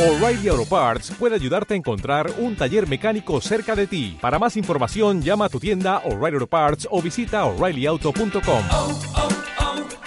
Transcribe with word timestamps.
O'Reilly 0.00 0.48
Auto 0.48 0.64
Parts 0.64 1.10
puede 1.18 1.34
ayudarte 1.34 1.74
a 1.74 1.76
encontrar 1.76 2.30
un 2.38 2.56
taller 2.56 2.88
mecánico 2.88 3.38
cerca 3.42 3.76
de 3.76 3.86
ti. 3.86 4.16
Para 4.18 4.38
más 4.38 4.56
información, 4.56 5.20
llama 5.20 5.44
a 5.44 5.48
tu 5.50 5.60
tienda 5.60 5.98
O'Reilly 6.06 6.36
Auto 6.36 6.46
Parts 6.46 6.88
o 6.90 7.02
visita 7.02 7.44
oreillyauto.com. 7.44 8.64
oh, 8.70 8.98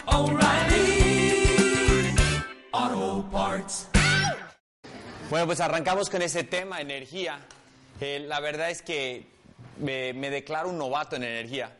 oh, 0.08 0.18
O'Reilly 0.18 1.46
Auto 2.72 3.30
Parts. 3.32 3.90
Bueno, 5.30 5.46
pues 5.46 5.60
arrancamos 5.60 6.10
con 6.10 6.24
ese 6.24 6.44
tema, 6.44 6.82
energía. 6.82 7.38
Eh, 8.02 8.26
la 8.28 8.40
verdad 8.40 8.72
es 8.72 8.82
que 8.82 9.28
me, 9.78 10.12
me 10.14 10.32
declaro 10.32 10.70
un 10.70 10.80
novato 10.80 11.18
en 11.18 11.24
energía, 11.24 11.72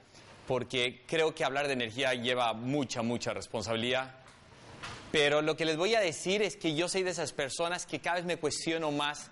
porque 0.48 1.02
creo 1.08 1.34
que 1.34 1.44
hablar 1.44 1.66
de 1.66 1.74
energía 1.74 2.14
lleva 2.14 2.54
mucha, 2.54 3.02
mucha 3.02 3.34
responsabilidad. 3.34 4.23
Pero 5.14 5.44
lo 5.44 5.56
que 5.56 5.64
les 5.66 5.78
voy 5.78 5.94
a 5.94 6.00
decir 6.00 6.42
es 6.42 6.58
que 6.58 6.74
yo 6.74 6.90
soy 6.90 7.04
de 7.04 7.12
esas 7.12 7.34
personas 7.34 7.86
que 7.86 8.00
cada 8.00 8.16
vez 8.16 8.26
me 8.26 8.38
cuestiono 8.38 8.92
más 8.92 9.30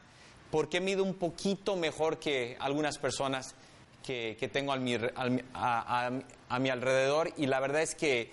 por 0.52 0.70
qué 0.70 0.80
mido 0.80 1.04
un 1.04 1.16
poquito 1.16 1.76
mejor 1.76 2.20
que 2.20 2.56
algunas 2.60 3.00
personas 3.00 3.56
que, 4.06 4.38
que 4.40 4.48
tengo 4.48 4.76
mi- 4.78 4.96
mi- 5.00 5.42
a, 5.56 6.08
a- 6.08 6.12
a 6.56 6.60
mi 6.60 6.70
alrededor. 6.70 7.34
Y 7.36 7.48
la 7.48 7.60
verdad 7.60 7.82
es 7.82 7.96
que 7.96 8.30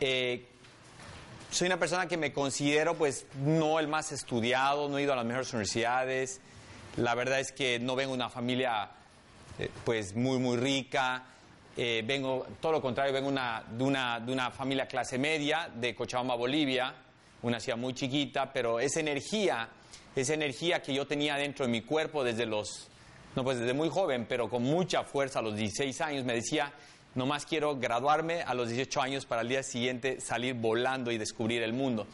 eh, 0.00 0.44
soy 1.50 1.66
una 1.68 1.78
persona 1.78 2.08
que 2.08 2.18
me 2.18 2.34
considero 2.34 2.94
pues 2.94 3.24
no 3.42 3.78
el 3.80 3.88
más 3.88 4.12
estudiado, 4.12 4.90
no 4.90 4.98
he 4.98 5.02
ido 5.04 5.14
a 5.14 5.16
las 5.16 5.24
mejores 5.24 5.50
universidades. 5.54 6.42
La 6.98 7.14
verdad 7.14 7.40
es 7.40 7.52
que 7.52 7.78
no 7.78 7.96
vengo 7.96 8.10
de 8.12 8.16
una 8.16 8.28
familia 8.28 8.90
eh, 9.58 9.70
pues 9.86 10.14
muy 10.14 10.38
muy 10.38 10.58
rica. 10.58 11.24
Eh, 11.78 12.02
vengo, 12.06 12.46
todo 12.58 12.72
lo 12.72 12.80
contrario, 12.80 13.12
vengo 13.12 13.30
de, 13.30 13.84
una, 13.84 14.18
de 14.20 14.32
una 14.32 14.50
familia 14.50 14.86
clase 14.86 15.18
media 15.18 15.68
de 15.74 15.94
Cochabamba, 15.94 16.34
Bolivia, 16.34 16.94
una 17.42 17.60
ciudad 17.60 17.76
muy 17.76 17.92
chiquita, 17.92 18.50
pero 18.50 18.80
esa 18.80 19.00
energía, 19.00 19.68
esa 20.14 20.32
energía 20.32 20.80
que 20.80 20.94
yo 20.94 21.06
tenía 21.06 21.36
dentro 21.36 21.66
de 21.66 21.72
mi 21.72 21.82
cuerpo 21.82 22.24
desde 22.24 22.46
los, 22.46 22.88
no 23.34 23.44
pues 23.44 23.58
desde 23.58 23.74
muy 23.74 23.90
joven, 23.90 24.24
pero 24.26 24.48
con 24.48 24.62
mucha 24.62 25.04
fuerza 25.04 25.40
a 25.40 25.42
los 25.42 25.54
16 25.54 26.00
años, 26.00 26.24
me 26.24 26.32
decía, 26.32 26.72
nomás 27.14 27.44
quiero 27.44 27.76
graduarme 27.76 28.40
a 28.40 28.54
los 28.54 28.68
18 28.68 29.00
años 29.02 29.26
para 29.26 29.42
al 29.42 29.48
día 29.48 29.62
siguiente 29.62 30.20
salir 30.20 30.54
volando 30.54 31.10
y 31.12 31.18
descubrir 31.18 31.62
el 31.62 31.74
mundo. 31.74 32.06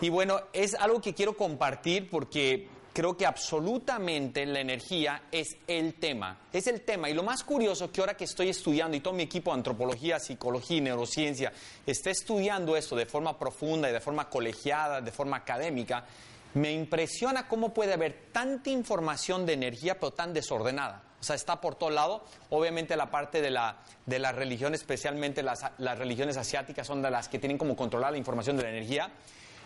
Y 0.00 0.08
bueno, 0.08 0.40
es 0.54 0.74
algo 0.74 1.02
que 1.02 1.12
quiero 1.12 1.36
compartir 1.36 2.08
porque 2.08 2.68
creo 2.96 3.14
que 3.14 3.26
absolutamente 3.26 4.46
la 4.46 4.60
energía 4.60 5.24
es 5.30 5.58
el 5.66 5.96
tema. 5.96 6.38
Es 6.50 6.66
el 6.66 6.80
tema. 6.80 7.10
Y 7.10 7.12
lo 7.12 7.22
más 7.22 7.44
curioso 7.44 7.92
que 7.92 8.00
ahora 8.00 8.16
que 8.16 8.24
estoy 8.24 8.48
estudiando 8.48 8.96
y 8.96 9.00
todo 9.00 9.12
mi 9.12 9.24
equipo 9.24 9.50
de 9.50 9.58
antropología, 9.58 10.18
psicología 10.18 10.78
y 10.78 10.80
neurociencia 10.80 11.52
está 11.86 12.08
estudiando 12.08 12.74
esto 12.74 12.96
de 12.96 13.04
forma 13.04 13.38
profunda 13.38 13.90
y 13.90 13.92
de 13.92 14.00
forma 14.00 14.30
colegiada, 14.30 15.02
de 15.02 15.12
forma 15.12 15.36
académica, 15.36 16.06
me 16.54 16.72
impresiona 16.72 17.46
cómo 17.46 17.74
puede 17.74 17.92
haber 17.92 18.30
tanta 18.32 18.70
información 18.70 19.44
de 19.44 19.52
energía 19.52 20.00
pero 20.00 20.12
tan 20.12 20.32
desordenada. 20.32 21.02
O 21.20 21.22
sea, 21.22 21.36
está 21.36 21.60
por 21.60 21.74
todo 21.74 21.90
lado. 21.90 22.24
Obviamente 22.48 22.96
la 22.96 23.10
parte 23.10 23.42
de 23.42 23.50
la, 23.50 23.76
de 24.06 24.18
la 24.18 24.32
religión, 24.32 24.72
especialmente 24.72 25.42
las, 25.42 25.66
las 25.76 25.98
religiones 25.98 26.38
asiáticas, 26.38 26.86
son 26.86 27.02
de 27.02 27.10
las 27.10 27.28
que 27.28 27.38
tienen 27.38 27.58
como 27.58 27.76
controlar 27.76 28.12
la 28.12 28.18
información 28.18 28.56
de 28.56 28.62
la 28.62 28.70
energía. 28.70 29.10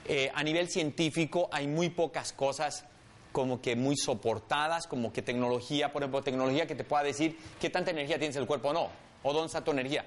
Eh, 0.04 0.32
a 0.34 0.42
nivel 0.42 0.68
científico 0.68 1.48
hay 1.52 1.68
muy 1.68 1.90
pocas 1.90 2.32
cosas 2.32 2.86
como 3.32 3.60
que 3.60 3.76
muy 3.76 3.96
soportadas, 3.96 4.86
como 4.86 5.12
que 5.12 5.22
tecnología, 5.22 5.92
por 5.92 6.02
ejemplo, 6.02 6.22
tecnología 6.22 6.66
que 6.66 6.74
te 6.74 6.84
pueda 6.84 7.02
decir 7.02 7.38
qué 7.60 7.70
tanta 7.70 7.90
energía 7.90 8.18
tienes 8.18 8.36
en 8.36 8.42
el 8.42 8.48
cuerpo 8.48 8.68
o 8.68 8.72
no, 8.72 8.88
o 9.22 9.32
dónde 9.32 9.46
está 9.46 9.62
tu 9.62 9.70
energía. 9.70 10.06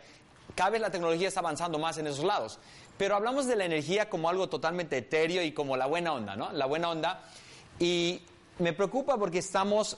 Cada 0.55 0.71
vez 0.71 0.81
la 0.81 0.91
tecnología 0.91 1.27
está 1.27 1.39
avanzando 1.39 1.79
más 1.79 1.97
en 1.97 2.07
esos 2.07 2.25
lados. 2.25 2.59
Pero 2.97 3.15
hablamos 3.15 3.47
de 3.47 3.55
la 3.55 3.65
energía 3.65 4.09
como 4.09 4.29
algo 4.29 4.49
totalmente 4.49 4.97
etéreo 4.97 5.43
y 5.43 5.51
como 5.51 5.77
la 5.77 5.87
buena 5.87 6.13
onda, 6.13 6.35
¿no? 6.35 6.51
La 6.51 6.65
buena 6.65 6.89
onda. 6.89 7.23
Y 7.79 8.21
me 8.59 8.73
preocupa 8.73 9.17
porque 9.17 9.39
estamos, 9.39 9.97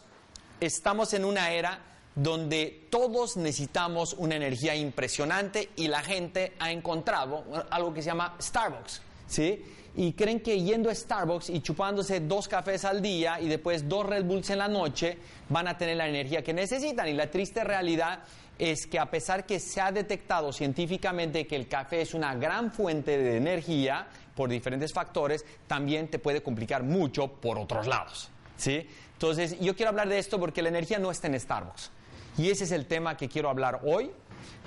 estamos 0.62 1.14
en 1.14 1.26
una 1.26 1.52
era 1.52 1.80
donde 2.16 2.88
todos 2.90 3.36
necesitamos 3.36 4.14
una 4.14 4.36
energía 4.36 4.74
impresionante 4.76 5.72
y 5.76 5.90
la 5.90 6.02
gente 6.02 6.54
ha 6.60 6.72
encontrado 6.72 7.44
algo 7.70 7.94
que 7.94 8.02
se 8.02 8.08
llama 8.08 8.38
Starbucks, 8.40 9.02
¿sí? 9.28 9.64
Y 9.98 10.12
creen 10.14 10.42
que 10.42 10.62
yendo 10.62 10.90
a 10.90 10.96
Starbucks 10.96 11.50
y 11.50 11.62
chupándose 11.62 12.20
dos 12.20 12.50
cafés 12.50 12.84
al 12.84 13.02
día 13.02 13.40
y 13.40 13.48
después 13.48 13.88
dos 13.88 14.06
Red 14.06 14.26
Bulls 14.26 14.50
en 14.50 14.58
la 14.58 14.68
noche 14.68 15.18
van 15.48 15.70
a 15.70 15.78
tener 15.78 15.96
la 15.96 16.08
energía 16.08 16.44
que 16.44 16.54
necesitan. 16.54 17.08
Y 17.08 17.14
la 17.14 17.32
triste 17.32 17.64
realidad 17.64 18.20
es 18.60 18.88
que 18.88 19.00
a 19.00 19.10
pesar 19.10 19.46
que 19.46 19.60
se 19.60 19.80
ha 19.80 19.92
detectado 19.92 20.52
científicamente 20.52 21.48
que 21.48 21.56
el 21.56 21.68
café 21.68 22.02
es 22.02 22.14
una 22.14 22.36
gran 22.36 22.72
fuente 22.72 23.18
de 23.18 23.38
energía 23.38 24.08
por 24.36 24.50
diferentes 24.50 24.92
factores, 24.92 25.46
también 25.68 26.10
te 26.10 26.20
puede 26.20 26.44
complicar 26.44 26.84
mucho 26.84 27.28
por 27.28 27.58
otros 27.58 27.88
lados, 27.88 28.30
¿sí? 28.58 28.86
Entonces, 29.14 29.58
yo 29.62 29.78
quiero 29.78 29.92
hablar 29.92 30.10
de 30.10 30.20
esto 30.20 30.38
porque 30.40 30.62
la 30.62 30.68
energía 30.70 31.00
no 31.00 31.10
está 31.10 31.28
en 31.28 31.40
Starbucks. 31.40 31.90
Y 32.38 32.50
ese 32.50 32.66
es 32.66 32.72
el 32.72 32.86
tema 32.86 33.16
que 33.16 33.30
quiero 33.30 33.50
hablar 33.50 33.80
hoy, 33.86 34.12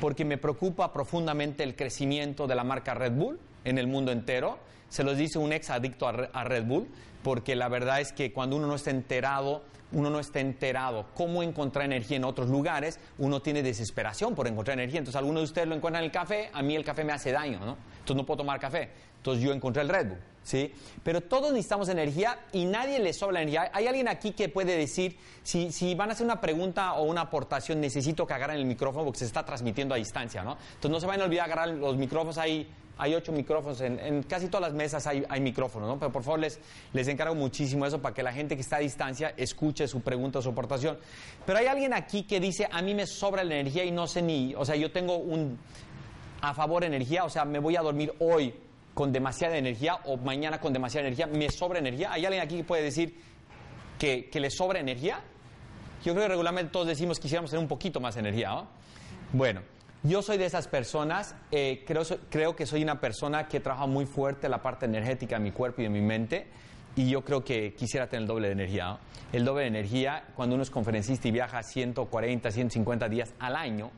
porque 0.01 0.25
me 0.25 0.39
preocupa 0.39 0.91
profundamente 0.91 1.63
el 1.65 1.77
crecimiento 1.77 2.47
de 2.47 2.55
la 2.55 2.65
marca 2.65 2.95
Red 2.95 3.13
Bull 3.13 3.39
en 3.65 3.79
el 3.79 3.87
mundo 3.87 4.13
entero. 4.13 4.59
Se 4.89 5.05
los 5.05 5.17
dice 5.17 5.39
un 5.39 5.53
ex 5.53 5.71
adicto 5.71 6.09
a 6.09 6.13
Re- 6.13 6.31
a 6.33 6.45
Red 6.45 6.65
Bull, 6.65 6.89
porque 7.23 7.55
la 7.57 7.69
verdad 7.69 8.01
es 8.01 8.13
que 8.13 8.33
cuando 8.33 8.57
uno 8.57 8.67
no 8.67 8.75
está 8.75 8.91
enterado, 8.91 9.63
uno 9.93 10.11
no 10.11 10.21
está 10.21 10.41
enterado 10.41 11.07
cómo 11.15 11.43
encontrar 11.43 11.85
energía 11.87 12.17
en 12.17 12.25
otros 12.25 12.49
lugares, 12.49 12.99
uno 13.19 13.41
tiene 13.41 13.63
desesperación 13.63 14.35
por 14.35 14.47
encontrar 14.47 14.79
energía. 14.79 14.99
Entonces, 14.99 15.17
algunos 15.19 15.41
de 15.43 15.45
ustedes 15.45 15.69
lo 15.69 15.75
encuentran 15.75 16.05
en 16.05 16.07
el 16.07 16.13
café, 16.13 16.51
a 16.53 16.63
mí 16.63 16.77
el 16.77 16.85
café 16.85 17.05
me 17.05 17.13
hace 17.13 17.33
daño, 17.33 17.59
¿no? 17.61 17.77
Entonces, 17.93 18.17
no 18.17 18.25
puedo 18.25 18.39
tomar 18.39 18.61
café. 18.61 18.91
Entonces, 19.17 19.43
yo 19.43 19.53
encontré 19.53 19.83
el 19.83 19.89
Red 19.89 20.09
Bull, 20.09 20.19
¿sí? 20.43 20.73
Pero 21.03 21.23
todos 21.23 21.53
necesitamos 21.53 21.89
energía 21.89 22.39
y 22.53 22.67
nadie 22.67 22.99
le 23.01 23.13
sobra 23.13 23.43
energía. 23.43 23.71
¿Hay 23.75 23.87
alguien 23.87 24.09
aquí 24.09 24.33
que 24.33 24.49
puede 24.49 24.77
decir, 24.77 25.19
si, 25.43 25.73
si 25.73 25.95
van 25.95 26.11
a 26.11 26.13
hacer 26.13 26.25
una 26.25 26.41
pregunta 26.41 26.93
o 26.95 27.05
una 27.05 27.23
aportación, 27.23 27.81
necesito 27.81 28.27
que 28.27 28.35
agarren 28.35 28.59
el 28.59 28.65
micrófono 28.65 29.05
porque 29.05 29.19
se 29.21 29.25
está 29.25 29.45
transmitiendo 29.45 29.95
a 29.95 29.99
distancia, 29.99 30.45
¿no? 30.45 30.57
Entonces, 30.75 30.91
no 30.91 31.01
se 31.01 31.07
vayan 31.07 31.23
a 31.23 31.25
olvidar 31.25 31.47
agarrar 31.47 31.69
los 31.71 31.97
micrófonos 31.97 32.39
ahí. 32.39 32.71
Hay 32.99 33.15
ocho 33.15 33.33
micrófonos, 33.33 33.81
en, 33.81 33.99
en 34.01 34.23
casi 34.25 34.49
todas 34.49 34.69
las 34.69 34.77
mesas 34.77 35.07
hay, 35.07 35.25
hay 35.29 35.41
micrófonos, 35.41 35.89
¿no? 35.89 35.99
Pero 35.99 36.11
por 36.11 36.23
favor 36.23 36.41
les, 36.41 36.61
les 36.93 37.07
encargo 37.09 37.35
muchísimo 37.35 37.87
eso 37.87 38.03
para 38.03 38.15
que 38.15 38.23
la 38.23 38.33
gente 38.33 38.57
que 38.57 38.63
está 38.63 38.77
a 38.77 38.81
distancia 38.81 39.35
escuche 39.37 39.87
su 39.87 40.01
pregunta 40.01 40.43
su 40.43 40.51
aportación. 40.51 40.99
Pero 41.47 41.59
hay 41.59 41.67
alguien 41.67 41.95
aquí 41.95 42.25
que 42.25 42.41
dice, 42.41 42.69
a 42.71 42.83
mí 42.83 42.95
me 42.95 43.07
sobra 43.07 43.45
la 43.45 43.55
energía 43.55 43.85
y 43.85 43.93
no 43.93 44.07
sé 44.07 44.21
ni, 44.21 44.55
o 44.55 44.65
sea, 44.65 44.77
yo 44.77 44.91
tengo 44.91 45.17
un 45.17 45.59
a 46.41 46.55
favor 46.55 46.85
energía, 46.85 47.25
o 47.25 47.31
sea, 47.31 47.45
me 47.45 47.59
voy 47.59 47.77
a 47.77 47.83
dormir 47.83 48.13
hoy 48.21 48.55
con 48.95 49.13
demasiada 49.13 49.57
energía 49.57 49.97
o 50.05 50.17
mañana 50.17 50.61
con 50.61 50.73
demasiada 50.73 51.07
energía, 51.07 51.27
me 51.27 51.51
sobra 51.51 51.79
energía. 51.79 52.13
¿Hay 52.13 52.25
alguien 52.25 52.43
aquí 52.43 52.57
que 52.59 52.65
puede 52.65 52.83
decir 52.83 53.15
que, 53.99 54.29
que 54.29 54.41
le 54.41 54.51
sobra 54.51 54.81
energía? 54.81 55.21
Yo 56.05 56.13
creo 56.15 56.25
que 56.25 56.29
regularmente 56.29 56.73
todos 56.73 56.87
decimos 56.87 57.19
que 57.19 57.23
quisiéramos 57.23 57.51
tener 57.51 57.63
un 57.63 57.69
poquito 57.69 58.01
más 58.01 58.15
de 58.15 58.21
energía, 58.21 58.51
¿no? 58.51 58.69
Bueno, 59.33 59.63
yo 60.03 60.23
soy 60.23 60.39
de 60.39 60.47
esas 60.47 60.69
personas, 60.69 61.35
eh, 61.51 61.85
creo, 61.87 62.03
creo 62.31 62.55
que 62.55 62.67
soy 62.67 62.83
una 62.83 63.01
persona 63.01 63.49
que 63.49 63.61
trabaja 63.61 63.87
muy 63.87 64.07
fuerte 64.07 64.49
la 64.49 64.63
parte 64.63 64.87
energética 64.87 65.37
de 65.37 65.45
mi 65.45 65.53
cuerpo 65.53 65.81
y 65.81 65.85
de 65.85 65.91
mi 65.91 66.01
mente, 66.01 66.47
y 66.95 67.11
yo 67.11 67.25
creo 67.25 67.45
que 67.45 67.75
quisiera 67.75 68.09
tener 68.09 68.23
el 68.23 68.29
doble 68.29 68.49
de 68.49 68.53
energía. 68.55 68.99
El 69.33 69.45
doble 69.45 69.63
de 69.63 69.69
energía, 69.69 70.25
cuando 70.35 70.55
uno 70.55 70.63
es 70.63 70.71
conferencista 70.71 71.29
y 71.29 71.31
viaja 71.31 71.63
140, 71.63 72.51
150 72.51 73.09
días 73.09 73.35
al 73.39 73.57
año, 73.57 73.91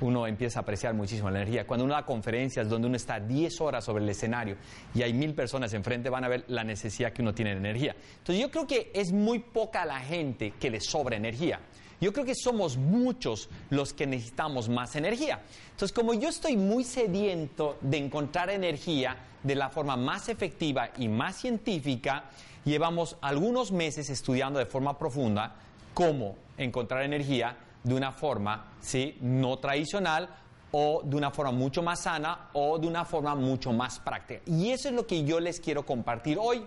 uno 0.00 0.26
empieza 0.26 0.60
a 0.60 0.62
apreciar 0.62 0.94
muchísimo 0.94 1.30
la 1.30 1.42
energía. 1.42 1.66
Cuando 1.66 1.84
uno 1.84 1.94
da 1.94 2.04
conferencias 2.04 2.68
donde 2.68 2.86
uno 2.86 2.96
está 2.96 3.20
10 3.20 3.60
horas 3.60 3.84
sobre 3.84 4.02
el 4.02 4.08
escenario 4.08 4.56
y 4.94 5.02
hay 5.02 5.12
mil 5.12 5.34
personas 5.34 5.74
enfrente, 5.74 6.08
van 6.08 6.24
a 6.24 6.28
ver 6.28 6.44
la 6.48 6.64
necesidad 6.64 7.12
que 7.12 7.22
uno 7.22 7.34
tiene 7.34 7.52
de 7.52 7.58
energía. 7.58 7.94
Entonces 8.18 8.40
yo 8.40 8.50
creo 8.50 8.66
que 8.66 8.90
es 8.94 9.12
muy 9.12 9.40
poca 9.40 9.84
la 9.84 10.00
gente 10.00 10.54
que 10.58 10.70
le 10.70 10.80
sobra 10.80 11.16
energía. 11.16 11.60
Yo 12.00 12.12
creo 12.12 12.24
que 12.24 12.34
somos 12.34 12.76
muchos 12.76 13.50
los 13.68 13.92
que 13.92 14.06
necesitamos 14.06 14.68
más 14.68 14.96
energía. 14.96 15.42
Entonces, 15.72 15.92
como 15.92 16.14
yo 16.14 16.28
estoy 16.28 16.56
muy 16.56 16.82
sediento 16.82 17.76
de 17.82 17.98
encontrar 17.98 18.48
energía 18.50 19.16
de 19.42 19.54
la 19.54 19.68
forma 19.68 19.96
más 19.96 20.28
efectiva 20.28 20.90
y 20.96 21.08
más 21.08 21.36
científica, 21.36 22.24
llevamos 22.64 23.16
algunos 23.20 23.70
meses 23.70 24.08
estudiando 24.08 24.58
de 24.58 24.66
forma 24.66 24.98
profunda 24.98 25.56
cómo 25.92 26.36
encontrar 26.56 27.02
energía 27.02 27.56
de 27.82 27.94
una 27.94 28.12
forma 28.12 28.72
¿sí? 28.80 29.16
no 29.20 29.58
tradicional 29.58 30.28
o 30.72 31.02
de 31.04 31.16
una 31.16 31.30
forma 31.30 31.52
mucho 31.52 31.82
más 31.82 32.00
sana 32.00 32.48
o 32.52 32.78
de 32.78 32.86
una 32.86 33.04
forma 33.04 33.34
mucho 33.34 33.72
más 33.72 33.98
práctica. 33.98 34.40
Y 34.46 34.70
eso 34.70 34.88
es 34.88 34.94
lo 34.94 35.06
que 35.06 35.24
yo 35.24 35.40
les 35.40 35.60
quiero 35.60 35.84
compartir 35.84 36.38
hoy. 36.40 36.64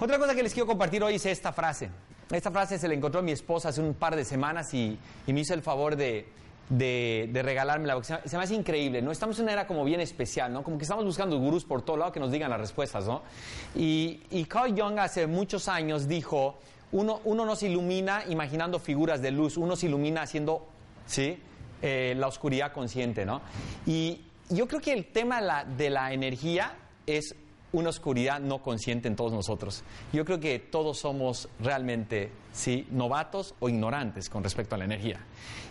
Otra 0.00 0.18
cosa 0.18 0.34
que 0.34 0.42
les 0.42 0.52
quiero 0.52 0.66
compartir 0.66 1.02
hoy 1.02 1.14
es 1.14 1.26
esta 1.26 1.52
frase. 1.52 1.90
Esta 2.30 2.50
frase 2.50 2.78
se 2.78 2.88
la 2.88 2.94
encontró 2.94 3.20
a 3.20 3.22
mi 3.22 3.32
esposa 3.32 3.68
hace 3.68 3.80
un 3.80 3.94
par 3.94 4.16
de 4.16 4.24
semanas 4.24 4.74
y, 4.74 4.98
y 5.26 5.32
me 5.32 5.40
hizo 5.40 5.54
el 5.54 5.62
favor 5.62 5.94
de, 5.94 6.26
de, 6.68 7.28
de 7.32 7.42
regalármela, 7.42 7.94
porque 7.94 8.08
se, 8.08 8.28
se 8.28 8.36
me 8.36 8.42
hace 8.42 8.54
increíble, 8.54 9.00
¿no? 9.00 9.12
Estamos 9.12 9.38
en 9.38 9.44
una 9.44 9.52
era 9.52 9.66
como 9.66 9.84
bien 9.84 10.00
especial, 10.00 10.52
¿no? 10.52 10.64
Como 10.64 10.76
que 10.76 10.82
estamos 10.84 11.04
buscando 11.04 11.38
gurús 11.38 11.64
por 11.64 11.82
todo 11.82 11.96
lado 11.96 12.12
que 12.12 12.20
nos 12.20 12.32
digan 12.32 12.50
las 12.50 12.60
respuestas, 12.60 13.06
¿no? 13.06 13.22
Y, 13.74 14.22
y 14.30 14.44
Carl 14.46 14.74
Jung 14.76 14.98
hace 14.98 15.26
muchos 15.26 15.68
años 15.68 16.08
dijo, 16.08 16.58
uno, 16.92 17.20
uno 17.24 17.44
no 17.44 17.54
se 17.54 17.68
ilumina 17.68 18.24
imaginando 18.28 18.78
figuras 18.78 19.22
de 19.22 19.30
luz, 19.30 19.56
uno 19.56 19.76
se 19.76 19.86
ilumina 19.86 20.22
haciendo, 20.22 20.66
¿sí? 21.06 21.38
Eh, 21.82 22.14
la 22.16 22.26
oscuridad 22.26 22.72
consciente, 22.72 23.24
¿no? 23.24 23.42
Y 23.86 24.22
yo 24.48 24.66
creo 24.66 24.80
que 24.80 24.92
el 24.92 25.06
tema 25.12 25.40
de 25.40 25.46
la, 25.46 25.64
de 25.64 25.90
la 25.90 26.12
energía 26.12 26.74
es 27.06 27.36
una 27.76 27.90
oscuridad 27.90 28.40
no 28.40 28.62
consciente 28.62 29.06
en 29.06 29.16
todos 29.16 29.32
nosotros. 29.32 29.84
Yo 30.10 30.24
creo 30.24 30.40
que 30.40 30.58
todos 30.58 30.98
somos 30.98 31.48
realmente, 31.60 32.30
sí, 32.50 32.86
novatos 32.90 33.54
o 33.60 33.68
ignorantes 33.68 34.30
con 34.30 34.42
respecto 34.42 34.74
a 34.74 34.78
la 34.78 34.86
energía. 34.86 35.20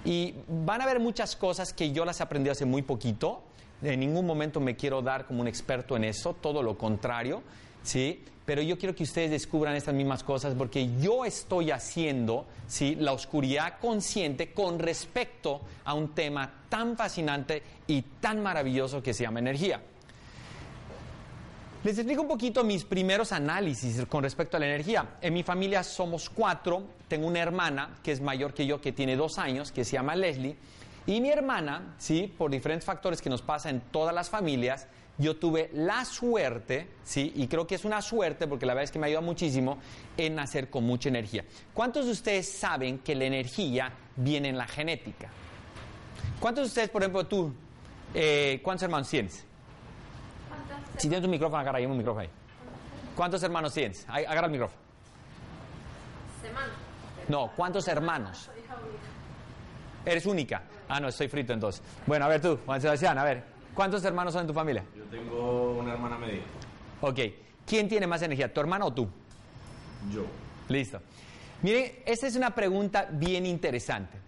Y 0.06 0.36
van 0.48 0.81
a 0.81 0.84
haber 0.84 1.00
muchas 1.00 1.36
cosas 1.36 1.74
que 1.74 1.92
yo 1.92 2.06
las 2.06 2.19
he 2.19 2.24
aprendido 2.24 2.52
hace 2.52 2.66
muy 2.66 2.84
poquito. 2.84 3.42
En 3.81 4.00
ningún 4.00 4.28
momento 4.28 4.60
me 4.60 4.75
quiero 4.75 5.02
dar 5.02 5.25
como 5.25 5.42
un 5.42 5.48
experto 5.48 5.98
en 5.98 6.04
eso, 6.04 6.36
todo 6.36 6.62
lo 6.62 6.78
contrario, 6.78 7.42
¿sí? 7.81 8.24
Pero 8.46 8.62
yo 8.62 8.78
quiero 8.78 8.94
que 8.94 9.02
ustedes 9.02 9.31
descubran 9.31 9.75
estas 9.75 9.96
mismas 9.96 10.24
cosas 10.24 10.54
porque 10.54 10.96
yo 11.00 11.25
estoy 11.25 11.72
haciendo, 11.72 12.46
¿sí? 12.68 12.94
La 12.94 13.13
oscuridad 13.13 13.80
consciente 13.81 14.54
con 14.54 14.78
respecto 14.78 15.62
a 15.84 15.96
un 15.96 16.10
tema 16.10 16.54
tan 16.69 16.96
fascinante 16.96 17.63
y 17.88 18.04
tan 18.04 18.44
maravilloso 18.44 19.02
que 19.02 19.16
se 19.16 19.24
llama 19.24 19.40
energía. 19.40 19.81
Les 21.86 21.96
explico 22.00 22.24
un 22.24 22.28
poquito 22.28 22.64
mis 22.64 22.84
primeros 22.84 23.32
análisis 23.32 24.04
con 24.08 24.24
respecto 24.24 24.58
a 24.58 24.60
la 24.60 24.66
energía. 24.66 25.18
En 25.22 25.36
mi 25.36 25.44
familia 25.44 25.84
somos 25.84 26.32
cuatro. 26.32 26.82
Tengo 27.08 27.28
una 27.28 27.42
hermana 27.42 27.98
que 28.02 28.12
es 28.12 28.22
mayor 28.22 28.56
que 28.56 28.66
yo, 28.66 28.82
que 28.82 28.92
tiene 28.92 29.16
dos 29.16 29.38
años, 29.38 29.72
que 29.72 29.86
se 29.86 29.92
llama 29.92 30.16
Leslie. 30.16 30.56
Y 31.06 31.22
mi 31.22 31.30
hermana, 31.30 31.94
sí, 32.00 32.34
por 32.40 32.50
diferentes 32.50 32.86
factores 32.86 33.22
que 33.22 33.30
nos 33.30 33.44
pasa 33.44 33.70
en 33.70 33.82
todas 33.92 34.16
las 34.16 34.32
familias, 34.32 34.88
yo 35.20 35.36
tuve 35.36 35.70
la 35.74 36.06
suerte, 36.06 36.88
sí, 37.04 37.32
y 37.36 37.46
creo 37.46 37.68
que 37.68 37.76
es 37.76 37.86
una 37.86 38.02
suerte 38.02 38.48
porque 38.48 38.66
la 38.66 38.74
verdad 38.74 38.86
es 38.86 38.92
que 38.92 38.98
me 38.98 39.06
ayuda 39.06 39.22
muchísimo 39.22 39.78
en 40.18 40.34
nacer 40.34 40.72
con 40.72 40.86
mucha 40.86 41.10
energía. 41.10 41.46
¿Cuántos 41.72 42.08
de 42.08 42.14
ustedes 42.14 42.52
saben 42.52 42.98
que 42.98 43.14
la 43.14 43.26
energía 43.26 43.94
viene 44.16 44.50
en 44.50 44.58
la 44.58 44.66
genética? 44.66 45.30
¿Cuántos 46.40 46.64
de 46.64 46.68
ustedes, 46.70 46.90
por 46.90 47.04
ejemplo, 47.04 47.28
tú, 47.28 47.54
eh, 48.16 48.60
cuántos 48.64 48.81
hermanos 48.81 49.08
tienes? 49.08 49.46
Si 50.97 51.09
tienes 51.09 51.25
un 51.25 51.31
micrófono, 51.31 51.59
agarra 51.59 51.77
ahí 51.80 51.86
un 51.86 51.97
micrófono 51.97 52.21
ahí. 52.21 52.30
¿Cuántos 53.15 53.42
hermanos 53.44 53.74
tienes? 53.74 54.06
Ahí, 54.09 54.25
agarra 54.25 54.47
el 54.47 54.51
micrófono. 54.51 54.81
Semana. 56.42 56.74
No, 57.27 57.51
¿cuántos 57.56 57.88
hermanos? 57.88 58.50
Eres 60.06 60.25
única. 60.25 60.63
Ah, 60.88 61.00
no, 61.00 61.07
estoy 61.07 61.27
frito 61.27 61.53
entonces. 61.53 61.81
Bueno, 62.06 62.25
a 62.25 62.27
ver 62.27 62.42
tú, 62.42 62.59
Juan 62.65 62.80
Sebastián, 62.80 63.18
a 63.18 63.24
ver. 63.24 63.44
¿Cuántos 63.74 64.03
hermanos 64.06 64.33
son 64.33 64.42
en 64.42 64.47
tu 64.47 64.53
familia? 64.53 64.83
Yo 64.95 65.03
tengo 65.06 65.77
una 65.80 65.94
hermana 65.94 66.18
media. 66.18 66.44
Ok. 67.01 67.19
¿Quién 67.65 67.89
tiene 67.89 68.06
más 68.06 68.21
energía, 68.21 68.53
tu 68.53 68.62
hermano 68.62 68.88
o 68.88 68.94
tú? 68.94 69.09
Yo. 70.13 70.25
Listo. 70.69 71.01
Miren, 71.62 71.92
esta 72.06 72.27
es 72.27 72.36
una 72.36 72.53
pregunta 72.53 73.07
bien 73.12 73.45
interesante. 73.45 74.19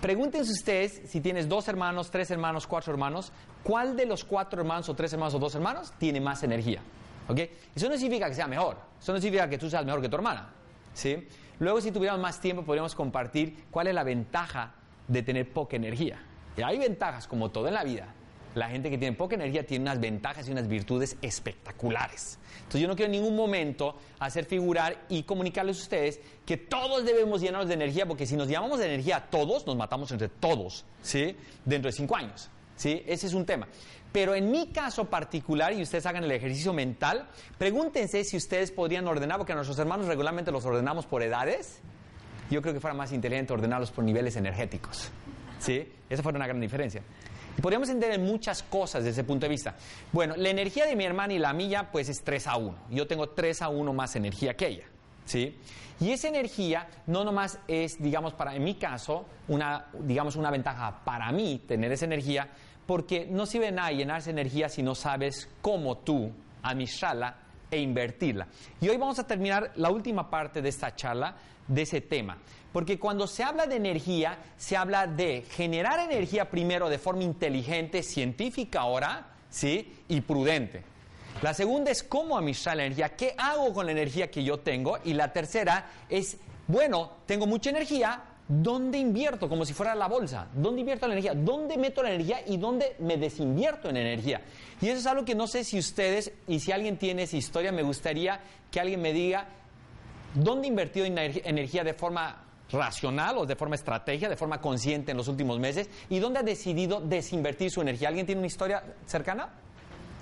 Pregúntense 0.00 0.50
ustedes 0.50 1.02
si 1.04 1.20
tienes 1.20 1.46
dos 1.46 1.68
hermanos, 1.68 2.10
tres 2.10 2.30
hermanos, 2.30 2.66
cuatro 2.66 2.92
hermanos, 2.92 3.32
¿cuál 3.62 3.96
de 3.96 4.06
los 4.06 4.24
cuatro 4.24 4.60
hermanos 4.60 4.88
o 4.88 4.94
tres 4.94 5.12
hermanos 5.12 5.34
o 5.34 5.38
dos 5.38 5.54
hermanos 5.54 5.92
tiene 5.98 6.20
más 6.20 6.42
energía? 6.42 6.80
¿Ok? 7.28 7.38
Eso 7.74 7.88
no 7.88 7.96
significa 7.96 8.28
que 8.28 8.34
sea 8.34 8.48
mejor, 8.48 8.76
eso 9.00 9.12
no 9.12 9.20
significa 9.20 9.48
que 9.48 9.58
tú 9.58 9.70
seas 9.70 9.84
mejor 9.84 10.00
que 10.00 10.08
tu 10.08 10.16
hermana. 10.16 10.50
¿Sí? 10.92 11.28
Luego, 11.60 11.80
si 11.80 11.92
tuviéramos 11.92 12.22
más 12.22 12.40
tiempo, 12.40 12.64
podríamos 12.64 12.94
compartir 12.94 13.66
cuál 13.70 13.86
es 13.86 13.94
la 13.94 14.02
ventaja 14.02 14.74
de 15.06 15.22
tener 15.22 15.52
poca 15.52 15.76
energía. 15.76 16.18
Y 16.56 16.62
hay 16.62 16.78
ventajas, 16.78 17.26
como 17.26 17.50
todo 17.50 17.68
en 17.68 17.74
la 17.74 17.84
vida. 17.84 18.14
La 18.54 18.68
gente 18.68 18.90
que 18.90 18.98
tiene 18.98 19.16
poca 19.16 19.36
energía 19.36 19.64
tiene 19.64 19.82
unas 19.82 20.00
ventajas 20.00 20.48
y 20.48 20.52
unas 20.52 20.66
virtudes 20.66 21.16
espectaculares. 21.22 22.38
Entonces 22.58 22.80
yo 22.80 22.88
no 22.88 22.96
quiero 22.96 23.12
en 23.12 23.20
ningún 23.20 23.36
momento 23.36 23.94
hacer 24.18 24.44
figurar 24.44 25.04
y 25.08 25.22
comunicarles 25.22 25.78
a 25.78 25.82
ustedes 25.82 26.20
que 26.44 26.56
todos 26.56 27.04
debemos 27.04 27.40
llenarnos 27.40 27.68
de 27.68 27.74
energía, 27.74 28.06
porque 28.06 28.26
si 28.26 28.36
nos 28.36 28.48
llamamos 28.48 28.80
de 28.80 28.86
energía 28.86 29.28
todos, 29.30 29.66
nos 29.66 29.76
matamos 29.76 30.10
entre 30.10 30.28
todos, 30.28 30.84
¿sí? 31.02 31.36
Dentro 31.64 31.88
de 31.88 31.92
cinco 31.92 32.16
años, 32.16 32.50
¿sí? 32.80 33.02
Ese 33.06 33.26
es 33.26 33.34
un 33.34 33.44
tema. 33.44 33.68
Pero 34.10 34.34
en 34.34 34.50
mi 34.50 34.68
caso 34.68 35.04
particular, 35.04 35.72
y 35.74 35.82
ustedes 35.82 36.06
hagan 36.06 36.24
el 36.24 36.32
ejercicio 36.32 36.72
mental, 36.72 37.28
pregúntense 37.58 38.24
si 38.24 38.38
ustedes 38.38 38.72
podrían 38.72 39.06
ordenar, 39.06 39.36
porque 39.36 39.52
a 39.52 39.54
nuestros 39.54 39.78
hermanos 39.78 40.06
regularmente 40.06 40.50
los 40.50 40.64
ordenamos 40.64 41.06
por 41.06 41.22
edades. 41.22 41.80
Yo 42.50 42.62
creo 42.62 42.74
que 42.74 42.80
fuera 42.80 42.94
más 42.94 43.12
inteligente 43.12 43.52
ordenarlos 43.52 43.90
por 43.90 44.02
niveles 44.02 44.34
energéticos. 44.36 45.10
¿Sí? 45.58 45.92
Esa 46.08 46.22
fue 46.22 46.32
una 46.32 46.46
gran 46.46 46.60
diferencia. 46.60 47.02
Y 47.56 47.60
podríamos 47.60 47.90
entender 47.90 48.18
muchas 48.18 48.62
cosas 48.62 49.04
desde 49.04 49.20
ese 49.20 49.24
punto 49.24 49.44
de 49.44 49.50
vista. 49.50 49.74
Bueno, 50.10 50.34
la 50.36 50.48
energía 50.48 50.86
de 50.86 50.96
mi 50.96 51.04
hermana 51.04 51.34
y 51.34 51.38
la 51.38 51.52
mía, 51.52 51.90
pues 51.92 52.08
es 52.08 52.22
3 52.24 52.46
a 52.46 52.56
1. 52.56 52.74
Yo 52.90 53.06
tengo 53.06 53.28
3 53.28 53.62
a 53.62 53.68
1 53.68 53.92
más 53.92 54.16
energía 54.16 54.56
que 54.56 54.66
ella. 54.66 54.84
¿Sí? 55.26 55.54
Y 56.00 56.12
esa 56.12 56.28
energía 56.28 56.88
no 57.06 57.24
nomás 57.24 57.58
es, 57.68 58.02
digamos, 58.02 58.32
para, 58.32 58.56
en 58.56 58.64
mi 58.64 58.74
caso, 58.76 59.26
una, 59.48 59.88
digamos, 60.00 60.34
una 60.34 60.50
ventaja 60.50 61.04
para 61.04 61.30
mí 61.30 61.62
tener 61.68 61.92
esa 61.92 62.06
energía, 62.06 62.48
porque 62.90 63.24
no 63.30 63.46
sirve 63.46 63.66
de 63.66 63.70
nada 63.70 63.92
llenarse 63.92 64.30
energía 64.30 64.68
si 64.68 64.82
no 64.82 64.96
sabes 64.96 65.48
cómo 65.62 65.98
tú 65.98 66.32
administrarla 66.60 67.36
e 67.70 67.78
invertirla. 67.78 68.48
Y 68.80 68.88
hoy 68.88 68.96
vamos 68.96 69.16
a 69.20 69.28
terminar 69.28 69.70
la 69.76 69.90
última 69.90 70.28
parte 70.28 70.60
de 70.60 70.70
esta 70.70 70.96
charla 70.96 71.36
de 71.68 71.82
ese 71.82 72.00
tema. 72.00 72.38
Porque 72.72 72.98
cuando 72.98 73.28
se 73.28 73.44
habla 73.44 73.66
de 73.66 73.76
energía, 73.76 74.38
se 74.56 74.76
habla 74.76 75.06
de 75.06 75.44
generar 75.52 76.00
energía 76.00 76.50
primero 76.50 76.88
de 76.88 76.98
forma 76.98 77.22
inteligente, 77.22 78.02
científica 78.02 78.80
ahora, 78.80 79.34
¿sí? 79.50 79.94
Y 80.08 80.22
prudente. 80.22 80.82
La 81.42 81.54
segunda 81.54 81.92
es 81.92 82.02
cómo 82.02 82.36
administrar 82.36 82.76
la 82.76 82.86
energía, 82.86 83.14
qué 83.14 83.36
hago 83.38 83.72
con 83.72 83.86
la 83.86 83.92
energía 83.92 84.32
que 84.32 84.42
yo 84.42 84.58
tengo. 84.58 84.98
Y 85.04 85.12
la 85.12 85.32
tercera 85.32 85.92
es, 86.08 86.38
bueno, 86.66 87.12
tengo 87.26 87.46
mucha 87.46 87.70
energía, 87.70 88.20
¿dónde 88.50 88.98
invierto? 88.98 89.48
Como 89.48 89.64
si 89.64 89.72
fuera 89.72 89.94
la 89.94 90.08
bolsa. 90.08 90.48
¿Dónde 90.52 90.80
invierto 90.80 91.06
la 91.06 91.14
energía? 91.14 91.34
¿Dónde 91.34 91.78
meto 91.78 92.02
la 92.02 92.10
energía 92.10 92.40
y 92.46 92.56
dónde 92.56 92.96
me 92.98 93.16
desinvierto 93.16 93.88
en 93.88 93.96
energía? 93.96 94.42
Y 94.80 94.88
eso 94.88 94.98
es 94.98 95.06
algo 95.06 95.24
que 95.24 95.36
no 95.36 95.46
sé 95.46 95.62
si 95.62 95.78
ustedes, 95.78 96.32
y 96.48 96.58
si 96.58 96.72
alguien 96.72 96.98
tiene 96.98 97.22
esa 97.22 97.36
historia, 97.36 97.70
me 97.70 97.82
gustaría 97.82 98.40
que 98.70 98.80
alguien 98.80 99.00
me 99.00 99.12
diga 99.12 99.46
dónde 100.34 100.66
invertido 100.66 101.06
en 101.06 101.16
energía 101.16 101.84
de 101.84 101.94
forma 101.94 102.44
racional 102.72 103.38
o 103.38 103.46
de 103.46 103.56
forma 103.56 103.76
estrategia, 103.76 104.28
de 104.28 104.36
forma 104.36 104.60
consciente 104.60 105.12
en 105.12 105.16
los 105.16 105.28
últimos 105.28 105.58
meses 105.58 105.88
y 106.08 106.18
dónde 106.18 106.40
ha 106.40 106.42
decidido 106.42 107.00
desinvertir 107.00 107.70
su 107.70 107.80
energía. 107.80 108.08
¿Alguien 108.08 108.26
tiene 108.26 108.40
una 108.40 108.46
historia 108.48 108.82
cercana? 109.06 109.48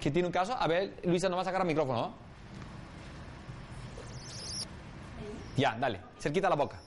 ¿Que 0.00 0.10
tiene 0.10 0.26
un 0.26 0.32
caso? 0.32 0.54
A 0.54 0.66
ver, 0.66 0.94
Luisa, 1.04 1.28
no 1.28 1.36
vas 1.36 1.46
a 1.46 1.50
sacar 1.50 1.62
el 1.62 1.66
micrófono, 1.66 2.00
¿no? 2.00 2.28
Ya, 5.56 5.76
dale, 5.78 6.00
cerquita 6.20 6.48
la 6.48 6.54
boca. 6.56 6.78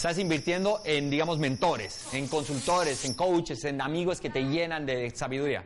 Estás 0.00 0.16
invirtiendo 0.16 0.80
en, 0.86 1.10
digamos, 1.10 1.38
mentores, 1.38 2.06
en 2.14 2.26
consultores, 2.26 3.04
en 3.04 3.12
coaches, 3.12 3.66
en 3.66 3.82
amigos 3.82 4.18
que 4.18 4.30
te 4.30 4.44
llenan 4.44 4.86
de 4.86 5.10
sabiduría. 5.10 5.62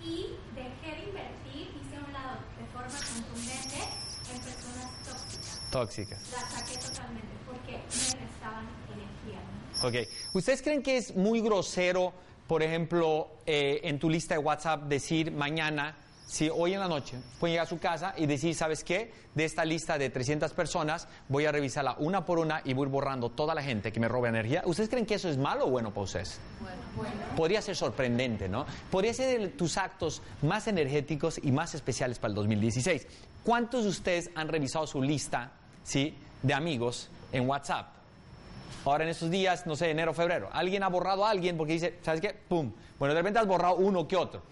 Y 0.00 0.28
dejé 0.54 0.94
de 0.94 1.08
invertir, 1.08 1.74
hice 1.82 1.96
a 1.96 2.06
un 2.06 2.12
lado 2.12 2.38
de 2.56 2.66
forma 2.66 2.96
contundente 3.12 3.78
en 4.32 4.40
personas 4.42 5.04
tóxicas. 5.04 5.70
Tóxicas. 5.72 6.22
Las 6.30 6.52
saqué 6.52 6.78
totalmente 6.78 7.34
porque 7.44 7.72
me 7.72 8.26
restaban 8.26 8.68
energía. 8.94 9.42
Ok. 9.82 10.08
¿Ustedes 10.34 10.62
creen 10.62 10.80
que 10.80 10.96
es 10.96 11.16
muy 11.16 11.40
grosero, 11.40 12.12
por 12.46 12.62
ejemplo, 12.62 13.28
eh, 13.44 13.80
en 13.82 13.98
tu 13.98 14.08
lista 14.08 14.34
de 14.34 14.38
WhatsApp 14.38 14.84
decir 14.84 15.32
mañana, 15.32 15.96
si 16.26 16.48
hoy 16.48 16.72
en 16.72 16.80
la 16.80 16.88
noche 16.88 17.18
pueden 17.38 17.54
llegar 17.54 17.66
a 17.66 17.68
su 17.68 17.78
casa 17.78 18.14
y 18.16 18.26
decir, 18.26 18.54
¿sabes 18.54 18.82
qué? 18.82 19.12
De 19.34 19.44
esta 19.44 19.64
lista 19.64 19.98
de 19.98 20.10
300 20.10 20.52
personas 20.52 21.06
voy 21.28 21.44
a 21.44 21.52
revisarla 21.52 21.96
una 21.98 22.24
por 22.24 22.38
una 22.38 22.62
y 22.64 22.72
voy 22.72 22.88
borrando 22.88 23.30
toda 23.30 23.54
la 23.54 23.62
gente 23.62 23.92
que 23.92 24.00
me 24.00 24.08
roba 24.08 24.28
energía. 24.28 24.62
¿Ustedes 24.64 24.88
creen 24.88 25.06
que 25.06 25.14
eso 25.14 25.28
es 25.28 25.36
malo 25.36 25.66
o 25.66 25.70
bueno 25.70 25.90
para 25.90 26.04
ustedes? 26.04 26.40
Podría 27.36 27.60
ser 27.60 27.76
sorprendente, 27.76 28.48
¿no? 28.48 28.64
Podría 28.90 29.12
ser 29.12 29.52
tus 29.52 29.76
actos 29.76 30.22
más 30.42 30.66
energéticos 30.66 31.38
y 31.42 31.52
más 31.52 31.74
especiales 31.74 32.18
para 32.18 32.30
el 32.30 32.36
2016. 32.36 33.06
¿Cuántos 33.42 33.84
de 33.84 33.90
ustedes 33.90 34.30
han 34.34 34.48
revisado 34.48 34.86
su 34.86 35.02
lista, 35.02 35.52
¿sí? 35.82 36.16
De 36.42 36.54
amigos 36.54 37.10
en 37.32 37.48
WhatsApp? 37.48 37.88
Ahora 38.84 39.04
en 39.04 39.10
estos 39.10 39.30
días, 39.30 39.66
no 39.66 39.76
sé, 39.76 39.90
enero, 39.90 40.12
febrero, 40.14 40.48
alguien 40.52 40.82
ha 40.82 40.88
borrado 40.88 41.24
a 41.24 41.30
alguien 41.30 41.56
porque 41.56 41.74
dice, 41.74 41.98
¿sabes 42.02 42.20
qué? 42.20 42.34
¡Pum! 42.48 42.72
Bueno, 42.98 43.14
de 43.14 43.20
repente 43.20 43.38
has 43.38 43.46
borrado 43.46 43.76
uno 43.76 44.06
que 44.06 44.16
otro. 44.16 44.42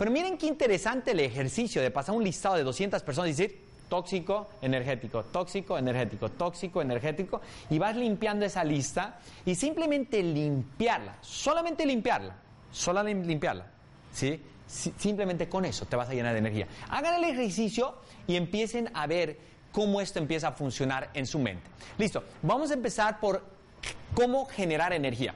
Pero 0.00 0.10
miren 0.10 0.38
qué 0.38 0.46
interesante 0.46 1.10
el 1.10 1.20
ejercicio 1.20 1.82
de 1.82 1.90
pasar 1.90 2.14
un 2.14 2.24
listado 2.24 2.54
de 2.56 2.62
200 2.62 3.02
personas 3.02 3.28
y 3.28 3.32
decir, 3.32 3.60
tóxico, 3.90 4.48
energético, 4.62 5.24
tóxico, 5.24 5.76
energético, 5.76 6.30
tóxico, 6.30 6.80
energético, 6.80 7.42
y 7.68 7.78
vas 7.78 7.94
limpiando 7.94 8.46
esa 8.46 8.64
lista 8.64 9.18
y 9.44 9.54
simplemente 9.54 10.22
limpiarla, 10.22 11.18
solamente 11.20 11.84
limpiarla, 11.84 12.34
lim- 13.04 13.26
limpiarla, 13.26 13.66
¿sí? 14.10 14.40
Si- 14.66 14.94
Simplemente 14.96 15.50
con 15.50 15.66
eso 15.66 15.84
te 15.84 15.96
vas 15.96 16.08
a 16.08 16.14
llenar 16.14 16.32
de 16.32 16.38
energía. 16.38 16.66
Hagan 16.88 17.22
el 17.22 17.24
ejercicio 17.24 17.96
y 18.26 18.36
empiecen 18.36 18.90
a 18.94 19.06
ver 19.06 19.36
cómo 19.70 20.00
esto 20.00 20.18
empieza 20.18 20.48
a 20.48 20.52
funcionar 20.52 21.10
en 21.12 21.26
su 21.26 21.38
mente. 21.38 21.68
Listo, 21.98 22.24
vamos 22.40 22.70
a 22.70 22.74
empezar 22.74 23.20
por 23.20 23.44
cómo 24.14 24.46
generar 24.46 24.94
energía. 24.94 25.34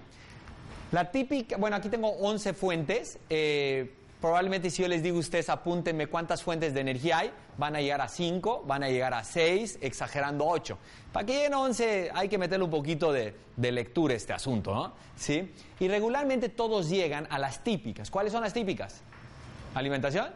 La 0.90 1.10
típica, 1.10 1.58
bueno, 1.58 1.76
aquí 1.76 1.90
tengo 1.90 2.08
11 2.08 2.54
fuentes. 2.54 3.18
eh, 3.28 3.96
probablemente 4.24 4.70
si 4.70 4.80
yo 4.80 4.88
les 4.88 5.02
digo 5.02 5.18
a 5.18 5.20
ustedes 5.20 5.50
apúntenme 5.50 6.06
cuántas 6.06 6.42
fuentes 6.42 6.72
de 6.72 6.80
energía 6.80 7.18
hay, 7.18 7.30
van 7.58 7.76
a 7.76 7.82
llegar 7.82 8.00
a 8.00 8.08
5, 8.08 8.62
van 8.66 8.82
a 8.82 8.88
llegar 8.88 9.12
a 9.12 9.22
6, 9.22 9.80
exagerando 9.82 10.46
8. 10.46 10.78
Para 11.12 11.26
que 11.26 11.34
lleguen 11.34 11.52
a 11.52 11.60
11 11.60 12.10
hay 12.14 12.30
que 12.30 12.38
meterle 12.38 12.64
un 12.64 12.70
poquito 12.70 13.12
de, 13.12 13.34
de 13.54 13.70
lectura 13.70 14.14
a 14.14 14.16
este 14.16 14.32
asunto, 14.32 14.74
¿no? 14.74 14.94
¿Sí? 15.14 15.52
Y 15.78 15.88
regularmente 15.88 16.48
todos 16.48 16.88
llegan 16.88 17.26
a 17.28 17.38
las 17.38 17.62
típicas. 17.62 18.10
¿Cuáles 18.10 18.32
son 18.32 18.40
las 18.40 18.54
típicas? 18.54 19.02
¿Alimentación? 19.74 20.28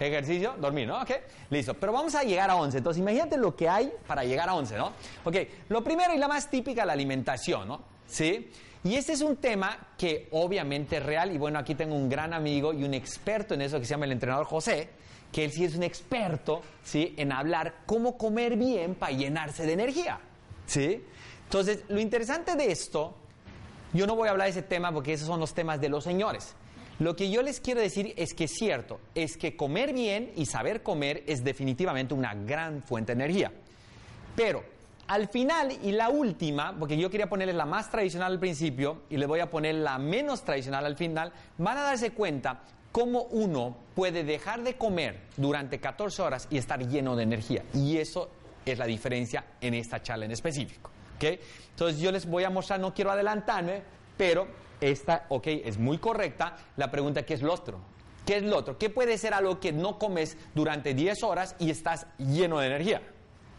Ejercicio, 0.00 0.56
dormir, 0.58 0.88
¿no? 0.88 1.00
Ok, 1.00 1.12
listo. 1.50 1.74
Pero 1.74 1.92
vamos 1.92 2.16
a 2.16 2.24
llegar 2.24 2.50
a 2.50 2.56
11. 2.56 2.78
Entonces, 2.78 3.00
imagínate 3.00 3.36
lo 3.36 3.54
que 3.54 3.68
hay 3.68 3.92
para 4.08 4.24
llegar 4.24 4.48
a 4.48 4.54
11, 4.54 4.76
¿no? 4.76 4.92
Ok, 5.22 5.36
lo 5.68 5.84
primero 5.84 6.12
y 6.12 6.18
la 6.18 6.26
más 6.26 6.50
típica, 6.50 6.84
la 6.84 6.94
alimentación, 6.94 7.68
¿no? 7.68 7.80
¿Sí? 8.08 8.50
Y 8.82 8.94
este 8.94 9.12
es 9.12 9.20
un 9.20 9.36
tema 9.36 9.88
que 9.98 10.28
obviamente 10.30 10.96
es 10.96 11.02
real. 11.02 11.32
Y 11.32 11.38
bueno, 11.38 11.58
aquí 11.58 11.74
tengo 11.74 11.94
un 11.94 12.08
gran 12.08 12.32
amigo 12.32 12.72
y 12.72 12.84
un 12.84 12.94
experto 12.94 13.54
en 13.54 13.62
eso 13.62 13.78
que 13.78 13.84
se 13.84 13.90
llama 13.90 14.06
el 14.06 14.12
entrenador 14.12 14.46
José, 14.46 14.88
que 15.30 15.44
él 15.44 15.52
sí 15.52 15.64
es 15.64 15.74
un 15.74 15.82
experto, 15.82 16.62
¿sí? 16.82 17.14
En 17.16 17.32
hablar 17.32 17.82
cómo 17.86 18.16
comer 18.16 18.56
bien 18.56 18.94
para 18.94 19.12
llenarse 19.12 19.66
de 19.66 19.74
energía, 19.74 20.18
¿sí? 20.66 21.04
Entonces, 21.44 21.84
lo 21.88 22.00
interesante 22.00 22.56
de 22.56 22.72
esto, 22.72 23.14
yo 23.92 24.06
no 24.06 24.16
voy 24.16 24.28
a 24.28 24.30
hablar 24.30 24.46
de 24.46 24.52
ese 24.52 24.62
tema 24.62 24.92
porque 24.92 25.12
esos 25.12 25.26
son 25.26 25.40
los 25.40 25.52
temas 25.52 25.80
de 25.80 25.88
los 25.88 26.04
señores. 26.04 26.54
Lo 27.00 27.16
que 27.16 27.30
yo 27.30 27.42
les 27.42 27.60
quiero 27.60 27.80
decir 27.80 28.12
es 28.16 28.34
que 28.34 28.44
es 28.44 28.52
cierto, 28.52 29.00
es 29.14 29.36
que 29.36 29.56
comer 29.56 29.92
bien 29.92 30.32
y 30.36 30.46
saber 30.46 30.82
comer 30.82 31.24
es 31.26 31.42
definitivamente 31.42 32.14
una 32.14 32.34
gran 32.34 32.82
fuente 32.82 33.14
de 33.14 33.24
energía. 33.24 33.52
Pero 34.36 34.62
al 35.10 35.26
final 35.26 35.76
y 35.82 35.90
la 35.90 36.08
última, 36.08 36.78
porque 36.78 36.96
yo 36.96 37.10
quería 37.10 37.28
ponerles 37.28 37.56
la 37.56 37.66
más 37.66 37.90
tradicional 37.90 38.30
al 38.30 38.38
principio 38.38 39.02
y 39.10 39.16
les 39.16 39.26
voy 39.26 39.40
a 39.40 39.50
poner 39.50 39.74
la 39.74 39.98
menos 39.98 40.44
tradicional 40.44 40.86
al 40.86 40.96
final, 40.96 41.32
van 41.58 41.78
a 41.78 41.82
darse 41.82 42.12
cuenta 42.12 42.60
cómo 42.92 43.24
uno 43.24 43.76
puede 43.96 44.22
dejar 44.22 44.62
de 44.62 44.76
comer 44.76 45.22
durante 45.36 45.80
14 45.80 46.22
horas 46.22 46.46
y 46.48 46.58
estar 46.58 46.86
lleno 46.86 47.16
de 47.16 47.24
energía. 47.24 47.64
Y 47.74 47.96
eso 47.96 48.30
es 48.64 48.78
la 48.78 48.86
diferencia 48.86 49.44
en 49.60 49.74
esta 49.74 50.00
charla 50.00 50.26
en 50.26 50.30
específico. 50.30 50.92
¿ok? 51.16 51.40
Entonces 51.70 52.00
yo 52.00 52.12
les 52.12 52.24
voy 52.26 52.44
a 52.44 52.50
mostrar, 52.50 52.78
no 52.78 52.94
quiero 52.94 53.10
adelantarme, 53.10 53.82
pero 54.16 54.46
esta, 54.80 55.26
ok, 55.28 55.48
es 55.48 55.76
muy 55.76 55.98
correcta. 55.98 56.56
La 56.76 56.88
pregunta, 56.88 57.24
¿qué 57.24 57.34
es 57.34 57.42
lo 57.42 57.52
otro? 57.52 57.80
¿Qué 58.24 58.36
es 58.36 58.44
lo 58.44 58.56
otro? 58.56 58.78
¿Qué 58.78 58.90
puede 58.90 59.18
ser 59.18 59.34
algo 59.34 59.58
que 59.58 59.72
no 59.72 59.98
comes 59.98 60.36
durante 60.54 60.94
10 60.94 61.24
horas 61.24 61.56
y 61.58 61.70
estás 61.70 62.06
lleno 62.16 62.60
de 62.60 62.68
energía? 62.68 63.02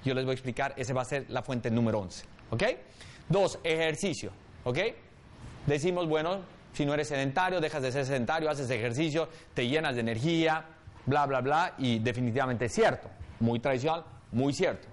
Yo 0.03 0.13
les 0.13 0.25
voy 0.25 0.31
a 0.31 0.34
explicar, 0.34 0.74
esa 0.77 0.93
va 0.93 1.01
a 1.01 1.05
ser 1.05 1.25
la 1.29 1.43
fuente 1.43 1.70
número 1.70 2.00
11. 2.00 2.25
¿Ok? 2.51 2.63
Dos, 3.29 3.60
ejercicio. 3.63 4.31
¿Ok? 4.63 4.77
Decimos, 5.65 6.08
bueno, 6.08 6.41
si 6.74 6.86
no 6.86 6.93
eres 6.93 7.08
sedentario, 7.08 7.62
dejas 7.62 7.81
de 7.81 7.91
ser 7.91 8.05
sedentario, 8.05 8.50
haces 8.50 8.70
ejercicio, 8.70 9.29
te 9.53 9.67
llenas 9.67 9.96
de 9.96 10.01
energía, 10.01 10.65
bla, 11.05 11.25
bla, 11.25 11.41
bla, 11.41 11.75
y 11.77 12.00
definitivamente 12.00 12.65
es 12.65 12.74
cierto. 12.74 13.10
Muy 13.39 13.60
tradicional, 13.60 14.03
muy 14.31 14.53
cierto. 14.53 14.88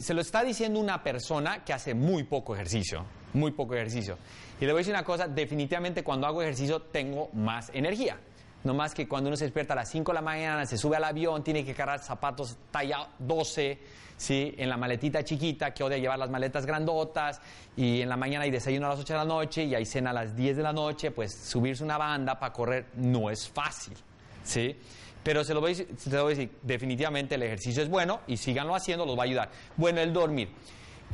Se 0.00 0.12
lo 0.12 0.20
está 0.20 0.42
diciendo 0.42 0.80
una 0.80 1.02
persona 1.02 1.64
que 1.64 1.72
hace 1.72 1.94
muy 1.94 2.24
poco 2.24 2.54
ejercicio, 2.54 3.04
muy 3.32 3.52
poco 3.52 3.74
ejercicio. 3.74 4.18
Y 4.60 4.66
le 4.66 4.72
voy 4.72 4.78
a 4.78 4.80
decir 4.80 4.92
una 4.92 5.04
cosa, 5.04 5.28
definitivamente 5.28 6.02
cuando 6.02 6.26
hago 6.26 6.42
ejercicio 6.42 6.82
tengo 6.82 7.30
más 7.32 7.70
energía. 7.72 8.18
No 8.64 8.74
más 8.74 8.94
que 8.94 9.06
cuando 9.06 9.28
uno 9.28 9.36
se 9.36 9.44
despierta 9.44 9.72
a 9.72 9.76
las 9.76 9.90
5 9.90 10.10
de 10.12 10.14
la 10.14 10.22
mañana, 10.22 10.66
se 10.66 10.76
sube 10.76 10.96
al 10.96 11.04
avión, 11.04 11.44
tiene 11.44 11.64
que 11.64 11.74
cargar 11.74 12.00
zapatos 12.00 12.56
talla 12.70 13.08
12, 13.18 13.78
¿sí? 14.16 14.54
en 14.58 14.68
la 14.68 14.76
maletita 14.76 15.24
chiquita, 15.24 15.72
que 15.72 15.84
odia 15.84 15.98
llevar 15.98 16.18
las 16.18 16.28
maletas 16.28 16.66
grandotas, 16.66 17.40
y 17.76 18.02
en 18.02 18.08
la 18.08 18.16
mañana 18.16 18.44
hay 18.44 18.50
desayuno 18.50 18.86
a 18.86 18.90
las 18.90 19.00
8 19.00 19.12
de 19.12 19.18
la 19.18 19.24
noche, 19.24 19.64
y 19.64 19.74
hay 19.74 19.86
cena 19.86 20.10
a 20.10 20.12
las 20.12 20.34
10 20.34 20.56
de 20.56 20.62
la 20.62 20.72
noche, 20.72 21.12
pues 21.12 21.32
subirse 21.32 21.84
una 21.84 21.98
banda 21.98 22.38
para 22.38 22.52
correr 22.52 22.86
no 22.96 23.30
es 23.30 23.48
fácil. 23.48 23.94
¿sí? 24.42 24.76
Pero 25.22 25.44
se 25.44 25.54
lo, 25.54 25.60
voy, 25.60 25.74
se 25.74 26.10
lo 26.10 26.24
voy 26.24 26.32
a 26.32 26.36
decir, 26.36 26.50
definitivamente 26.62 27.36
el 27.36 27.42
ejercicio 27.42 27.82
es 27.82 27.88
bueno 27.88 28.20
y 28.26 28.36
síganlo 28.36 28.74
haciendo, 28.74 29.04
los 29.06 29.16
va 29.16 29.22
a 29.22 29.26
ayudar. 29.26 29.50
Bueno, 29.76 30.00
el 30.00 30.12
dormir. 30.12 30.48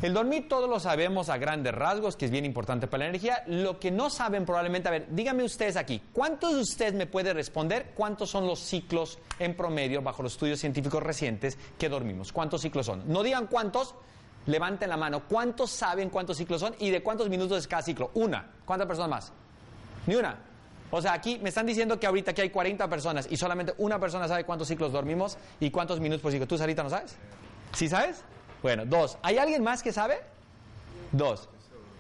El 0.03 0.13
dormir 0.13 0.49
todos 0.49 0.69
lo 0.69 0.81
sabemos 0.81 1.29
a 1.29 1.39
grandes 1.39 1.75
rasgos, 1.75 2.17
que 2.17 2.27
es 2.27 2.31
bien 2.31 2.45
importante 2.45 2.87
para 2.87 3.05
la 3.05 3.11
energía. 3.11 3.43
Lo 3.47 3.79
que 3.79 3.91
no 3.91 4.11
saben 4.11 4.45
probablemente, 4.45 4.89
a 4.89 4.91
ver, 4.91 5.07
díganme 5.11 5.45
ustedes 5.45 5.77
aquí, 5.77 6.03
¿cuántos 6.13 6.55
de 6.55 6.61
ustedes 6.61 6.95
me 6.95 7.07
pueden 7.07 7.37
responder 7.37 7.93
cuántos 7.95 8.29
son 8.29 8.47
los 8.47 8.59
ciclos 8.59 9.19
en 9.39 9.57
promedio, 9.57 10.03
bajo 10.03 10.23
los 10.23 10.33
estudios 10.33 10.61
científicos 10.61 11.03
recientes, 11.03 11.57
que 11.79 11.89
dormimos? 11.89 12.33
¿Cuántos 12.33 12.61
ciclos 12.61 12.87
son? 12.87 13.05
No 13.07 13.23
digan 13.23 13.47
cuántos, 13.47 13.95
levanten 14.47 14.91
la 14.91 14.97
mano. 14.97 15.23
¿Cuántos 15.29 15.71
saben 15.71 16.11
cuántos 16.11 16.37
ciclos 16.37 16.61
son 16.61 16.75
y 16.79 16.91
de 16.91 17.03
cuántos 17.03 17.29
minutos 17.29 17.59
es 17.59 17.69
cada 17.69 17.83
ciclo? 17.83 18.11
Una. 18.15 18.51
¿Cuántas 18.65 18.87
personas 18.87 19.11
más? 19.11 19.33
Ni 20.07 20.17
una. 20.17 20.39
O 20.91 21.01
sea, 21.01 21.13
aquí 21.15 21.39
me 21.43 21.49
están 21.49 21.67
diciendo 21.67 21.99
que 21.99 22.07
ahorita 22.07 22.35
que 22.35 22.43
hay 22.43 22.51
40 22.51 22.89
personas 22.89 23.27
y 23.31 23.37
solamente 23.37 23.75
una 23.79 23.99
persona 23.99 24.29
sabe 24.29 24.45
cuántos 24.45 24.69
ciclos 24.69 24.93
dormimos 24.93 25.39
y 25.61 25.71
cuántos 25.71 25.99
minutos 25.99 26.21
por 26.21 26.31
ciclo. 26.31 26.47
¿Tú, 26.47 26.59
Sarita, 26.59 26.83
no 26.83 26.91
sabes? 26.91 27.17
¿Sí 27.73 27.89
sabes? 27.89 28.23
Bueno, 28.65 28.87
dos. 28.87 29.19
¿Hay 29.21 29.37
alguien 29.37 29.63
más 29.63 29.83
que 29.83 29.93
sabe? 29.93 30.21
Dos. 31.13 31.51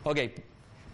Ok, 0.03 0.19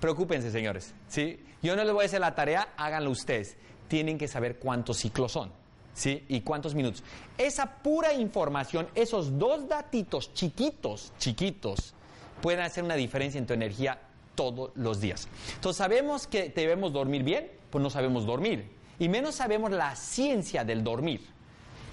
preocúpense, 0.00 0.50
señores. 0.50 0.92
¿sí? 1.06 1.38
Yo 1.62 1.76
no 1.76 1.84
les 1.84 1.94
voy 1.94 2.02
a 2.02 2.06
hacer 2.06 2.20
la 2.20 2.34
tarea, 2.34 2.70
háganlo 2.76 3.12
ustedes. 3.12 3.56
Tienen 3.86 4.18
que 4.18 4.26
saber 4.26 4.58
cuántos 4.58 4.96
ciclos 4.96 5.30
son. 5.30 5.52
¿Sí? 5.94 6.24
Y 6.26 6.40
cuántos 6.40 6.74
minutos. 6.74 7.04
Esa 7.38 7.76
pura 7.84 8.12
información, 8.12 8.88
esos 8.96 9.38
dos 9.38 9.68
datitos 9.68 10.34
chiquitos, 10.34 11.12
chiquitos, 11.20 11.94
pueden 12.42 12.62
hacer 12.62 12.82
una 12.82 12.96
diferencia 12.96 13.38
en 13.38 13.46
tu 13.46 13.54
energía 13.54 14.00
todos 14.34 14.72
los 14.74 15.00
días. 15.00 15.28
Entonces, 15.54 15.78
sabemos 15.78 16.26
que 16.26 16.48
debemos 16.48 16.92
dormir 16.92 17.22
bien, 17.22 17.48
pues 17.70 17.80
no 17.80 17.90
sabemos 17.90 18.26
dormir. 18.26 18.68
Y 18.98 19.08
menos 19.08 19.36
sabemos 19.36 19.70
la 19.70 19.94
ciencia 19.94 20.64
del 20.64 20.82
dormir. 20.82 21.20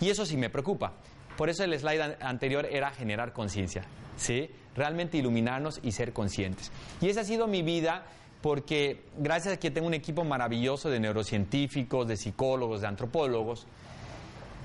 Y 0.02 0.10
eso 0.10 0.26
sí 0.26 0.36
me 0.36 0.50
preocupa. 0.50 0.94
Por 1.38 1.50
eso 1.50 1.64
el 1.64 1.78
slide 1.80 2.02
an- 2.02 2.16
anterior 2.20 2.66
era 2.66 2.92
generar 2.92 3.32
conciencia, 3.32 3.84
¿sí? 4.18 4.50
Realmente 4.76 5.18
iluminarnos 5.18 5.80
y 5.84 5.92
ser 5.92 6.12
conscientes. 6.14 6.72
Y 7.00 7.10
esa 7.10 7.22
ha 7.22 7.24
sido 7.24 7.48
mi 7.48 7.62
vida 7.62 8.06
porque 8.42 9.02
gracias 9.18 9.54
a 9.56 9.58
que 9.58 9.72
tengo 9.72 9.88
un 9.88 9.94
equipo 9.94 10.24
maravilloso 10.24 10.90
de 10.90 11.00
neurocientíficos, 11.00 12.08
de 12.08 12.18
psicólogos, 12.18 12.82
de 12.82 12.88
antropólogos, 12.88 13.66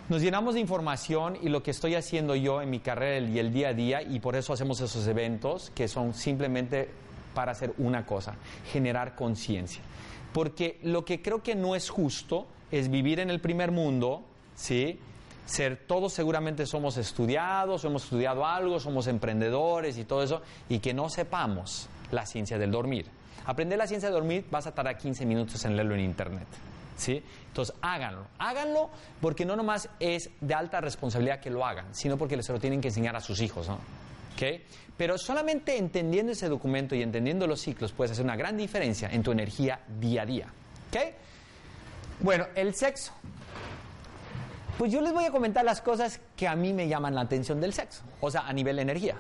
nos 0.09 0.21
llenamos 0.21 0.55
de 0.55 0.61
información 0.61 1.39
y 1.41 1.49
lo 1.49 1.63
que 1.63 1.71
estoy 1.71 1.95
haciendo 1.95 2.35
yo 2.35 2.61
en 2.61 2.71
mi 2.71 2.81
carrera 2.81 3.27
y 3.27 3.39
el 3.39 3.53
día 3.53 3.69
a 3.69 3.73
día, 3.75 4.03
y 4.03 4.21
por 4.21 4.37
eso 4.37 4.53
hacemos 4.53 4.81
esos 4.81 5.07
eventos 5.07 5.71
que 5.75 5.89
son 5.89 6.13
simplemente 6.13 6.89
para 7.35 7.53
hacer 7.53 7.73
una 7.79 8.05
cosa, 8.05 8.35
generar 8.73 9.15
conciencia. 9.15 9.81
Porque 10.35 10.79
lo 10.83 11.05
que 11.05 11.23
creo 11.23 11.43
que 11.43 11.55
no 11.55 11.75
es 11.75 11.89
justo 11.89 12.47
es 12.71 12.91
vivir 12.91 13.21
en 13.21 13.31
el 13.31 13.41
primer 13.41 13.71
mundo, 13.71 14.23
¿sí? 14.55 14.99
Ser, 15.45 15.77
todos 15.87 16.13
seguramente 16.13 16.67
somos 16.67 16.97
estudiados, 16.97 17.85
hemos 17.85 18.05
estudiado 18.05 18.47
algo, 18.47 18.79
somos 18.79 19.07
emprendedores 19.07 19.99
y 19.99 20.05
todo 20.05 20.23
eso, 20.23 20.43
y 20.69 20.79
que 20.79 20.95
no 20.95 21.09
sepamos 21.09 21.89
la 22.11 22.27
ciencia 22.27 22.59
del 22.59 22.71
dormir. 22.71 23.07
Aprender 23.45 23.79
la 23.79 23.87
ciencia 23.87 24.09
del 24.09 24.15
dormir 24.19 24.47
vas 24.51 24.67
a 24.67 24.75
tardar 24.75 24.97
15 24.97 25.27
minutos 25.27 25.65
en 25.65 25.77
leerlo 25.77 25.95
en 25.95 26.01
internet. 26.01 26.47
¿Sí? 26.97 27.23
Entonces 27.49 27.75
háganlo, 27.81 28.27
háganlo 28.39 28.91
porque 29.21 29.45
no 29.45 29.57
nomás 29.57 29.89
es 29.99 30.31
de 30.41 30.55
alta 30.55 30.81
responsabilidad 30.81 31.41
que 31.41 31.51
lo 31.51 31.65
hagan, 31.67 31.87
sino 31.93 32.17
porque 32.17 32.41
se 32.43 32.53
lo 32.53 32.61
tienen 32.61 32.81
que 32.81 32.89
enseñar 32.89 33.17
a 33.17 33.21
sus 33.21 33.41
hijos, 33.41 33.67
¿no? 33.67 33.75
¿Ok? 34.35 34.61
Pero 34.97 35.19
solamente 35.19 35.77
entendiendo 35.79 36.33
ese 36.33 36.49
documento 36.49 36.95
y 36.95 37.03
entendiendo 37.03 37.47
los 37.47 37.61
ciclos 37.61 37.93
puedes 37.93 38.13
hacer 38.13 38.25
una 38.25 38.37
gran 38.37 38.57
diferencia 38.57 39.09
en 39.11 39.23
tu 39.23 39.33
energía 39.33 39.81
día 39.99 40.23
a 40.23 40.27
día. 40.27 40.47
¿Ok? 40.91 41.15
Bueno, 42.21 42.47
el 42.55 42.75
sexo. 42.75 43.13
Pues 44.79 44.91
yo 44.91 45.01
les 45.01 45.13
voy 45.13 45.25
a 45.25 45.31
comentar 45.31 45.65
las 45.65 45.81
cosas 45.81 46.21
que 46.37 46.49
a 46.49 46.57
mí 46.57 46.73
me 46.73 46.89
llaman 46.89 47.15
la 47.15 47.21
atención 47.21 47.61
del 47.61 47.73
sexo, 47.73 48.03
o 48.21 48.31
sea, 48.31 48.47
a 48.47 48.53
nivel 48.53 48.77
de 48.77 48.83
energía. 48.83 49.17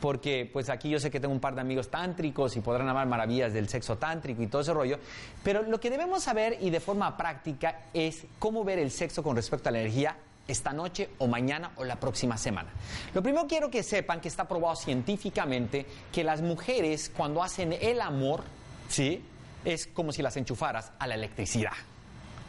Porque 0.00 0.48
pues 0.52 0.68
aquí 0.68 0.90
yo 0.90 1.00
sé 1.00 1.10
que 1.10 1.20
tengo 1.20 1.34
un 1.34 1.40
par 1.40 1.54
de 1.54 1.62
amigos 1.62 1.90
tántricos 1.90 2.56
y 2.56 2.60
podrán 2.60 2.88
hablar 2.88 3.06
maravillas 3.06 3.52
del 3.52 3.68
sexo 3.68 3.96
tántrico 3.96 4.42
y 4.42 4.46
todo 4.46 4.62
ese 4.62 4.72
rollo, 4.72 4.98
pero 5.42 5.62
lo 5.62 5.80
que 5.80 5.90
debemos 5.90 6.22
saber 6.22 6.58
y 6.60 6.70
de 6.70 6.80
forma 6.80 7.16
práctica 7.16 7.80
es 7.94 8.26
cómo 8.38 8.62
ver 8.62 8.78
el 8.78 8.90
sexo 8.90 9.22
con 9.22 9.34
respecto 9.34 9.68
a 9.68 9.72
la 9.72 9.80
energía 9.80 10.16
esta 10.46 10.72
noche 10.72 11.10
o 11.18 11.26
mañana 11.26 11.72
o 11.76 11.84
la 11.84 11.96
próxima 11.96 12.36
semana. 12.36 12.68
Lo 13.14 13.22
primero 13.22 13.46
quiero 13.48 13.70
que 13.70 13.82
sepan 13.82 14.20
que 14.20 14.28
está 14.28 14.46
probado 14.46 14.76
científicamente 14.76 15.86
que 16.12 16.22
las 16.22 16.42
mujeres 16.42 17.10
cuando 17.16 17.42
hacen 17.42 17.72
el 17.72 18.00
amor, 18.00 18.44
¿sí? 18.88 19.24
Es 19.64 19.88
como 19.88 20.12
si 20.12 20.22
las 20.22 20.36
enchufaras 20.36 20.92
a 20.98 21.06
la 21.08 21.16
electricidad. 21.16 21.72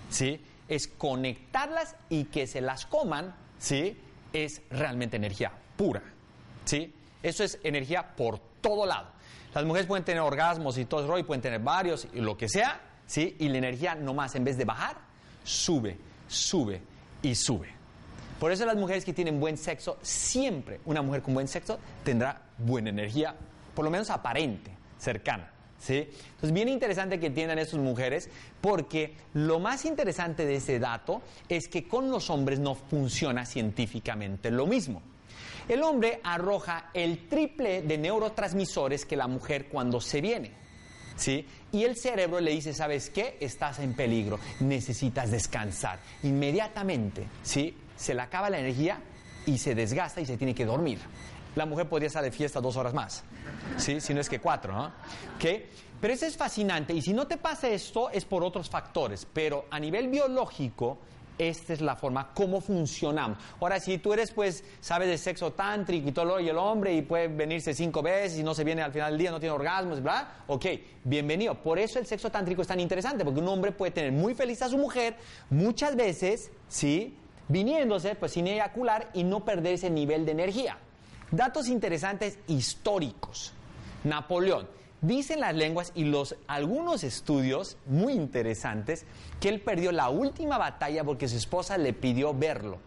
¿sí? 0.09 0.39
Es 0.67 0.87
conectarlas 0.87 1.95
y 2.09 2.25
que 2.25 2.47
se 2.47 2.61
las 2.61 2.85
coman, 2.85 3.35
¿sí? 3.59 3.97
Es 4.33 4.61
realmente 4.69 5.17
energía 5.17 5.51
pura, 5.75 6.03
¿sí? 6.65 6.93
Eso 7.23 7.43
es 7.43 7.59
energía 7.63 8.15
por 8.15 8.39
todo 8.61 8.85
lado. 8.85 9.09
Las 9.53 9.65
mujeres 9.65 9.87
pueden 9.87 10.03
tener 10.03 10.21
orgasmos 10.21 10.77
y 10.77 10.85
todo 10.85 11.03
eso, 11.03 11.17
y 11.17 11.23
pueden 11.23 11.41
tener 11.41 11.59
varios, 11.59 12.07
y 12.13 12.19
lo 12.19 12.37
que 12.37 12.47
sea, 12.47 12.79
¿sí? 13.05 13.35
Y 13.39 13.49
la 13.49 13.57
energía 13.57 13.95
nomás, 13.95 14.35
en 14.35 14.43
vez 14.43 14.57
de 14.57 14.65
bajar, 14.65 14.97
sube, 15.43 15.97
sube 16.27 16.81
y 17.21 17.33
sube. 17.33 17.73
Por 18.39 18.51
eso 18.51 18.65
las 18.65 18.75
mujeres 18.75 19.03
que 19.03 19.13
tienen 19.13 19.39
buen 19.39 19.57
sexo, 19.57 19.97
siempre 20.01 20.79
una 20.85 21.01
mujer 21.01 21.23
con 21.23 21.33
buen 21.33 21.47
sexo 21.47 21.79
tendrá 22.03 22.41
buena 22.57 22.89
energía, 22.89 23.33
por 23.73 23.83
lo 23.83 23.89
menos 23.89 24.09
aparente, 24.11 24.71
cercana. 24.99 25.51
¿Sí? 25.79 26.07
Entonces, 26.35 26.53
bien 26.53 26.69
interesante 26.69 27.19
que 27.19 27.27
entiendan 27.27 27.59
estas 27.59 27.79
mujeres, 27.79 28.29
porque 28.61 29.15
lo 29.33 29.59
más 29.59 29.85
interesante 29.85 30.45
de 30.45 30.55
ese 30.55 30.79
dato 30.79 31.21
es 31.49 31.67
que 31.67 31.87
con 31.87 32.09
los 32.09 32.29
hombres 32.29 32.59
no 32.59 32.75
funciona 32.75 33.45
científicamente 33.45 34.51
lo 34.51 34.65
mismo. 34.67 35.01
El 35.67 35.83
hombre 35.83 36.21
arroja 36.23 36.89
el 36.93 37.27
triple 37.27 37.81
de 37.81 37.97
neurotransmisores 37.97 39.05
que 39.05 39.17
la 39.17 39.27
mujer 39.27 39.67
cuando 39.67 39.99
se 39.99 40.21
viene. 40.21 40.51
¿Sí? 41.17 41.45
Y 41.71 41.83
el 41.83 41.97
cerebro 41.97 42.39
le 42.39 42.51
dice, 42.51 42.75
¿sabes 42.75 43.09
qué? 43.09 43.37
Estás 43.39 43.79
en 43.79 43.95
peligro, 43.95 44.39
necesitas 44.59 45.31
descansar. 45.31 45.99
Inmediatamente, 46.21 47.25
¿sí? 47.41 47.75
Se 47.95 48.13
le 48.13 48.21
acaba 48.21 48.51
la 48.51 48.59
energía 48.59 49.01
y 49.47 49.57
se 49.57 49.73
desgasta 49.73 50.21
y 50.21 50.27
se 50.27 50.37
tiene 50.37 50.53
que 50.53 50.65
dormir. 50.65 50.99
La 51.57 51.65
mujer 51.65 51.89
podría 51.89 52.05
estar 52.05 52.23
de 52.23 52.29
fiesta 52.29 52.61
dos 52.61 52.77
horas 52.77 52.93
más, 52.93 53.23
¿sí? 53.77 53.99
Si 53.99 54.13
no 54.13 54.21
es 54.21 54.29
que 54.29 54.39
cuatro, 54.39 54.73
¿no? 54.73 54.85
¿Ok? 54.85 55.45
Pero 55.99 56.13
eso 56.13 56.27
es 56.27 56.37
fascinante 56.37 56.93
y 56.93 57.01
si 57.01 57.13
no 57.13 57.25
te 57.25 57.37
pasa 57.37 57.67
esto 57.67 58.11
es 58.11 58.25
por 58.25 58.43
otros 58.43 58.69
factores, 58.69 59.25
pero 59.33 59.65
a 59.71 59.79
nivel 59.79 60.07
biológico 60.07 60.99
esta 61.35 61.73
es 61.73 61.81
la 61.81 61.95
forma 61.95 62.31
como 62.35 62.61
funcionamos. 62.61 63.39
Ahora, 63.59 63.79
si 63.79 63.97
tú 63.97 64.13
eres, 64.13 64.29
pues, 64.29 64.63
sabes 64.81 65.07
de 65.07 65.17
sexo 65.17 65.53
tántrico 65.53 66.09
y 66.09 66.11
todo 66.11 66.25
lo 66.25 66.39
y 66.39 66.47
el 66.47 66.59
hombre 66.59 66.93
y 66.93 67.01
puede 67.01 67.27
venirse 67.27 67.73
cinco 67.73 68.03
veces 68.03 68.37
y 68.37 68.43
no 68.43 68.53
se 68.53 68.63
viene 68.63 68.83
al 68.83 68.91
final 68.91 69.13
del 69.13 69.19
día, 69.19 69.31
no 69.31 69.39
tiene 69.39 69.55
orgasmos, 69.55 70.01
bla, 70.03 70.43
ok, 70.45 70.65
bienvenido. 71.03 71.55
Por 71.55 71.79
eso 71.79 71.97
el 71.97 72.05
sexo 72.05 72.29
tántrico 72.29 72.61
es 72.61 72.67
tan 72.67 72.79
interesante, 72.79 73.25
porque 73.25 73.39
un 73.39 73.47
hombre 73.47 73.71
puede 73.71 73.91
tener 73.91 74.11
muy 74.11 74.35
feliz 74.35 74.61
a 74.61 74.69
su 74.69 74.77
mujer 74.77 75.15
muchas 75.49 75.95
veces, 75.95 76.51
¿sí? 76.67 77.17
Viniéndose, 77.47 78.13
pues, 78.13 78.33
sin 78.33 78.45
eyacular 78.45 79.09
y 79.15 79.23
no 79.23 79.43
perder 79.43 79.73
ese 79.73 79.89
nivel 79.89 80.23
de 80.23 80.33
energía. 80.33 80.77
Datos 81.31 81.67
interesantes 81.67 82.39
históricos. 82.47 83.53
Napoleón. 84.03 84.67
Dicen 85.01 85.41
las 85.41 85.53
lenguas 85.53 85.91
y 85.93 86.05
los 86.05 86.35
algunos 86.47 87.03
estudios 87.03 87.77
muy 87.85 88.13
interesantes 88.13 89.05
que 89.39 89.49
él 89.49 89.61
perdió 89.61 89.91
la 89.91 90.09
última 90.09 90.57
batalla 90.57 91.03
porque 91.03 91.27
su 91.27 91.37
esposa 91.37 91.77
le 91.77 91.93
pidió 91.93 92.33
verlo. 92.33 92.79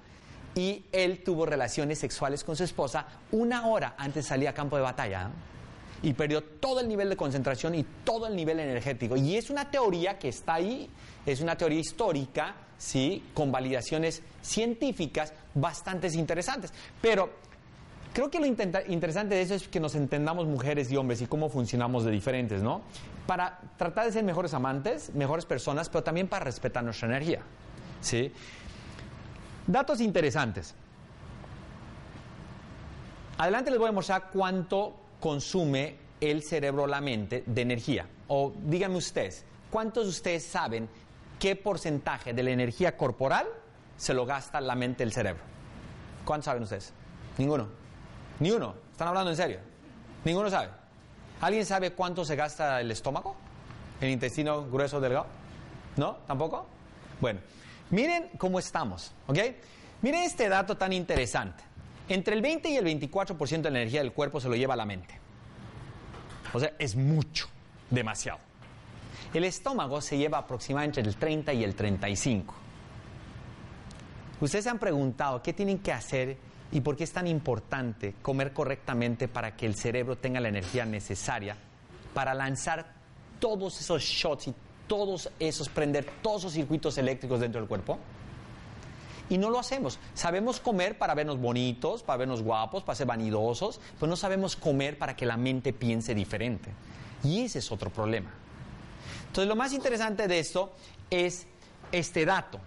Y 0.56 0.86
él 0.90 1.22
tuvo 1.22 1.46
relaciones 1.46 2.00
sexuales 2.00 2.42
con 2.42 2.56
su 2.56 2.64
esposa 2.64 3.06
una 3.30 3.66
hora 3.68 3.94
antes 3.96 4.24
de 4.24 4.28
salir 4.28 4.48
a 4.48 4.54
campo 4.54 4.74
de 4.74 4.82
batalla. 4.82 5.28
¿eh? 5.28 6.08
Y 6.08 6.14
perdió 6.14 6.42
todo 6.42 6.80
el 6.80 6.88
nivel 6.88 7.10
de 7.10 7.16
concentración 7.16 7.74
y 7.76 7.84
todo 8.04 8.26
el 8.26 8.34
nivel 8.34 8.58
energético. 8.58 9.16
Y 9.16 9.36
es 9.36 9.50
una 9.50 9.70
teoría 9.70 10.18
que 10.18 10.30
está 10.30 10.54
ahí, 10.54 10.90
es 11.26 11.40
una 11.40 11.56
teoría 11.56 11.78
histórica, 11.78 12.56
¿sí? 12.78 13.22
Con 13.34 13.52
validaciones 13.52 14.22
científicas 14.42 15.32
bastante 15.54 16.08
interesantes. 16.08 16.72
Pero 17.00 17.30
Creo 18.12 18.28
que 18.28 18.40
lo 18.40 18.46
interesante 18.46 19.36
de 19.36 19.42
eso 19.42 19.54
es 19.54 19.68
que 19.68 19.78
nos 19.78 19.94
entendamos 19.94 20.46
mujeres 20.46 20.90
y 20.90 20.96
hombres 20.96 21.22
y 21.22 21.26
cómo 21.26 21.48
funcionamos 21.48 22.04
de 22.04 22.10
diferentes, 22.10 22.60
¿no? 22.60 22.82
Para 23.26 23.60
tratar 23.76 24.06
de 24.06 24.12
ser 24.12 24.24
mejores 24.24 24.52
amantes, 24.52 25.14
mejores 25.14 25.46
personas, 25.46 25.88
pero 25.88 26.02
también 26.02 26.26
para 26.26 26.44
respetar 26.44 26.82
nuestra 26.82 27.06
energía, 27.06 27.40
¿sí? 28.00 28.32
Datos 29.64 30.00
interesantes. 30.00 30.74
Adelante 33.38 33.70
les 33.70 33.78
voy 33.78 33.88
a 33.88 33.92
mostrar 33.92 34.30
cuánto 34.32 34.96
consume 35.20 35.96
el 36.20 36.42
cerebro 36.42 36.88
la 36.88 37.00
mente 37.00 37.44
de 37.46 37.62
energía. 37.62 38.06
O 38.26 38.52
díganme 38.64 38.96
ustedes, 38.96 39.44
¿cuántos 39.70 40.04
de 40.04 40.10
ustedes 40.10 40.44
saben 40.44 40.88
qué 41.38 41.54
porcentaje 41.54 42.34
de 42.34 42.42
la 42.42 42.50
energía 42.50 42.96
corporal 42.96 43.46
se 43.96 44.14
lo 44.14 44.26
gasta 44.26 44.60
la 44.60 44.74
mente 44.74 45.04
el 45.04 45.12
cerebro? 45.12 45.42
¿Cuántos 46.24 46.46
saben 46.46 46.64
ustedes? 46.64 46.92
Ninguno. 47.38 47.79
Ni 48.40 48.50
uno. 48.50 48.74
¿Están 48.90 49.08
hablando 49.08 49.30
en 49.30 49.36
serio? 49.36 49.58
Ninguno 50.24 50.50
sabe. 50.50 50.68
¿Alguien 51.40 51.64
sabe 51.64 51.92
cuánto 51.92 52.24
se 52.24 52.36
gasta 52.36 52.80
el 52.80 52.90
estómago? 52.90 53.36
¿El 54.00 54.10
intestino 54.10 54.64
grueso 54.64 55.00
delgado? 55.00 55.26
¿No? 55.96 56.16
¿Tampoco? 56.26 56.66
Bueno, 57.20 57.40
miren 57.90 58.30
cómo 58.38 58.58
estamos, 58.58 59.12
¿ok? 59.26 59.38
Miren 60.02 60.22
este 60.22 60.48
dato 60.48 60.76
tan 60.76 60.92
interesante. 60.92 61.62
Entre 62.08 62.34
el 62.34 62.42
20 62.42 62.70
y 62.70 62.76
el 62.76 62.84
24% 62.84 63.62
de 63.62 63.70
la 63.70 63.80
energía 63.80 64.00
del 64.00 64.12
cuerpo 64.12 64.40
se 64.40 64.48
lo 64.48 64.56
lleva 64.56 64.74
la 64.74 64.84
mente. 64.84 65.18
O 66.52 66.58
sea, 66.58 66.72
es 66.78 66.96
mucho, 66.96 67.48
demasiado. 67.90 68.38
El 69.32 69.44
estómago 69.44 70.00
se 70.00 70.18
lleva 70.18 70.38
aproximadamente 70.38 71.00
entre 71.00 71.12
el 71.12 71.16
30 71.18 71.52
y 71.52 71.64
el 71.64 71.74
35. 71.74 72.54
Ustedes 74.40 74.64
se 74.64 74.70
han 74.70 74.78
preguntado 74.78 75.42
qué 75.42 75.52
tienen 75.52 75.78
que 75.78 75.92
hacer 75.92 76.38
y 76.72 76.80
por 76.80 76.96
qué 76.96 77.04
es 77.04 77.12
tan 77.12 77.26
importante 77.26 78.14
comer 78.22 78.52
correctamente 78.52 79.28
para 79.28 79.56
que 79.56 79.66
el 79.66 79.74
cerebro 79.74 80.16
tenga 80.16 80.40
la 80.40 80.48
energía 80.48 80.84
necesaria 80.84 81.56
para 82.14 82.34
lanzar 82.34 82.92
todos 83.38 83.80
esos 83.80 84.02
shots 84.02 84.48
y 84.48 84.54
todos 84.86 85.30
esos, 85.38 85.68
prender 85.68 86.06
todos 86.22 86.42
esos 86.42 86.52
circuitos 86.52 86.98
eléctricos 86.98 87.40
dentro 87.40 87.60
del 87.60 87.68
cuerpo. 87.68 87.98
Y 89.28 89.38
no 89.38 89.48
lo 89.48 89.60
hacemos. 89.60 90.00
Sabemos 90.14 90.58
comer 90.58 90.98
para 90.98 91.14
vernos 91.14 91.40
bonitos, 91.40 92.02
para 92.02 92.18
vernos 92.18 92.42
guapos, 92.42 92.82
para 92.82 92.96
ser 92.96 93.06
vanidosos, 93.06 93.80
pero 93.98 94.10
no 94.10 94.16
sabemos 94.16 94.56
comer 94.56 94.98
para 94.98 95.14
que 95.14 95.24
la 95.24 95.36
mente 95.36 95.72
piense 95.72 96.14
diferente. 96.14 96.72
Y 97.22 97.42
ese 97.42 97.60
es 97.60 97.70
otro 97.70 97.90
problema. 97.90 98.30
Entonces, 99.28 99.48
lo 99.48 99.54
más 99.54 99.72
interesante 99.72 100.26
de 100.26 100.40
esto 100.40 100.72
es 101.10 101.46
este 101.92 102.24
dato. 102.24 102.60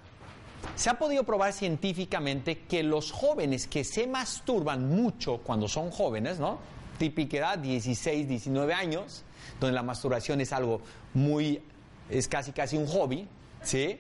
Se 0.76 0.89
ha 0.89 0.97
podido 0.97 1.23
probar 1.23 1.54
científicamente 1.54 2.60
que 2.60 2.84
los 2.84 3.12
jóvenes 3.12 3.67
que 3.67 3.84
se 3.84 4.08
masturban 4.08 4.89
mucho 4.89 5.38
cuando 5.38 5.67
son 5.67 5.91
jóvenes, 5.91 6.39
¿no? 6.39 6.58
Típica 6.97 7.38
edad, 7.38 7.60
16, 7.60 8.28
19 8.28 8.73
años, 8.73 9.23
donde 9.60 9.73
la 9.76 9.84
masturbación 9.84 10.41
es 10.41 10.52
algo 10.52 10.82
muy, 11.13 11.62
es 12.10 12.28
casi 12.28 12.52
casi 12.52 12.78
un 12.78 12.88
hobby, 12.88 13.28
¿sí? 13.62 13.99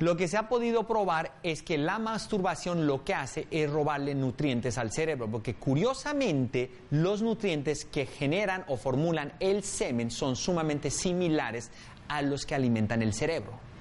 Lo 0.00 0.16
que 0.16 0.26
se 0.26 0.36
ha 0.36 0.48
podido 0.48 0.84
probar 0.86 1.34
es 1.44 1.62
que 1.62 1.78
la 1.78 1.98
masturbación 1.98 2.86
lo 2.86 3.04
que 3.04 3.14
hace 3.14 3.46
es 3.50 3.70
robarle 3.70 4.14
nutrientes 4.14 4.78
al 4.78 4.90
cerebro, 4.90 5.28
porque 5.30 5.54
curiosamente 5.54 6.70
los 6.90 7.22
nutrientes 7.22 7.84
que 7.84 8.06
generan 8.06 8.64
o 8.66 8.76
formulan 8.76 9.32
el 9.38 9.62
semen 9.62 10.10
son 10.10 10.34
sumamente 10.34 10.90
similares 10.90 11.70
a 12.08 12.20
los 12.22 12.46
que 12.46 12.54
alimentan 12.54 13.02
el 13.02 13.12
cerebro. 13.12 13.71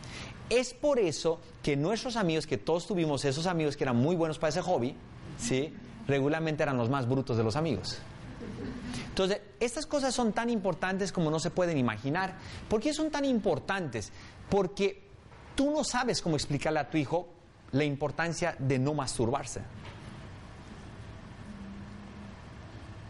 Es 0.52 0.74
por 0.74 1.00
eso 1.00 1.40
que 1.64 1.78
nuestros 1.78 2.18
amigos, 2.18 2.46
que 2.46 2.58
todos 2.58 2.86
tuvimos 2.86 3.24
esos 3.24 3.48
amigos 3.48 3.78
que 3.78 3.86
eran 3.86 3.96
muy 3.96 4.18
buenos 4.18 4.38
para 4.38 4.50
ese 4.50 4.62
hobby, 4.62 4.98
¿sí? 5.38 5.74
regularmente 6.08 6.62
eran 6.62 6.76
los 6.76 6.90
más 6.90 7.08
brutos 7.08 7.38
de 7.38 7.44
los 7.46 7.56
amigos. 7.56 8.00
Entonces, 9.08 9.40
estas 9.62 9.86
cosas 9.86 10.14
son 10.14 10.34
tan 10.34 10.50
importantes 10.50 11.14
como 11.14 11.32
no 11.32 11.40
se 11.40 11.52
pueden 11.52 11.78
imaginar. 11.78 12.36
¿Por 12.68 12.82
qué 12.82 12.94
son 12.94 13.10
tan 13.10 13.24
importantes? 13.24 14.12
Porque 14.50 15.02
tú 15.56 15.72
no 15.72 15.86
sabes 15.86 16.22
cómo 16.22 16.36
explicarle 16.36 16.80
a 16.80 16.90
tu 16.90 16.98
hijo 16.98 17.30
la 17.72 17.86
importancia 17.86 18.54
de 18.60 18.78
no 18.78 18.94
masturbarse. 18.94 19.62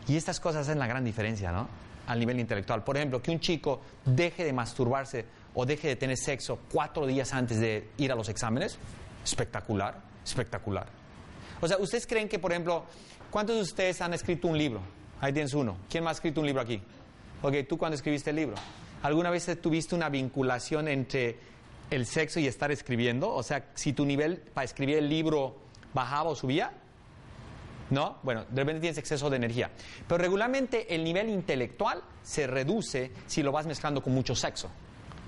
Y 0.08 0.16
estas 0.16 0.40
cosas 0.40 0.68
hacen 0.68 0.78
la 0.78 0.86
gran 0.86 1.04
diferencia, 1.04 1.52
¿no? 1.52 1.68
Al 2.06 2.20
nivel 2.20 2.40
intelectual. 2.40 2.84
Por 2.84 2.98
ejemplo, 2.98 3.20
que 3.20 3.32
un 3.32 3.40
chico 3.40 3.82
deje 4.06 4.44
de 4.44 4.54
masturbarse 4.54 5.41
o 5.54 5.66
deje 5.66 5.90
de 5.90 5.96
tener 5.96 6.18
sexo 6.18 6.60
cuatro 6.72 7.06
días 7.06 7.34
antes 7.34 7.60
de 7.60 7.90
ir 7.98 8.12
a 8.12 8.16
los 8.16 8.30
exámenes. 8.30 8.78
Espectacular, 9.24 10.00
espectacular. 10.26 10.88
O 11.60 11.68
sea, 11.68 11.78
¿ustedes 11.78 12.08
creen 12.08 12.28
que, 12.28 12.40
por 12.40 12.52
ejemplo, 12.52 12.86
cuántos 13.30 13.56
de 13.56 13.62
ustedes 13.62 14.02
han 14.02 14.14
escrito 14.14 14.48
un 14.48 14.58
libro? 14.58 14.82
Ahí 15.20 15.32
tienes 15.32 15.54
uno. 15.54 15.78
¿Quién 15.90 16.04
más 16.04 16.12
ha 16.12 16.16
escrito 16.16 16.42
un 16.42 16.48
libro 16.48 16.62
aquí? 16.62 16.82
Ok, 17.44 17.54
¿tú 17.68 17.78
cuándo 17.78 17.96
escribiste 17.96 18.32
el 18.32 18.38
libro? 18.38 18.56
¿Alguna 19.04 19.30
vez 19.30 19.50
tuviste 19.62 19.96
una 19.96 20.10
vinculación 20.10 20.88
entre 20.88 21.38
el 21.90 22.06
sexo 22.06 22.40
y 22.40 22.48
estar 22.48 22.72
escribiendo? 22.72 23.34
O 23.34 23.44
sea, 23.44 23.70
si 23.74 23.94
tu 23.94 24.06
nivel 24.06 24.38
para 24.38 24.66
escribir 24.66 24.98
el 24.98 25.10
libro 25.10 25.58
bajaba 25.94 26.30
o 26.30 26.36
subía. 26.36 26.72
¿No? 27.90 28.18
Bueno, 28.24 28.46
de 28.50 28.62
repente 28.62 28.80
tienes 28.80 28.98
exceso 28.98 29.30
de 29.30 29.36
energía. 29.36 29.70
Pero 30.08 30.18
regularmente 30.18 30.96
el 30.96 31.04
nivel 31.04 31.30
intelectual 31.30 32.02
se 32.24 32.48
reduce 32.48 33.12
si 33.28 33.44
lo 33.44 33.52
vas 33.52 33.66
mezclando 33.66 34.02
con 34.02 34.14
mucho 34.14 34.34
sexo. 34.34 34.70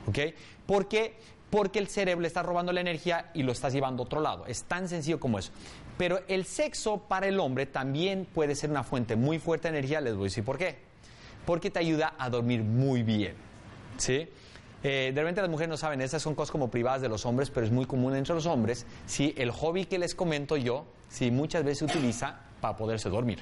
¿Ok? 0.08 0.20
¿Por 0.66 0.88
qué? 0.88 1.16
Porque 1.50 1.80
el 1.80 1.88
cerebro 1.88 2.22
le 2.22 2.28
está 2.28 2.42
robando 2.42 2.72
la 2.74 2.82
energía 2.82 3.30
y 3.34 3.44
lo 3.44 3.52
estás 3.52 3.74
llevando 3.74 4.04
a 4.04 4.06
otro 4.06 4.22
lado. 4.22 4.46
Es 4.48 4.64
tan 4.64 4.90
sencillo 4.90 5.20
como 5.20 5.38
eso. 5.38 5.52
Pero 5.98 6.22
el 6.28 6.46
sexo 6.46 6.98
para 6.98 7.28
el 7.28 7.40
hombre 7.40 7.66
también 7.66 8.26
puede 8.26 8.56
ser 8.56 8.72
una 8.72 8.84
fuente 8.84 9.16
muy 9.16 9.40
fuerte 9.40 9.72
de 9.72 9.78
energía. 9.78 10.02
Les 10.02 10.16
voy 10.16 10.24
a 10.24 10.26
decir 10.26 10.44
por 10.44 10.58
qué. 10.58 10.78
Porque 11.46 11.70
te 11.70 11.80
ayuda 11.80 12.16
a 12.18 12.30
dormir 12.30 12.64
muy 12.64 13.04
bien. 13.04 13.36
¿Sí? 13.98 14.28
Eh, 14.84 15.12
de 15.14 15.22
repente 15.22 15.42
las 15.42 15.50
mujeres 15.50 15.70
no 15.70 15.78
saben, 15.78 16.02
esas 16.02 16.22
son 16.22 16.36
cosas 16.36 16.52
como 16.52 16.70
privadas 16.70 17.02
de 17.02 17.08
los 17.08 17.26
hombres, 17.26 17.50
pero 17.50 17.66
es 17.66 17.72
muy 17.72 17.86
común 17.86 18.16
entre 18.16 18.34
los 18.34 18.46
hombres. 18.46 18.86
¿sí? 19.06 19.34
El 19.38 19.52
hobby 19.52 19.86
que 19.86 19.98
les 19.98 20.16
comento 20.16 20.58
yo, 20.58 20.86
sí, 21.10 21.32
muchas 21.32 21.64
veces 21.64 21.80
se 21.80 21.86
utiliza 21.86 22.40
para 22.60 22.76
poderse 22.76 23.10
dormir. 23.10 23.40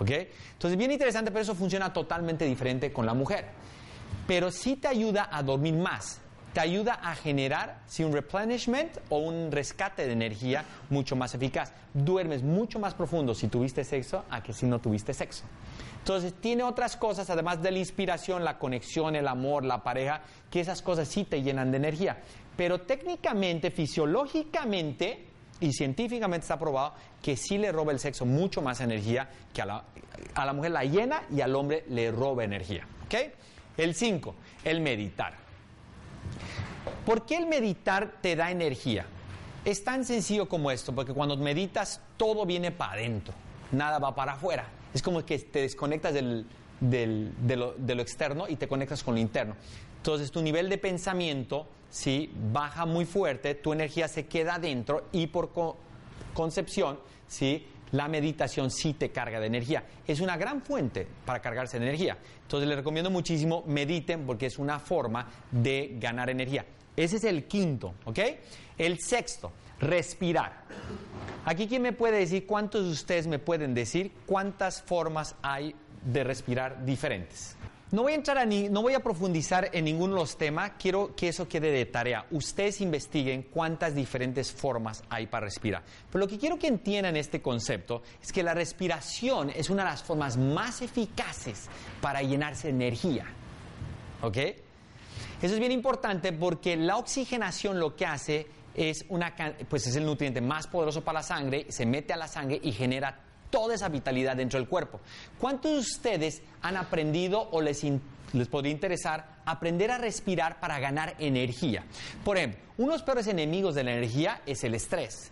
¿Ok? 0.00 0.10
Entonces, 0.52 0.76
bien 0.76 0.90
interesante, 0.90 1.30
pero 1.30 1.42
eso 1.42 1.54
funciona 1.54 1.92
totalmente 1.92 2.44
diferente 2.44 2.92
con 2.92 3.06
la 3.06 3.14
mujer. 3.14 3.46
Pero 4.26 4.50
sí 4.50 4.76
te 4.76 4.88
ayuda 4.88 5.28
a 5.30 5.42
dormir 5.42 5.74
más. 5.74 6.20
Te 6.52 6.60
ayuda 6.60 6.94
a 7.02 7.16
generar 7.16 7.80
sí, 7.86 8.04
un 8.04 8.12
replenishment 8.12 8.98
o 9.08 9.18
un 9.18 9.50
rescate 9.50 10.06
de 10.06 10.12
energía 10.12 10.64
mucho 10.88 11.16
más 11.16 11.34
eficaz. 11.34 11.72
Duermes 11.92 12.44
mucho 12.44 12.78
más 12.78 12.94
profundo 12.94 13.34
si 13.34 13.48
tuviste 13.48 13.82
sexo 13.82 14.24
a 14.30 14.40
que 14.40 14.52
si 14.52 14.64
no 14.64 14.78
tuviste 14.78 15.12
sexo. 15.12 15.44
Entonces 15.98 16.32
tiene 16.40 16.62
otras 16.62 16.96
cosas, 16.96 17.28
además 17.28 17.60
de 17.60 17.72
la 17.72 17.78
inspiración, 17.78 18.44
la 18.44 18.58
conexión, 18.58 19.16
el 19.16 19.26
amor, 19.26 19.64
la 19.64 19.82
pareja, 19.82 20.20
que 20.48 20.60
esas 20.60 20.80
cosas 20.80 21.08
sí 21.08 21.24
te 21.24 21.42
llenan 21.42 21.72
de 21.72 21.78
energía. 21.78 22.18
Pero 22.56 22.82
técnicamente, 22.82 23.72
fisiológicamente 23.72 25.26
y 25.60 25.72
científicamente 25.72 26.44
está 26.44 26.58
probado 26.58 26.94
que 27.20 27.36
sí 27.36 27.58
le 27.58 27.72
roba 27.72 27.90
el 27.90 27.98
sexo 27.98 28.26
mucho 28.26 28.62
más 28.62 28.80
energía 28.80 29.28
que 29.52 29.62
a 29.62 29.66
la, 29.66 29.84
a 30.34 30.46
la 30.46 30.52
mujer 30.52 30.70
la 30.70 30.84
llena 30.84 31.22
y 31.34 31.40
al 31.40 31.56
hombre 31.56 31.84
le 31.88 32.12
roba 32.12 32.44
energía. 32.44 32.86
¿ok? 33.06 33.14
El 33.76 33.94
5, 33.94 34.34
el 34.64 34.80
meditar. 34.80 35.34
¿Por 37.06 37.26
qué 37.26 37.36
el 37.36 37.46
meditar 37.46 38.16
te 38.20 38.36
da 38.36 38.50
energía? 38.50 39.06
Es 39.64 39.82
tan 39.84 40.04
sencillo 40.04 40.48
como 40.48 40.70
esto, 40.70 40.94
porque 40.94 41.12
cuando 41.12 41.36
meditas 41.36 42.00
todo 42.16 42.44
viene 42.46 42.70
para 42.70 42.92
adentro, 42.92 43.34
nada 43.72 43.98
va 43.98 44.14
para 44.14 44.32
afuera. 44.34 44.66
Es 44.92 45.02
como 45.02 45.24
que 45.24 45.38
te 45.38 45.60
desconectas 45.60 46.14
de, 46.14 47.56
lo, 47.56 48.00
externo 48.00 48.46
y 48.48 48.56
te 48.56 48.68
conectas 48.68 49.02
con 49.02 49.14
lo 49.14 49.20
interno. 49.20 49.56
Entonces 49.96 50.30
tu 50.30 50.42
nivel 50.42 50.68
de 50.68 50.78
pensamiento 50.78 51.66
¿sí? 51.90 52.30
baja 52.52 52.84
muy 52.86 53.06
fuerte, 53.06 53.54
tu 53.54 53.72
energía 53.72 54.06
se 54.06 54.26
queda 54.26 54.56
adentro 54.56 55.06
y 55.12 55.26
por 55.28 55.52
co- 55.52 55.76
concepción 56.34 56.98
¿sí? 57.26 57.66
La 57.94 58.08
meditación 58.08 58.72
sí 58.72 58.94
te 58.94 59.10
carga 59.10 59.38
de 59.38 59.46
energía. 59.46 59.84
Es 60.06 60.20
una 60.20 60.36
gran 60.36 60.62
fuente 60.62 61.06
para 61.24 61.40
cargarse 61.40 61.78
de 61.78 61.86
energía. 61.86 62.18
Entonces 62.42 62.68
les 62.68 62.76
recomiendo 62.76 63.08
muchísimo 63.08 63.62
mediten 63.66 64.26
porque 64.26 64.46
es 64.46 64.58
una 64.58 64.80
forma 64.80 65.28
de 65.52 65.96
ganar 66.00 66.28
energía. 66.28 66.64
Ese 66.96 67.16
es 67.16 67.24
el 67.24 67.44
quinto, 67.44 67.94
¿ok? 68.04 68.18
El 68.78 68.98
sexto, 69.00 69.52
respirar. 69.78 70.64
Aquí, 71.44 71.68
¿quién 71.68 71.82
me 71.82 71.92
puede 71.92 72.18
decir, 72.18 72.46
cuántos 72.46 72.84
de 72.84 72.90
ustedes 72.90 73.28
me 73.28 73.38
pueden 73.38 73.74
decir 73.74 74.10
cuántas 74.26 74.82
formas 74.82 75.36
hay 75.42 75.74
de 76.04 76.24
respirar 76.24 76.84
diferentes? 76.84 77.56
No 77.94 78.02
voy 78.02 78.10
a 78.10 78.16
entrar 78.16 78.38
a 78.38 78.44
ni, 78.44 78.68
no 78.68 78.82
voy 78.82 78.94
a 78.94 78.98
profundizar 78.98 79.70
en 79.72 79.84
ninguno 79.84 80.14
de 80.14 80.20
los 80.22 80.36
temas, 80.36 80.72
quiero 80.80 81.14
que 81.14 81.28
eso 81.28 81.46
quede 81.46 81.70
de 81.70 81.86
tarea. 81.86 82.26
Ustedes 82.32 82.80
investiguen 82.80 83.44
cuántas 83.44 83.94
diferentes 83.94 84.50
formas 84.50 85.04
hay 85.08 85.28
para 85.28 85.46
respirar. 85.46 85.84
Pero 86.10 86.24
lo 86.24 86.28
que 86.28 86.36
quiero 86.36 86.58
que 86.58 86.66
entiendan 86.66 87.16
este 87.16 87.40
concepto 87.40 88.02
es 88.20 88.32
que 88.32 88.42
la 88.42 88.52
respiración 88.52 89.50
es 89.50 89.70
una 89.70 89.84
de 89.84 89.90
las 89.90 90.02
formas 90.02 90.36
más 90.36 90.82
eficaces 90.82 91.68
para 92.00 92.20
llenarse 92.20 92.66
de 92.66 92.74
energía. 92.74 93.26
¿Ok? 94.22 94.38
Eso 95.40 95.54
es 95.54 95.60
bien 95.60 95.70
importante 95.70 96.32
porque 96.32 96.76
la 96.76 96.96
oxigenación 96.96 97.78
lo 97.78 97.94
que 97.94 98.06
hace 98.06 98.48
es 98.74 99.04
una 99.08 99.36
pues 99.68 99.86
es 99.86 99.94
el 99.94 100.04
nutriente 100.04 100.40
más 100.40 100.66
poderoso 100.66 101.04
para 101.04 101.20
la 101.20 101.22
sangre, 101.22 101.66
se 101.68 101.86
mete 101.86 102.12
a 102.12 102.16
la 102.16 102.26
sangre 102.26 102.58
y 102.60 102.72
genera 102.72 103.20
toda 103.54 103.76
esa 103.76 103.88
vitalidad 103.88 104.34
dentro 104.34 104.58
del 104.58 104.68
cuerpo. 104.68 105.00
¿Cuántos 105.38 105.70
de 105.72 105.78
ustedes 105.78 106.42
han 106.60 106.76
aprendido 106.76 107.48
o 107.52 107.60
les, 107.60 107.84
in- 107.84 108.02
les 108.32 108.48
podría 108.48 108.72
interesar 108.72 109.36
aprender 109.44 109.92
a 109.92 109.98
respirar 109.98 110.58
para 110.58 110.80
ganar 110.80 111.14
energía? 111.20 111.84
Por 112.24 112.36
ejemplo, 112.36 112.58
uno 112.78 112.88
de 112.88 112.94
los 112.98 113.02
peores 113.04 113.28
enemigos 113.28 113.76
de 113.76 113.84
la 113.84 113.92
energía 113.92 114.42
es 114.44 114.64
el 114.64 114.74
estrés. 114.74 115.30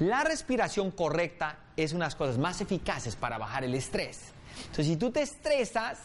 La 0.00 0.24
respiración 0.24 0.90
correcta 0.90 1.60
es 1.76 1.92
una 1.92 2.06
de 2.06 2.06
las 2.08 2.16
cosas 2.16 2.38
más 2.38 2.60
eficaces 2.60 3.14
para 3.14 3.38
bajar 3.38 3.62
el 3.62 3.74
estrés. 3.76 4.18
Entonces, 4.62 4.86
si 4.88 4.96
tú 4.96 5.12
te 5.12 5.22
estresas, 5.22 6.00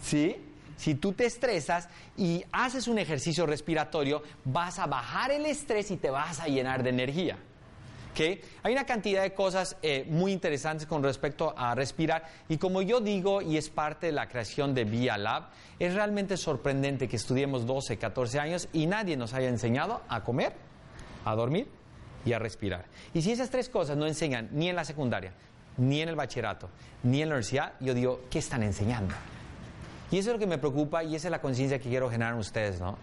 ¿sí? 0.00 0.36
Si 0.76 0.94
tú 0.94 1.12
te 1.12 1.26
estresas 1.26 1.88
y 2.16 2.44
haces 2.52 2.86
un 2.86 3.00
ejercicio 3.00 3.44
respiratorio, 3.44 4.22
vas 4.44 4.78
a 4.78 4.86
bajar 4.86 5.32
el 5.32 5.46
estrés 5.46 5.90
y 5.90 5.96
te 5.96 6.10
vas 6.10 6.38
a 6.38 6.46
llenar 6.46 6.84
de 6.84 6.90
energía. 6.90 7.36
¿Ok? 8.18 8.44
Hay 8.64 8.72
una 8.72 8.84
cantidad 8.84 9.22
de 9.22 9.32
cosas 9.32 9.76
eh, 9.82 10.04
muy 10.08 10.32
interesantes 10.32 10.86
con 10.86 11.02
respecto 11.02 11.54
a 11.56 11.74
respirar 11.74 12.24
y 12.48 12.58
como 12.58 12.82
yo 12.82 13.00
digo 13.00 13.40
y 13.42 13.56
es 13.56 13.70
parte 13.70 14.06
de 14.06 14.12
la 14.12 14.28
creación 14.28 14.74
de 14.74 14.84
Via 14.84 15.16
Lab, 15.16 15.50
es 15.78 15.94
realmente 15.94 16.36
sorprendente 16.36 17.08
que 17.08 17.16
estudiemos 17.16 17.66
12, 17.66 17.96
14 17.96 18.40
años 18.40 18.68
y 18.72 18.86
nadie 18.86 19.16
nos 19.16 19.34
haya 19.34 19.48
enseñado 19.48 20.02
a 20.08 20.24
comer, 20.24 20.52
a 21.24 21.34
dormir 21.34 21.68
y 22.24 22.32
a 22.32 22.38
respirar. 22.38 22.86
Y 23.14 23.22
si 23.22 23.30
esas 23.30 23.50
tres 23.50 23.68
cosas 23.68 23.96
no 23.96 24.06
enseñan 24.06 24.48
ni 24.52 24.68
en 24.68 24.76
la 24.76 24.84
secundaria, 24.84 25.32
ni 25.76 26.02
en 26.02 26.08
el 26.08 26.16
bachillerato, 26.16 26.68
ni 27.04 27.22
en 27.22 27.28
la 27.28 27.36
universidad, 27.36 27.74
yo 27.78 27.94
digo, 27.94 28.22
¿qué 28.30 28.40
están 28.40 28.64
enseñando? 28.64 29.14
Y 30.10 30.18
eso 30.18 30.30
es 30.30 30.34
lo 30.34 30.40
que 30.40 30.46
me 30.46 30.58
preocupa 30.58 31.04
y 31.04 31.14
esa 31.14 31.28
es 31.28 31.30
la 31.30 31.40
conciencia 31.40 31.78
que 31.78 31.88
quiero 31.88 32.10
generar 32.10 32.32
en 32.32 32.40
ustedes, 32.40 32.80
¿no? 32.80 32.96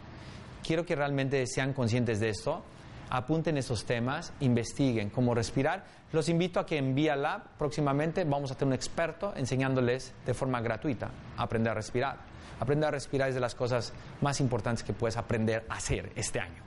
Quiero 0.66 0.86
que 0.86 0.96
realmente 0.96 1.46
sean 1.48 1.74
conscientes 1.74 2.20
de 2.20 2.30
esto, 2.30 2.64
apunten 3.10 3.58
estos 3.58 3.86
temas, 3.86 4.34
investiguen 4.40 5.10
cómo 5.10 5.34
respirar. 5.34 5.86
Los 6.12 6.30
invito 6.30 6.60
a 6.60 6.66
que 6.66 6.78
en 6.78 6.96
Vía 6.96 7.16
Lab 7.16 7.58
próximamente 7.58 8.24
vamos 8.24 8.52
a 8.52 8.56
tener 8.56 8.70
un 8.70 8.74
experto 8.74 9.34
enseñándoles 9.36 10.14
de 10.26 10.34
forma 10.34 10.62
gratuita 10.62 11.10
a 11.38 11.44
aprender 11.44 11.72
a 11.72 11.76
respirar. 11.76 12.18
Aprender 12.60 12.88
a 12.88 12.92
respirar 12.92 13.30
es 13.30 13.36
de 13.36 13.42
las 13.42 13.56
cosas 13.56 13.94
más 14.22 14.40
importantes 14.40 14.84
que 14.84 14.94
puedes 14.94 15.18
aprender 15.18 15.66
a 15.70 15.76
hacer 15.76 16.12
este 16.16 16.40
año, 16.40 16.64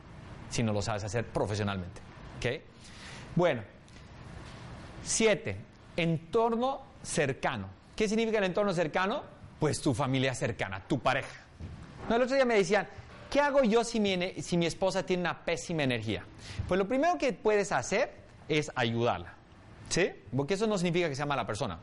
si 0.51 0.63
no 0.63 0.73
lo 0.73 0.83
sabes 0.83 1.05
hacer 1.05 1.25
profesionalmente. 1.27 2.01
¿ok? 2.39 2.63
Bueno, 3.35 3.63
Siete, 5.09 5.57
entorno 5.97 6.83
cercano. 7.03 7.69
¿Qué 7.97 8.09
significa 8.09 8.39
el 8.39 8.45
entorno 8.45 8.75
cercano? 8.75 9.23
Pues 9.59 9.81
tu 9.81 9.95
familia 9.95 10.35
cercana, 10.35 10.83
tu 10.87 11.01
pareja. 11.01 11.45
El 12.11 12.23
otro 12.23 12.35
día 12.35 12.45
me 12.45 12.57
decían, 12.57 12.87
¿qué 13.31 13.41
hago 13.41 13.63
yo 13.63 13.85
si 13.85 14.01
mi, 14.01 14.17
si 14.43 14.57
mi 14.57 14.67
esposa 14.67 15.05
tiene 15.05 15.23
una 15.23 15.45
pésima 15.45 15.83
energía? 15.83 16.25
Pues 16.67 16.79
lo 16.79 16.87
primero 16.87 17.19
que 17.19 17.33
puedes 17.33 17.73
hacer 17.73 18.13
es 18.49 18.71
ayudarla. 18.75 19.35
¿Sí? 19.89 20.11
Porque 20.37 20.55
eso 20.55 20.67
no 20.67 20.77
significa 20.77 21.09
que 21.09 21.15
sea 21.15 21.27
mala 21.27 21.47
persona. 21.47 21.79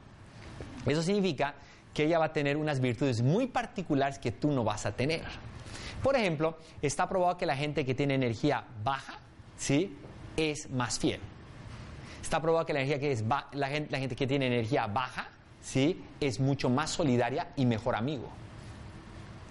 Eso 0.85 1.01
significa 1.01 1.55
que 1.93 2.03
ella 2.03 2.19
va 2.19 2.25
a 2.25 2.33
tener 2.33 2.57
unas 2.57 2.79
virtudes 2.79 3.21
muy 3.21 3.47
particulares 3.47 4.19
que 4.19 4.31
tú 4.31 4.51
no 4.51 4.63
vas 4.63 4.85
a 4.85 4.91
tener. 4.91 5.23
Por 6.03 6.15
ejemplo, 6.15 6.57
está 6.81 7.09
probado 7.09 7.37
que 7.37 7.45
la 7.45 7.55
gente 7.55 7.85
que 7.85 7.95
tiene 7.95 8.13
energía 8.13 8.65
baja, 8.83 9.19
¿sí? 9.57 9.97
Es 10.37 10.69
más 10.69 10.99
fiel. 10.99 11.19
Está 12.21 12.41
probado 12.41 12.65
que 12.65 12.73
la, 12.73 12.81
energía 12.81 12.99
que 12.99 13.11
es 13.11 13.23
la, 13.53 13.67
gente, 13.69 13.91
la 13.91 13.99
gente 13.99 14.15
que 14.15 14.27
tiene 14.27 14.47
energía 14.47 14.87
baja, 14.87 15.29
¿sí? 15.61 16.03
Es 16.19 16.39
mucho 16.39 16.69
más 16.69 16.91
solidaria 16.91 17.47
y 17.55 17.65
mejor 17.65 17.95
amigo. 17.95 18.29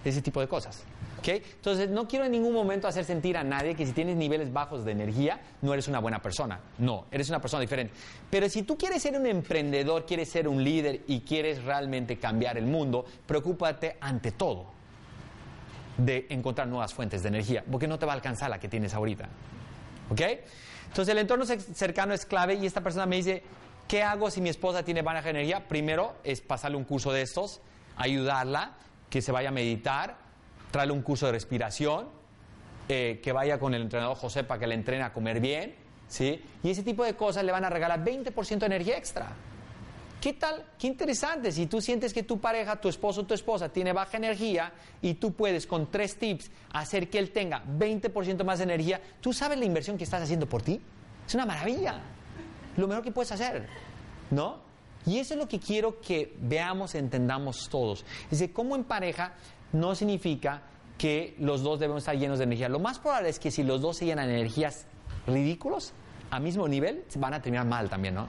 Ese 0.04 0.20
tipo 0.22 0.40
de 0.40 0.48
cosas. 0.48 0.82
¿ok? 1.18 1.28
Entonces, 1.28 1.88
no 1.88 2.06
quiero 2.06 2.26
en 2.26 2.32
ningún 2.32 2.52
momento 2.52 2.86
hacer 2.86 3.04
sentir 3.04 3.36
a 3.38 3.42
nadie 3.44 3.74
que 3.74 3.86
si 3.86 3.92
tienes 3.92 4.16
niveles 4.16 4.52
bajos 4.52 4.84
de 4.84 4.92
energía, 4.92 5.40
no 5.62 5.72
eres 5.72 5.88
una 5.88 5.98
buena 6.00 6.20
persona. 6.20 6.60
No, 6.78 7.06
eres 7.10 7.30
una 7.30 7.40
persona 7.40 7.62
diferente. 7.62 7.94
Pero 8.30 8.48
si 8.50 8.62
tú 8.64 8.76
quieres 8.76 9.00
ser 9.02 9.18
un 9.18 9.26
emprendedor, 9.26 10.04
quieres 10.04 10.28
ser 10.30 10.46
un 10.46 10.62
líder 10.62 11.00
y 11.06 11.20
quieres 11.20 11.64
realmente 11.64 12.18
cambiar 12.18 12.58
el 12.58 12.66
mundo, 12.66 13.06
preocúpate 13.26 13.96
ante 14.00 14.32
todo 14.32 14.66
de 15.96 16.26
encontrar 16.28 16.66
nuevas 16.68 16.92
fuentes 16.92 17.22
de 17.22 17.28
energía, 17.28 17.64
porque 17.70 17.86
no 17.86 17.98
te 17.98 18.04
va 18.06 18.12
a 18.12 18.16
alcanzar 18.16 18.50
la 18.50 18.58
que 18.58 18.68
tienes 18.68 18.92
ahorita. 18.94 19.28
¿Ok? 20.10 20.20
Entonces 20.88 21.08
el 21.12 21.18
entorno 21.18 21.44
cer- 21.44 21.60
cercano 21.60 22.12
es 22.14 22.26
clave 22.26 22.54
y 22.54 22.66
esta 22.66 22.82
persona 22.82 23.06
me 23.06 23.16
dice, 23.16 23.42
¿qué 23.88 24.02
hago 24.02 24.30
si 24.30 24.40
mi 24.40 24.48
esposa 24.48 24.82
tiene 24.84 25.02
baja 25.02 25.30
energía? 25.30 25.66
Primero 25.68 26.14
es 26.24 26.40
pasarle 26.40 26.76
un 26.76 26.84
curso 26.84 27.12
de 27.12 27.22
estos, 27.22 27.60
ayudarla, 27.96 28.72
que 29.14 29.22
se 29.22 29.30
vaya 29.30 29.50
a 29.50 29.52
meditar, 29.52 30.16
traerle 30.72 30.92
un 30.92 31.02
curso 31.02 31.26
de 31.26 31.30
respiración, 31.30 32.08
eh, 32.88 33.20
que 33.22 33.30
vaya 33.30 33.60
con 33.60 33.72
el 33.72 33.82
entrenador 33.82 34.16
José 34.16 34.42
para 34.42 34.58
que 34.58 34.66
le 34.66 34.74
entrene 34.74 35.04
a 35.04 35.12
comer 35.12 35.38
bien, 35.38 35.76
¿sí? 36.08 36.42
Y 36.64 36.70
ese 36.70 36.82
tipo 36.82 37.04
de 37.04 37.14
cosas 37.14 37.44
le 37.44 37.52
van 37.52 37.64
a 37.64 37.70
regalar 37.70 38.02
20% 38.04 38.58
de 38.58 38.66
energía 38.66 38.98
extra. 38.98 39.28
¿Qué 40.20 40.32
tal? 40.32 40.64
Qué 40.76 40.88
interesante. 40.88 41.52
Si 41.52 41.66
tú 41.66 41.80
sientes 41.80 42.12
que 42.12 42.24
tu 42.24 42.40
pareja, 42.40 42.74
tu 42.80 42.88
esposo 42.88 43.20
o 43.20 43.24
tu 43.24 43.34
esposa 43.34 43.68
tiene 43.68 43.92
baja 43.92 44.16
energía 44.16 44.72
y 45.00 45.14
tú 45.14 45.32
puedes 45.32 45.64
con 45.68 45.92
tres 45.92 46.18
tips 46.18 46.50
hacer 46.72 47.08
que 47.08 47.20
él 47.20 47.30
tenga 47.30 47.62
20% 47.64 48.42
más 48.42 48.58
de 48.58 48.64
energía, 48.64 49.00
¿tú 49.20 49.32
sabes 49.32 49.60
la 49.60 49.64
inversión 49.64 49.96
que 49.96 50.02
estás 50.02 50.22
haciendo 50.22 50.48
por 50.48 50.60
ti? 50.60 50.80
Es 51.24 51.34
una 51.36 51.46
maravilla. 51.46 52.00
Lo 52.76 52.88
mejor 52.88 53.04
que 53.04 53.12
puedes 53.12 53.30
hacer. 53.30 53.68
¿No? 54.32 54.63
Y 55.06 55.18
eso 55.18 55.34
es 55.34 55.40
lo 55.40 55.48
que 55.48 55.58
quiero 55.58 56.00
que 56.00 56.34
veamos, 56.40 56.94
entendamos 56.94 57.68
todos. 57.68 58.04
Es 58.30 58.38
de 58.38 58.52
cómo 58.52 58.74
en 58.76 58.84
pareja 58.84 59.34
no 59.72 59.94
significa 59.94 60.62
que 60.96 61.34
los 61.38 61.62
dos 61.62 61.80
debemos 61.80 62.02
estar 62.02 62.16
llenos 62.16 62.38
de 62.38 62.44
energía. 62.44 62.68
Lo 62.68 62.78
más 62.78 62.98
probable 62.98 63.28
es 63.28 63.38
que 63.38 63.50
si 63.50 63.62
los 63.62 63.80
dos 63.80 63.98
se 63.98 64.06
llenan 64.06 64.28
de 64.28 64.34
energías 64.34 64.86
ridículos, 65.26 65.92
a 66.30 66.40
mismo 66.40 66.66
nivel, 66.66 67.04
van 67.16 67.34
a 67.34 67.42
terminar 67.42 67.66
mal 67.66 67.88
también, 67.88 68.14
¿no? 68.14 68.28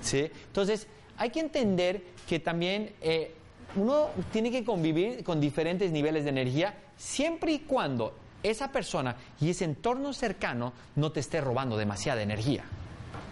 ¿Sí? 0.00 0.30
Entonces, 0.46 0.86
hay 1.18 1.30
que 1.30 1.40
entender 1.40 2.02
que 2.28 2.38
también 2.40 2.94
eh, 3.00 3.34
uno 3.76 4.08
tiene 4.32 4.50
que 4.50 4.64
convivir 4.64 5.22
con 5.22 5.40
diferentes 5.40 5.90
niveles 5.92 6.24
de 6.24 6.30
energía 6.30 6.74
siempre 6.96 7.52
y 7.52 7.58
cuando 7.60 8.14
esa 8.42 8.70
persona 8.70 9.16
y 9.40 9.50
ese 9.50 9.64
entorno 9.64 10.12
cercano 10.12 10.72
no 10.94 11.12
te 11.12 11.20
esté 11.20 11.40
robando 11.40 11.76
demasiada 11.76 12.22
energía. 12.22 12.64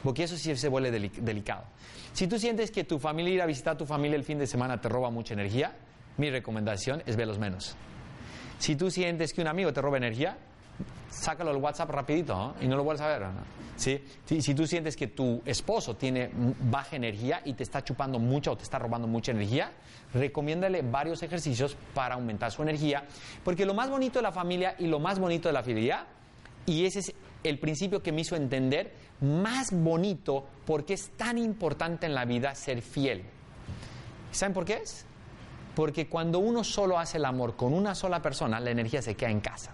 Porque 0.05 0.23
eso 0.25 0.37
sí 0.37 0.55
se 0.55 0.69
vuelve 0.69 0.93
deli- 0.93 1.11
delicado. 1.11 1.65
Si 2.13 2.29
tú 2.29 2.39
sientes 2.39 2.71
que 2.71 2.85
tu 2.85 3.01
familia, 3.01 3.35
ir 3.35 3.43
a 3.43 3.47
visitar 3.47 3.75
a 3.75 3.79
tu 3.79 3.87
familia 3.87 4.17
el 4.17 4.23
fin 4.23 4.39
de 4.39 4.47
semana 4.47 4.81
te 4.81 4.89
roba 4.89 5.11
mucha 5.11 5.35
energía, 5.35 5.73
mi 6.19 6.31
recomendación 6.31 7.03
es 7.07 7.17
verlos 7.17 7.39
menos. 7.41 7.75
Si 8.59 8.77
tú 8.77 8.91
sientes 8.91 9.33
que 9.33 9.41
un 9.41 9.49
amigo 9.49 9.73
te 9.73 9.81
roba 9.83 9.97
energía, 9.97 10.37
sácalo 11.11 11.53
del 11.53 11.61
WhatsApp 11.63 11.91
rapidito 11.91 12.35
¿no? 12.37 12.55
y 12.61 12.69
no 12.69 12.77
lo 12.77 12.85
vuelves 12.85 13.01
a 13.03 13.09
ver. 13.09 13.23
¿no? 13.23 13.31
¿Sí? 13.77 14.01
Si, 14.25 14.41
si 14.43 14.55
tú 14.55 14.67
sientes 14.67 14.95
que 14.97 15.09
tu 15.09 15.43
esposo 15.45 15.97
tiene 15.97 16.31
baja 16.71 16.95
energía 16.95 17.41
y 17.45 17.55
te 17.55 17.65
está 17.65 17.83
chupando 17.83 18.21
mucha 18.21 18.53
o 18.53 18.57
te 18.57 18.63
está 18.63 18.79
robando 18.79 19.09
mucha 19.09 19.33
energía, 19.33 19.73
recomiéndale 20.13 20.83
varios 20.83 21.23
ejercicios 21.25 21.77
para 21.95 22.15
aumentar 22.15 22.53
su 22.53 22.63
energía, 22.63 23.05
porque 23.43 23.67
lo 23.67 23.75
más 23.75 23.91
bonito 23.91 24.21
de 24.21 24.23
la 24.23 24.33
familia 24.33 24.77
y 24.79 24.87
lo 24.87 25.01
más 25.01 25.19
bonito 25.19 25.49
de 25.49 25.53
la 25.55 25.63
fidelidad, 25.65 26.05
y 26.67 26.85
ese 26.87 27.01
es 27.01 27.13
el 27.45 27.59
principio 27.59 28.03
que 28.03 28.11
me 28.11 28.23
hizo 28.23 28.35
entender 28.35 28.93
más 29.21 29.71
bonito 29.71 30.45
porque 30.67 30.95
es 30.95 31.11
tan 31.11 31.39
importante 31.39 32.07
en 32.07 32.15
la 32.15 32.25
vida 32.25 32.55
ser 32.55 32.83
fiel. 32.83 33.23
¿Saben 34.33 34.55
por 34.55 34.65
qué 34.65 34.81
es? 34.83 35.05
Porque 35.77 36.09
cuando 36.09 36.39
uno 36.39 36.65
solo 36.65 36.99
hace 36.99 37.19
el 37.19 37.25
amor 37.25 37.55
con 37.55 37.73
una 37.73 37.95
sola 37.95 38.21
persona, 38.23 38.59
la 38.59 38.71
energía 38.71 39.03
se 39.03 39.15
queda 39.15 39.31
en 39.31 39.41
casa. 39.41 39.73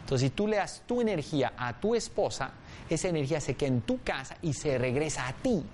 Entonces, 0.00 0.30
si 0.30 0.34
tú 0.34 0.46
le 0.46 0.58
das 0.58 0.82
tu 0.86 1.00
energía 1.00 1.54
a 1.58 1.80
tu 1.80 1.94
esposa, 1.94 2.52
esa 2.88 3.08
energía 3.08 3.40
se 3.40 3.54
queda 3.54 3.68
en 3.68 3.80
tu 3.80 4.00
casa 4.02 4.36
y 4.40 4.52
se 4.52 4.78
regresa 4.78 5.26
a 5.26 5.32
ti. 5.32 5.64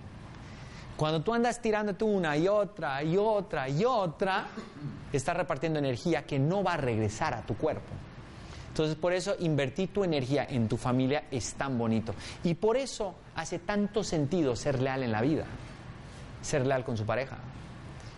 Cuando 0.96 1.22
tú 1.22 1.34
andas 1.34 1.60
tirándote 1.60 2.04
una 2.04 2.36
y 2.36 2.48
otra 2.48 3.02
y 3.02 3.16
otra 3.16 3.68
y 3.68 3.84
otra, 3.84 4.46
estás 5.12 5.36
repartiendo 5.36 5.78
energía 5.78 6.24
que 6.24 6.38
no 6.38 6.62
va 6.62 6.74
a 6.74 6.76
regresar 6.78 7.34
a 7.34 7.42
tu 7.42 7.56
cuerpo. 7.56 7.92
Entonces, 8.72 8.96
por 8.96 9.12
eso 9.12 9.36
invertir 9.38 9.92
tu 9.92 10.02
energía 10.02 10.46
en 10.48 10.66
tu 10.66 10.78
familia 10.78 11.24
es 11.30 11.52
tan 11.54 11.76
bonito. 11.76 12.14
Y 12.42 12.54
por 12.54 12.78
eso 12.78 13.14
hace 13.34 13.58
tanto 13.58 14.02
sentido 14.02 14.56
ser 14.56 14.80
leal 14.80 15.02
en 15.02 15.12
la 15.12 15.20
vida, 15.20 15.44
ser 16.40 16.66
leal 16.66 16.82
con 16.82 16.96
su 16.96 17.04
pareja. 17.04 17.36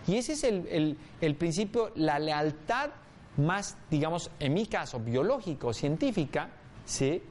Y 0.07 0.15
ese 0.15 0.31
es 0.33 0.43
el, 0.45 0.97
el- 1.19 1.35
principio, 1.35 1.91
la 1.95 2.19
lealtad 2.19 2.91
más, 3.35 3.75
digamos, 3.91 4.31
en 4.39 4.53
mi 4.53 4.65
caso, 4.65 4.99
biológico, 5.01 5.73
científica, 5.73 6.47
¿sí? 6.85 7.21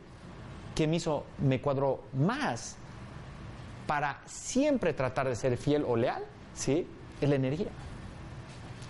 que 0.75 0.87
me 0.87 0.97
hizo, 0.97 1.25
me 1.39 1.63
cuadró 1.63 2.03
más 2.13 2.77
para 3.87 4.21
siempre 4.27 4.93
tratar 4.93 5.29
de 5.29 5.37
ser 5.37 5.57
fiel 5.57 5.83
o 5.87 5.97
leal, 5.97 6.23
¿sí? 6.53 6.87
es 7.23 7.29
la 7.29 7.37
energía. 7.37 7.69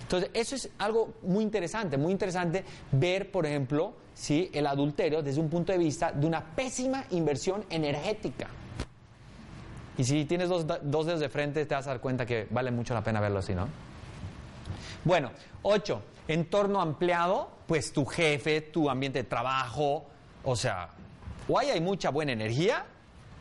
Entonces, 0.03 0.31
eso 0.35 0.57
es 0.57 0.71
algo 0.79 1.15
muy 1.23 1.45
interesante, 1.45 1.97
muy 1.97 2.11
interesante 2.11 2.65
ver, 2.91 3.31
por 3.31 3.47
ejemplo, 3.47 3.95
¿sí? 4.15 4.51
el 4.53 4.67
adulterio 4.67 5.23
desde 5.23 5.41
un 5.41 5.51
punto 5.51 5.73
de 5.73 5.79
vista 5.79 6.13
de 6.13 6.27
una 6.27 6.43
pésima 6.43 7.05
inversión 7.11 7.65
energética. 7.71 8.49
Y 9.97 10.05
si 10.05 10.25
tienes 10.25 10.49
dos, 10.49 10.67
dos 10.83 11.07
dedos 11.07 11.21
de 11.21 11.29
frente, 11.29 11.67
te 11.67 11.75
vas 11.75 11.87
a 11.87 11.91
dar 11.91 12.01
cuenta 12.01 12.27
que 12.27 12.47
vale 12.51 12.71
mucho 12.71 12.95
la 12.95 13.03
pena 13.03 13.21
verlo 13.21 13.39
así, 13.39 13.55
¿no? 13.55 13.69
Bueno, 15.05 15.31
ocho, 15.63 16.03
entorno 16.27 16.81
ampliado, 16.81 17.51
pues 17.67 17.93
tu 17.93 18.05
jefe, 18.05 18.61
tu 18.61 18.91
ambiente 18.91 19.23
de 19.23 19.29
trabajo, 19.29 20.07
o 20.43 20.57
sea, 20.57 20.89
o 21.49 21.59
ahí 21.59 21.71
hay 21.71 21.81
mucha 21.81 22.11
buena 22.11 22.33
energía 22.33 22.87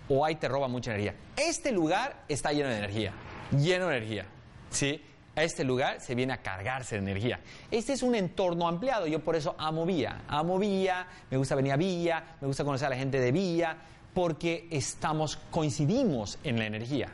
o 0.10 0.26
ahí 0.26 0.36
te 0.36 0.48
roba 0.48 0.68
mucha 0.68 0.92
energía. 0.92 1.16
Este 1.38 1.72
lugar 1.72 2.24
está 2.28 2.52
lleno 2.52 2.70
de 2.70 2.78
energía, 2.78 3.14
lleno 3.52 3.88
de 3.88 3.98
energía, 3.98 4.26
¿sí? 4.70 5.02
A 5.36 5.44
este 5.44 5.64
lugar 5.64 6.00
se 6.00 6.14
viene 6.14 6.34
a 6.34 6.38
cargarse 6.38 6.96
de 6.96 7.02
energía. 7.02 7.40
Este 7.72 7.94
es 7.94 8.04
un 8.04 8.14
entorno 8.14 8.68
ampliado, 8.68 9.08
yo 9.08 9.20
por 9.24 9.36
eso 9.36 9.56
amo 9.58 9.86
Villa. 9.86 10.22
Amo 10.28 10.60
Villa, 10.60 11.08
me 11.32 11.38
gusta 11.38 11.56
venir 11.56 11.72
a 11.74 11.78
Villa, 11.78 12.24
me 12.40 12.48
gusta 12.48 12.64
conocer 12.64 12.88
a 12.88 12.90
la 12.92 12.98
gente 12.98 13.20
de 13.20 13.32
Villa, 13.32 13.76
porque 14.14 14.68
estamos, 14.70 15.38
coincidimos 15.50 16.38
en 16.44 16.60
la 16.60 16.66
energía. 16.66 17.10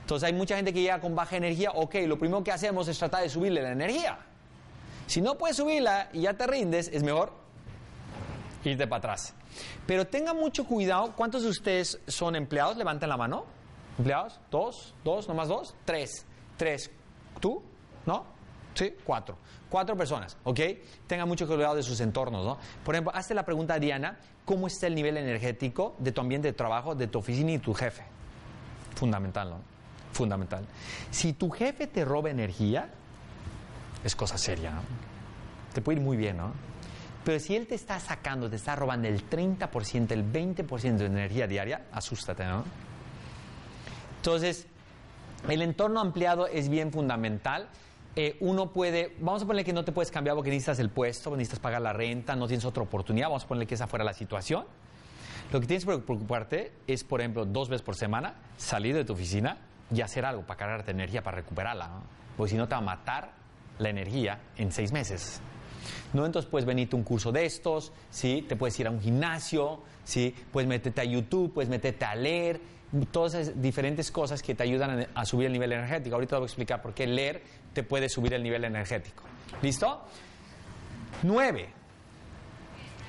Entonces 0.00 0.26
hay 0.26 0.32
mucha 0.32 0.56
gente 0.56 0.72
que 0.72 0.80
llega 0.80 1.00
con 1.00 1.14
baja 1.14 1.36
energía, 1.36 1.70
ok, 1.70 1.94
lo 2.06 2.18
primero 2.18 2.42
que 2.42 2.50
hacemos 2.50 2.88
es 2.88 2.98
tratar 2.98 3.22
de 3.22 3.28
subirle 3.28 3.62
la 3.62 3.70
energía. 3.70 4.18
Si 5.06 5.20
no 5.20 5.38
puedes 5.38 5.56
subirla 5.56 6.08
y 6.12 6.22
ya 6.22 6.34
te 6.34 6.46
rindes, 6.48 6.88
es 6.88 7.04
mejor 7.04 7.32
irte 8.64 8.86
para 8.88 8.98
atrás. 8.98 9.34
Pero 9.86 10.06
tengan 10.06 10.36
mucho 10.36 10.66
cuidado, 10.66 11.12
¿cuántos 11.14 11.42
de 11.42 11.48
ustedes 11.48 12.00
son 12.08 12.34
empleados? 12.34 12.76
Levanten 12.76 13.08
la 13.08 13.16
mano. 13.16 13.44
¿Empleados? 13.98 14.40
¿Dos? 14.50 14.94
¿Dos? 15.04 15.28
¿Nomás 15.28 15.48
dos? 15.48 15.74
Tres. 15.84 16.24
Tres. 16.56 16.90
¿Tú? 17.42 17.60
¿No? 18.06 18.24
Sí, 18.72 18.94
cuatro. 19.04 19.36
Cuatro 19.68 19.96
personas, 19.96 20.36
¿ok? 20.44 20.60
Tengan 21.08 21.26
mucho 21.26 21.46
cuidado 21.48 21.74
de 21.74 21.82
sus 21.82 22.00
entornos, 22.00 22.46
¿no? 22.46 22.56
Por 22.84 22.94
ejemplo, 22.94 23.12
hazte 23.14 23.34
la 23.34 23.44
pregunta 23.44 23.74
a 23.74 23.78
Diana, 23.80 24.16
¿cómo 24.44 24.68
está 24.68 24.86
el 24.86 24.94
nivel 24.94 25.16
energético 25.16 25.96
de 25.98 26.12
tu 26.12 26.20
ambiente 26.20 26.46
de 26.48 26.52
trabajo, 26.52 26.94
de 26.94 27.08
tu 27.08 27.18
oficina 27.18 27.50
y 27.50 27.58
tu 27.58 27.74
jefe? 27.74 28.04
Fundamental, 28.94 29.50
¿no? 29.50 29.60
Fundamental. 30.12 30.64
Si 31.10 31.32
tu 31.32 31.50
jefe 31.50 31.88
te 31.88 32.04
roba 32.04 32.30
energía, 32.30 32.90
es 34.04 34.14
cosa 34.14 34.38
seria, 34.38 34.70
¿no? 34.70 34.82
Te 35.74 35.80
puede 35.80 35.98
ir 35.98 36.04
muy 36.04 36.16
bien, 36.16 36.36
¿no? 36.36 36.52
Pero 37.24 37.40
si 37.40 37.56
él 37.56 37.66
te 37.66 37.74
está 37.74 37.98
sacando, 37.98 38.48
te 38.48 38.56
está 38.56 38.76
robando 38.76 39.08
el 39.08 39.28
30%, 39.28 40.12
el 40.12 40.32
20% 40.32 40.96
de 40.96 41.06
energía 41.06 41.48
diaria, 41.48 41.86
asústate, 41.90 42.44
¿no? 42.44 42.62
Entonces, 44.18 44.68
el 45.48 45.62
entorno 45.62 46.00
ampliado 46.00 46.46
es 46.46 46.68
bien 46.68 46.92
fundamental. 46.92 47.68
Eh, 48.14 48.36
uno 48.40 48.72
puede, 48.72 49.16
vamos 49.20 49.42
a 49.42 49.46
ponerle 49.46 49.64
que 49.64 49.72
no 49.72 49.84
te 49.84 49.92
puedes 49.92 50.10
cambiar 50.10 50.36
porque 50.36 50.50
necesitas 50.50 50.78
el 50.78 50.90
puesto, 50.90 51.30
necesitas 51.30 51.60
pagar 51.60 51.80
la 51.80 51.92
renta, 51.92 52.36
no 52.36 52.46
tienes 52.46 52.64
otra 52.64 52.82
oportunidad, 52.82 53.28
vamos 53.28 53.44
a 53.44 53.48
ponerle 53.48 53.66
que 53.66 53.74
esa 53.74 53.86
fuera 53.86 54.04
la 54.04 54.12
situación. 54.12 54.66
Lo 55.50 55.60
que 55.60 55.66
tienes 55.66 55.84
que 55.84 55.98
preocuparte 55.98 56.72
es, 56.86 57.04
por 57.04 57.20
ejemplo, 57.20 57.44
dos 57.44 57.68
veces 57.68 57.82
por 57.82 57.94
semana 57.94 58.34
salir 58.56 58.94
de 58.94 59.04
tu 59.04 59.14
oficina 59.14 59.58
y 59.94 60.00
hacer 60.00 60.24
algo 60.24 60.42
para 60.46 60.58
cargarte 60.58 60.90
energía, 60.90 61.22
para 61.22 61.38
recuperarla, 61.38 61.88
¿no? 61.88 62.02
porque 62.36 62.52
si 62.52 62.56
no 62.56 62.66
te 62.66 62.74
va 62.74 62.78
a 62.78 62.84
matar 62.84 63.32
la 63.78 63.90
energía 63.90 64.40
en 64.56 64.72
seis 64.72 64.92
meses. 64.92 65.40
¿No? 66.12 66.24
Entonces 66.24 66.48
puedes 66.50 66.64
venirte 66.64 66.94
un 66.94 67.02
curso 67.02 67.32
de 67.32 67.44
estos, 67.44 67.92
¿sí? 68.10 68.44
Te 68.48 68.54
puedes 68.54 68.78
ir 68.78 68.86
a 68.86 68.90
un 68.90 69.00
gimnasio, 69.00 69.80
¿sí? 70.04 70.34
Puedes 70.52 70.68
meterte 70.68 71.00
a 71.00 71.04
YouTube, 71.04 71.52
puedes 71.52 71.68
meterte 71.68 72.04
a 72.04 72.14
leer, 72.14 72.60
todas 73.10 73.34
esas 73.34 73.60
diferentes 73.60 74.10
cosas 74.10 74.42
que 74.42 74.54
te 74.54 74.62
ayudan 74.62 75.06
a, 75.14 75.24
subir 75.24 75.46
el 75.46 75.52
nivel 75.52 75.72
energético. 75.72 76.14
Ahorita 76.14 76.36
te 76.36 76.40
voy 76.40 76.44
a 76.44 76.46
explicar 76.46 76.82
por 76.82 76.94
qué 76.94 77.06
leer 77.06 77.42
te 77.72 77.82
puede 77.82 78.08
subir 78.08 78.34
el 78.34 78.42
nivel 78.42 78.64
energético. 78.64 79.24
¿Listo? 79.62 80.02
Nueve, 81.22 81.68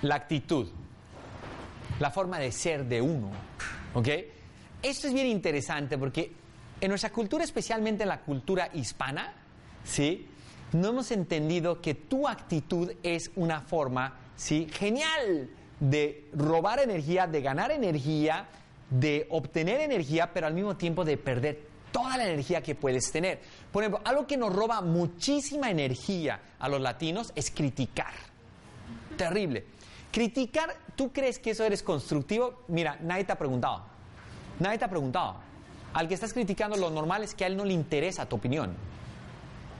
la 0.01 0.15
actitud, 0.15 0.69
la 1.99 2.11
forma 2.11 2.39
de 2.39 2.51
ser 2.51 2.85
de 2.85 3.01
uno, 3.01 3.31
¿ok? 3.93 4.07
Esto 4.81 5.07
es 5.07 5.13
bien 5.13 5.27
interesante 5.27 5.97
porque 5.97 6.31
en 6.81 6.89
nuestra 6.89 7.11
cultura, 7.11 7.43
especialmente 7.43 8.03
en 8.03 8.09
la 8.09 8.21
cultura 8.21 8.69
hispana, 8.73 9.33
¿sí? 9.83 10.27
no 10.73 10.89
hemos 10.89 11.11
entendido 11.11 11.81
que 11.81 11.93
tu 11.93 12.27
actitud 12.27 12.91
es 13.03 13.31
una 13.35 13.61
forma, 13.61 14.15
¿sí? 14.35 14.67
Genial 14.71 15.49
de 15.79 16.29
robar 16.33 16.79
energía, 16.79 17.27
de 17.27 17.41
ganar 17.41 17.71
energía, 17.71 18.47
de 18.99 19.25
obtener 19.29 19.81
energía, 19.81 20.31
pero 20.33 20.47
al 20.47 20.53
mismo 20.53 20.77
tiempo 20.77 21.03
de 21.03 21.17
perder 21.17 21.73
toda 21.91 22.17
la 22.17 22.25
energía 22.25 22.61
que 22.61 22.75
puedes 22.75 23.11
tener. 23.11 23.39
Por 23.71 23.83
ejemplo, 23.83 24.01
algo 24.05 24.27
que 24.27 24.37
nos 24.37 24.53
roba 24.53 24.81
muchísima 24.81 25.69
energía 25.71 26.39
a 26.59 26.69
los 26.69 26.79
latinos 26.79 27.31
es 27.35 27.49
criticar. 27.51 28.13
Terrible. 29.17 29.65
Criticar, 30.11 30.75
¿tú 30.95 31.11
crees 31.11 31.39
que 31.39 31.51
eso 31.51 31.63
eres 31.63 31.81
constructivo? 31.81 32.63
Mira, 32.67 32.97
nadie 33.01 33.23
te 33.23 33.31
ha 33.31 33.37
preguntado. 33.37 33.83
Nadie 34.59 34.77
te 34.77 34.85
ha 34.85 34.89
preguntado. 34.89 35.35
Al 35.93 36.07
que 36.07 36.13
estás 36.13 36.33
criticando, 36.33 36.75
lo 36.77 36.89
normal 36.89 37.23
es 37.23 37.33
que 37.33 37.43
a 37.43 37.47
él 37.47 37.57
no 37.57 37.65
le 37.65 37.73
interesa 37.73 38.27
tu 38.27 38.35
opinión. 38.35 38.75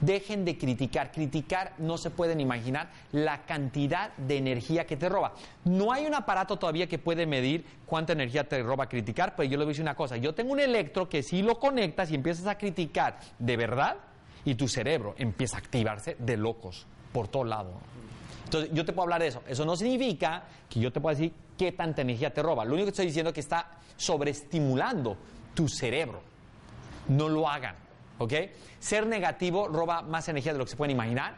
Dejen 0.04 0.44
de 0.44 0.58
criticar. 0.58 1.12
Criticar 1.12 1.74
no 1.78 1.98
se 1.98 2.10
pueden 2.10 2.40
imaginar 2.40 2.90
la 3.12 3.44
cantidad 3.44 4.14
de 4.16 4.36
energía 4.36 4.86
que 4.86 4.96
te 4.96 5.08
roba. 5.08 5.34
No 5.64 5.92
hay 5.92 6.06
un 6.06 6.14
aparato 6.14 6.58
todavía 6.58 6.86
que 6.86 6.98
puede 6.98 7.26
medir 7.26 7.64
cuánta 7.86 8.12
energía 8.12 8.48
te 8.48 8.62
roba 8.62 8.88
criticar, 8.88 9.34
pero 9.36 9.48
yo 9.48 9.56
le 9.56 9.64
voy 9.64 9.70
a 9.70 9.72
decir 9.72 9.82
una 9.82 9.94
cosa. 9.94 10.16
Yo 10.16 10.34
tengo 10.34 10.52
un 10.52 10.60
electro 10.60 11.08
que 11.08 11.22
si 11.22 11.42
lo 11.42 11.58
conectas 11.58 12.10
y 12.10 12.14
empiezas 12.14 12.46
a 12.46 12.58
criticar 12.58 13.18
de 13.38 13.56
verdad, 13.56 13.96
y 14.44 14.54
tu 14.54 14.68
cerebro 14.68 15.14
empieza 15.18 15.56
a 15.56 15.60
activarse 15.60 16.16
de 16.18 16.36
locos 16.36 16.86
por 17.12 17.28
todo 17.28 17.44
lado. 17.44 17.72
Entonces, 18.44 18.70
yo 18.72 18.84
te 18.84 18.92
puedo 18.92 19.04
hablar 19.04 19.22
de 19.22 19.28
eso. 19.28 19.42
Eso 19.48 19.64
no 19.64 19.76
significa 19.76 20.44
que 20.68 20.80
yo 20.80 20.92
te 20.92 21.00
pueda 21.00 21.16
decir 21.16 21.32
qué 21.56 21.72
tanta 21.72 22.02
energía 22.02 22.32
te 22.32 22.42
roba. 22.42 22.64
Lo 22.64 22.74
único 22.74 22.86
que 22.86 22.90
estoy 22.90 23.06
diciendo 23.06 23.30
es 23.30 23.34
que 23.34 23.40
está 23.40 23.78
sobreestimulando 23.96 25.16
tu 25.54 25.68
cerebro. 25.68 26.20
No 27.08 27.28
lo 27.28 27.48
hagan. 27.48 27.76
¿Ok? 28.24 28.32
Ser 28.80 29.06
negativo 29.06 29.68
roba 29.68 30.02
más 30.02 30.28
energía 30.28 30.52
de 30.52 30.58
lo 30.58 30.64
que 30.64 30.70
se 30.70 30.76
pueden 30.76 30.92
imaginar. 30.96 31.36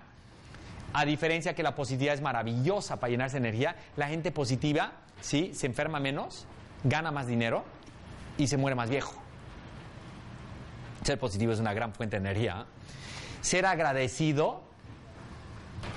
A 0.93 1.05
diferencia 1.05 1.55
que 1.55 1.63
la 1.63 1.75
positividad 1.75 2.15
es 2.15 2.21
maravillosa 2.23 2.99
para 3.01 3.11
llenarse 3.11 3.41
de 3.41 3.49
energía, 3.49 3.77
la 3.97 4.07
gente 4.07 4.31
positiva, 4.31 4.93
¿sí? 5.21 5.53
Se 5.53 5.67
enferma 5.67 5.99
menos, 5.99 6.47
gana 6.85 7.11
más 7.11 7.27
dinero 7.27 7.65
y 8.39 8.47
se 8.47 8.57
muere 8.57 8.77
más 8.77 8.89
viejo. 8.89 9.15
Ser 11.03 11.19
positivo 11.19 11.53
es 11.53 11.59
una 11.59 11.75
gran 11.75 11.93
fuente 11.93 12.19
de 12.19 12.29
energía. 12.29 12.63
¿eh? 12.63 12.65
Ser 13.41 13.67
agradecido, 13.67 14.63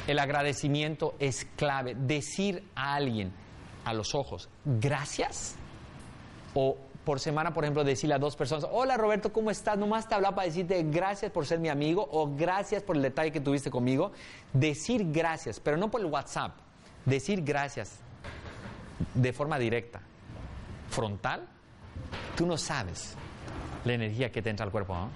el 0.08 0.20
agradecimiento 0.20 1.16
es 1.20 1.46
clave. 1.56 1.96
Decir 1.96 2.68
a 2.76 2.96
alguien 2.96 3.32
a 3.86 3.94
los 3.94 4.16
ojos, 4.16 4.50
gracias, 4.66 5.56
o 6.56 6.78
por 7.10 7.20
semana, 7.20 7.56
por 7.56 7.64
ejemplo, 7.64 7.84
decirle 7.84 8.14
a 8.14 8.20
dos 8.20 8.36
personas, 8.36 8.68
hola 8.72 8.96
Roberto, 8.96 9.34
¿cómo 9.34 9.50
estás? 9.50 9.80
Nomás 9.80 10.08
te 10.08 10.14
hablaba 10.14 10.36
para 10.36 10.46
decirte 10.46 10.84
gracias 10.84 11.32
por 11.32 11.48
ser 11.48 11.58
mi 11.58 11.68
amigo 11.68 12.08
o 12.12 12.36
gracias 12.36 12.84
por 12.84 12.96
el 12.98 13.02
detalle 13.02 13.32
que 13.32 13.42
tuviste 13.42 13.72
conmigo. 13.72 14.12
Decir 14.54 15.12
gracias, 15.12 15.60
pero 15.60 15.76
no 15.76 15.90
por 15.90 16.02
el 16.02 16.06
WhatsApp. 16.06 16.52
Decir 17.06 17.42
gracias. 17.44 17.98
de 19.16 19.34
forma 19.34 19.58
directa, 19.58 20.02
frontal, 20.92 21.48
tú 22.38 22.46
no 22.46 22.60
sabes 22.60 23.16
la 23.86 23.94
energía 23.94 24.32
que 24.32 24.44
te 24.44 24.52
entra 24.52 24.64
al 24.64 24.72
cuerpo. 24.72 25.10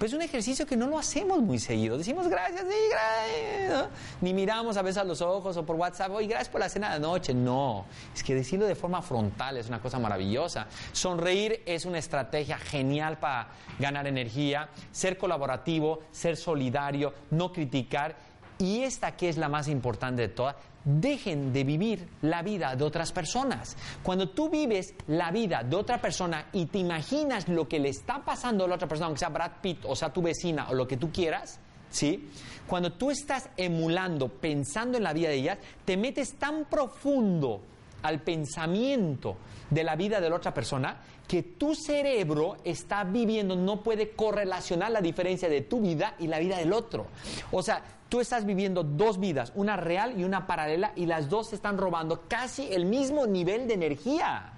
Pero 0.00 0.08
es 0.08 0.14
un 0.14 0.22
ejercicio 0.22 0.64
que 0.64 0.78
no 0.78 0.86
lo 0.86 0.98
hacemos 0.98 1.42
muy 1.42 1.58
seguido. 1.58 1.98
Decimos 1.98 2.26
gracias, 2.26 2.62
sí, 2.62 2.74
gracias. 2.90 3.90
Ni 4.22 4.32
miramos 4.32 4.78
a 4.78 4.82
veces 4.82 4.96
a 4.96 5.04
los 5.04 5.20
ojos 5.20 5.58
o 5.58 5.66
por 5.66 5.76
WhatsApp, 5.76 6.10
oye, 6.12 6.26
gracias 6.26 6.48
por 6.48 6.58
la 6.58 6.70
cena 6.70 6.94
de 6.94 7.00
noche. 7.00 7.34
No, 7.34 7.84
es 8.14 8.22
que 8.22 8.34
decirlo 8.34 8.64
de 8.64 8.74
forma 8.74 9.02
frontal 9.02 9.58
es 9.58 9.68
una 9.68 9.82
cosa 9.82 9.98
maravillosa. 9.98 10.68
Sonreír 10.92 11.62
es 11.66 11.84
una 11.84 11.98
estrategia 11.98 12.56
genial 12.56 13.18
para 13.18 13.48
ganar 13.78 14.06
energía, 14.06 14.70
ser 14.90 15.18
colaborativo, 15.18 16.00
ser 16.10 16.38
solidario, 16.38 17.12
no 17.30 17.52
criticar. 17.52 18.16
Y 18.56 18.84
esta 18.84 19.14
que 19.14 19.28
es 19.28 19.36
la 19.36 19.50
más 19.50 19.68
importante 19.68 20.22
de 20.22 20.28
todas, 20.28 20.56
dejen 20.84 21.52
de 21.52 21.64
vivir 21.64 22.08
la 22.22 22.42
vida 22.42 22.74
de 22.74 22.84
otras 22.84 23.12
personas. 23.12 23.76
Cuando 24.02 24.30
tú 24.30 24.48
vives 24.48 24.94
la 25.06 25.30
vida 25.30 25.62
de 25.62 25.76
otra 25.76 26.00
persona 26.00 26.46
y 26.52 26.66
te 26.66 26.78
imaginas 26.78 27.48
lo 27.48 27.68
que 27.68 27.78
le 27.78 27.90
está 27.90 28.24
pasando 28.24 28.64
a 28.64 28.68
la 28.68 28.74
otra 28.76 28.88
persona, 28.88 29.06
aunque 29.06 29.20
sea 29.20 29.28
Brad 29.28 29.52
Pitt 29.60 29.84
o 29.84 29.94
sea 29.94 30.12
tu 30.12 30.22
vecina 30.22 30.68
o 30.70 30.74
lo 30.74 30.86
que 30.86 30.96
tú 30.96 31.10
quieras, 31.12 31.60
¿sí? 31.90 32.28
Cuando 32.66 32.92
tú 32.92 33.10
estás 33.10 33.50
emulando, 33.56 34.28
pensando 34.28 34.96
en 34.96 35.04
la 35.04 35.12
vida 35.12 35.28
de 35.28 35.36
ellas, 35.36 35.58
te 35.84 35.96
metes 35.96 36.34
tan 36.34 36.64
profundo 36.64 37.60
al 38.02 38.22
pensamiento 38.22 39.36
de 39.68 39.84
la 39.84 39.96
vida 39.96 40.20
de 40.20 40.30
la 40.30 40.36
otra 40.36 40.54
persona 40.54 41.00
que 41.28 41.42
tu 41.44 41.76
cerebro 41.76 42.56
está 42.64 43.04
viviendo, 43.04 43.54
no 43.54 43.82
puede 43.82 44.10
correlacionar 44.10 44.90
la 44.90 45.00
diferencia 45.00 45.48
de 45.48 45.60
tu 45.60 45.80
vida 45.80 46.16
y 46.18 46.26
la 46.26 46.40
vida 46.40 46.58
del 46.58 46.72
otro. 46.72 47.06
O 47.52 47.62
sea, 47.62 47.84
tú 48.10 48.20
estás 48.20 48.44
viviendo 48.44 48.82
dos 48.82 49.18
vidas, 49.18 49.52
una 49.54 49.76
real 49.76 50.20
y 50.20 50.24
una 50.24 50.46
paralela, 50.46 50.92
y 50.96 51.06
las 51.06 51.30
dos 51.30 51.54
están 51.54 51.78
robando 51.78 52.24
casi 52.28 52.70
el 52.70 52.84
mismo 52.84 53.26
nivel 53.26 53.66
de 53.66 53.74
energía. 53.74 54.52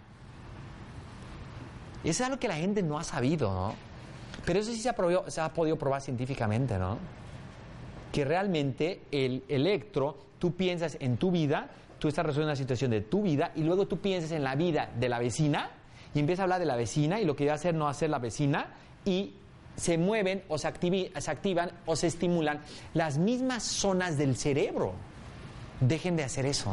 Y 2.03 2.09
eso 2.09 2.25
es 2.25 2.29
algo 2.29 2.41
que 2.41 2.49
la 2.49 2.57
gente 2.57 2.83
no 2.83 2.99
ha 2.99 3.05
sabido, 3.05 3.53
¿no? 3.53 3.75
Pero 4.45 4.59
eso 4.59 4.73
sí 4.73 4.79
se 4.79 4.89
ha, 4.89 4.97
probado- 4.97 5.31
se 5.31 5.41
ha 5.41 5.53
podido 5.53 5.79
probar 5.79 6.01
científicamente, 6.01 6.77
¿no? 6.79 6.99
Que 8.11 8.25
realmente 8.25 9.03
el 9.13 9.45
electro, 9.49 10.17
tú 10.39 10.55
piensas 10.55 10.97
en 10.99 11.17
tu 11.17 11.31
vida, 11.31 11.69
tú 12.01 12.09
estás 12.09 12.27
resolviendo 12.27 12.51
una 12.51 12.57
situación 12.57 12.91
de 12.91 13.03
tu 13.03 13.23
vida, 13.23 13.53
y 13.55 13.63
luego 13.63 13.87
tú 13.87 13.99
piensas 13.99 14.33
en 14.33 14.43
la 14.43 14.57
vida 14.57 14.91
de 14.99 15.09
la 15.09 15.21
vecina, 15.21 15.71
y 16.15 16.19
empiezas 16.19 16.41
a 16.41 16.43
hablar 16.45 16.59
de 16.59 16.67
la 16.67 16.77
vecina, 16.77 17.21
y 17.21 17.25
lo 17.25 17.37
que 17.37 17.47
va 17.47 17.53
a 17.53 17.55
hacer 17.55 17.75
no 17.75 17.87
hacer 17.87 18.11
la 18.11 18.19
vecina, 18.19 18.67
y 19.05 19.35
se 19.77 19.99
mueven 19.99 20.43
o 20.49 20.59
se, 20.59 20.69
activan 20.69 21.71
o 21.87 21.97
se 21.97 22.07
estimulan 22.07 22.61
las 22.95 23.19
mismas 23.19 23.63
zonas 23.63 24.19
del 24.19 24.37
cerebro. 24.37 24.95
Dejen 25.81 26.17
de 26.17 26.25
hacer 26.25 26.47
eso, 26.47 26.73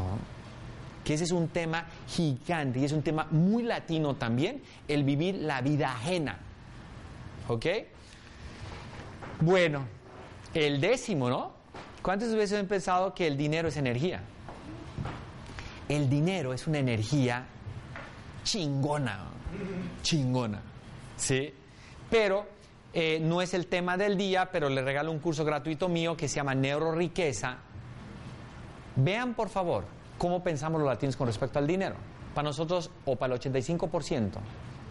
que 1.04 1.16
ese 1.16 1.24
es 1.24 1.32
un 1.32 1.48
tema 1.48 1.88
gigante 2.08 2.80
y 2.80 2.86
es 2.86 2.92
un 2.92 3.02
tema 3.02 3.28
muy 3.32 3.64
latino 3.64 4.16
también, 4.16 4.62
el 4.88 5.04
vivir 5.04 5.36
la 5.36 5.62
vida 5.62 5.92
ajena. 5.92 6.38
¿Ok? 7.48 7.66
Bueno, 9.42 9.86
el 10.54 10.80
décimo, 10.82 11.30
¿no? 11.30 11.54
¿Cuántas 12.02 12.34
veces 12.36 12.60
han 12.60 12.68
pensado 12.68 13.14
que 13.14 13.26
el 13.28 13.38
dinero 13.38 13.70
es 13.70 13.78
energía? 13.78 14.22
El 15.88 16.10
dinero 16.10 16.54
es 16.54 16.68
una 16.68 16.78
energía 16.78 17.46
chingona, 18.44 19.26
chingona, 20.04 20.62
¿sí? 21.18 21.54
Pero 22.10 22.59
eh, 22.94 23.20
no 23.22 23.42
es 23.42 23.54
el 23.54 23.68
tema 23.68 23.98
del 23.98 24.18
día, 24.18 24.50
pero 24.52 24.68
le 24.70 24.82
regalo 24.82 25.12
un 25.12 25.20
curso 25.20 25.46
gratuito 25.46 25.88
mío 25.90 26.18
que 26.18 26.28
se 26.28 26.38
llama 26.38 26.56
Neuroriqueza. 26.56 27.58
Vean, 28.96 29.36
por 29.36 29.50
favor, 29.50 29.86
cómo 30.18 30.44
pensamos 30.44 30.82
los 30.82 30.90
latinos 30.90 31.16
con 31.16 31.28
respecto 31.28 31.60
al 31.60 31.68
dinero. 31.68 31.96
Para 32.34 32.48
nosotros, 32.48 32.90
o 33.06 33.16
para 33.16 33.34
el 33.34 33.40
85%, 33.40 34.32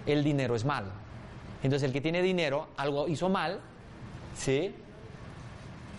el 0.06 0.22
dinero 0.22 0.54
es 0.54 0.64
malo. 0.64 0.90
Entonces, 1.62 1.86
el 1.86 1.92
que 1.92 2.00
tiene 2.00 2.22
dinero, 2.22 2.68
algo 2.76 3.08
hizo 3.08 3.28
mal, 3.28 3.60
¿sí? 4.36 4.74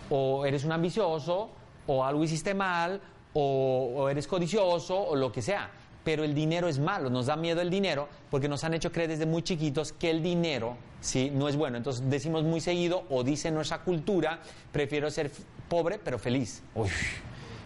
O 0.10 0.46
eres 0.46 0.64
un 0.64 0.72
ambicioso, 0.72 1.50
o 1.86 2.06
algo 2.06 2.24
hiciste 2.24 2.54
mal, 2.54 3.02
o, 3.34 3.94
o 3.96 4.10
eres 4.10 4.26
codicioso, 4.26 4.98
o 4.98 5.16
lo 5.16 5.32
que 5.32 5.42
sea. 5.42 5.70
Pero 6.04 6.24
el 6.24 6.34
dinero 6.34 6.70
es 6.70 6.80
malo, 6.80 7.10
nos 7.10 7.26
da 7.26 7.36
miedo 7.36 7.60
el 7.60 7.70
dinero, 7.70 8.08
porque 8.32 8.48
nos 8.48 8.64
han 8.64 8.74
hecho 8.74 8.92
creer 8.92 9.10
desde 9.10 9.26
muy 9.26 9.44
chiquitos 9.44 9.92
que 9.92 10.10
el 10.10 10.24
dinero, 10.24 10.78
¿sí? 11.02 11.32
No 11.34 11.48
es 11.48 11.56
bueno. 11.56 11.78
Entonces, 11.78 12.10
decimos 12.10 12.44
muy 12.44 12.62
seguido, 12.62 13.06
o 13.10 13.24
dice 13.24 13.52
nuestra 13.52 13.80
cultura, 13.80 14.40
prefiero 14.72 15.10
ser 15.10 15.32
pobre, 15.68 16.00
pero 16.00 16.20
feliz. 16.20 16.64
Uy, 16.76 16.90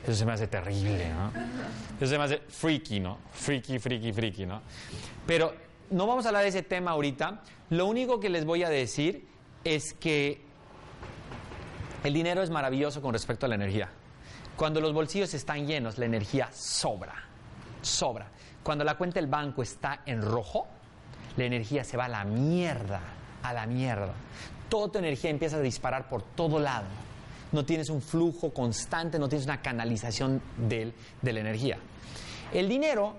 eso 0.03 0.13
se 0.13 0.25
me 0.25 0.33
hace 0.33 0.47
terrible, 0.47 1.09
¿no? 1.09 1.31
Eso 1.97 2.07
se 2.07 2.17
me 2.17 2.23
hace 2.25 2.37
freaky, 2.47 2.99
¿no? 2.99 3.17
Freaky, 3.31 3.79
freaky, 3.79 4.11
freaky, 4.11 4.45
¿no? 4.45 4.61
Pero 5.25 5.53
no 5.89 6.07
vamos 6.07 6.25
a 6.25 6.29
hablar 6.29 6.43
de 6.43 6.49
ese 6.49 6.63
tema 6.63 6.91
ahorita. 6.91 7.41
Lo 7.69 7.85
único 7.85 8.19
que 8.19 8.29
les 8.29 8.45
voy 8.45 8.63
a 8.63 8.69
decir 8.69 9.25
es 9.63 9.93
que 9.93 10.41
el 12.03 12.13
dinero 12.13 12.43
es 12.43 12.49
maravilloso 12.49 13.01
con 13.01 13.13
respecto 13.13 13.45
a 13.45 13.49
la 13.49 13.55
energía. 13.55 13.89
Cuando 14.57 14.81
los 14.81 14.93
bolsillos 14.93 15.33
están 15.33 15.65
llenos, 15.65 15.97
la 15.97 16.05
energía 16.05 16.49
sobra, 16.51 17.15
sobra. 17.81 18.27
Cuando 18.61 18.83
la 18.83 18.97
cuenta 18.97 19.19
del 19.19 19.29
banco 19.29 19.63
está 19.63 20.01
en 20.05 20.21
rojo, 20.21 20.67
la 21.37 21.45
energía 21.45 21.83
se 21.83 21.97
va 21.97 22.05
a 22.05 22.09
la 22.09 22.23
mierda, 22.23 23.01
a 23.43 23.53
la 23.53 23.65
mierda. 23.65 24.13
Toda 24.69 24.91
tu 24.93 24.99
energía 24.99 25.29
empieza 25.29 25.57
a 25.57 25.61
disparar 25.61 26.09
por 26.09 26.21
todo 26.23 26.59
lado. 26.59 26.85
No 27.51 27.63
tienes 27.65 27.89
un 27.89 28.01
flujo 28.01 28.51
constante, 28.51 29.19
no 29.19 29.29
tienes 29.29 29.45
una 29.45 29.61
canalización 29.61 30.41
del- 30.57 30.93
de 31.21 31.33
la 31.33 31.39
energía. 31.41 31.77
El 32.51 32.67
dinero 32.67 33.15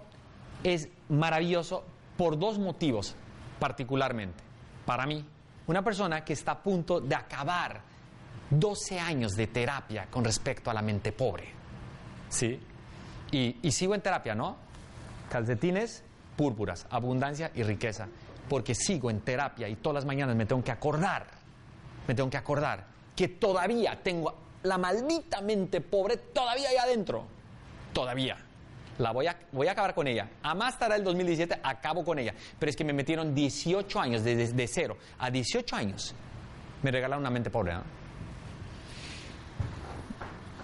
es 0.64 0.88
maravilloso 1.08 1.84
por 2.16 2.38
dos 2.38 2.58
motivos, 2.58 3.14
particularmente. 3.60 4.42
Para 4.86 5.06
mí, 5.06 5.24
una 5.66 5.82
persona 5.82 6.24
que 6.24 6.32
está 6.32 6.52
a 6.52 6.62
punto 6.62 7.00
de 7.00 7.14
acabar 7.14 7.80
12 8.50 8.98
años 8.98 9.32
de 9.36 9.46
terapia 9.46 10.06
con 10.10 10.24
respecto 10.24 10.70
a 10.70 10.74
la 10.74 10.82
mente 10.82 11.12
pobre. 11.12 11.48
¿Sí? 12.28 12.58
Y, 13.30 13.56
y 13.62 13.70
sigo 13.72 13.94
en 13.94 14.00
terapia, 14.00 14.34
¿no? 14.34 14.56
Calcetines, 15.30 16.02
púrpuras, 16.36 16.86
abundancia 16.90 17.50
y 17.54 17.62
riqueza. 17.62 18.08
Porque 18.48 18.74
sigo 18.74 19.10
en 19.10 19.20
terapia 19.20 19.68
y 19.68 19.76
todas 19.76 19.94
las 19.96 20.04
mañanas 20.04 20.36
me 20.36 20.46
tengo 20.46 20.62
que 20.62 20.72
acordar, 20.72 21.26
me 22.06 22.14
tengo 22.14 22.28
que 22.28 22.36
acordar 22.36 22.84
que 23.14 23.28
todavía 23.28 23.98
tengo 24.02 24.34
la 24.64 24.78
maldita 24.78 25.40
mente 25.40 25.80
pobre 25.80 26.16
todavía 26.16 26.70
ahí 26.70 26.76
adentro. 26.76 27.24
Todavía. 27.92 28.36
La 28.98 29.12
voy 29.12 29.26
a, 29.26 29.36
voy 29.52 29.66
a 29.66 29.72
acabar 29.72 29.94
con 29.94 30.06
ella. 30.06 30.28
A 30.42 30.54
más 30.54 30.78
tarde 30.78 30.96
el 30.96 31.04
2017 31.04 31.60
acabo 31.62 32.04
con 32.04 32.18
ella. 32.18 32.34
Pero 32.58 32.70
es 32.70 32.76
que 32.76 32.84
me 32.84 32.92
metieron 32.92 33.34
18 33.34 34.00
años, 34.00 34.22
desde 34.22 34.52
de 34.52 34.68
cero 34.68 34.96
a 35.18 35.30
18 35.30 35.76
años. 35.76 36.14
Me 36.82 36.90
regalaron 36.90 37.22
una 37.22 37.30
mente 37.30 37.50
pobre. 37.50 37.74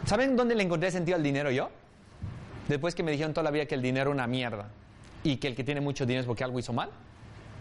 ¿Saben 0.06 0.36
dónde 0.36 0.54
le 0.54 0.62
encontré 0.62 0.90
sentido 0.90 1.16
al 1.16 1.22
dinero 1.22 1.50
yo? 1.50 1.70
Después 2.68 2.94
que 2.94 3.02
me 3.02 3.10
dijeron 3.10 3.32
toda 3.32 3.44
la 3.44 3.50
vida 3.50 3.66
que 3.66 3.74
el 3.74 3.82
dinero 3.82 4.10
era 4.10 4.14
una 4.14 4.26
mierda 4.26 4.68
y 5.22 5.36
que 5.36 5.48
el 5.48 5.56
que 5.56 5.64
tiene 5.64 5.80
mucho 5.80 6.06
dinero 6.06 6.22
es 6.22 6.26
porque 6.26 6.44
algo 6.44 6.58
hizo 6.58 6.72
mal. 6.72 6.90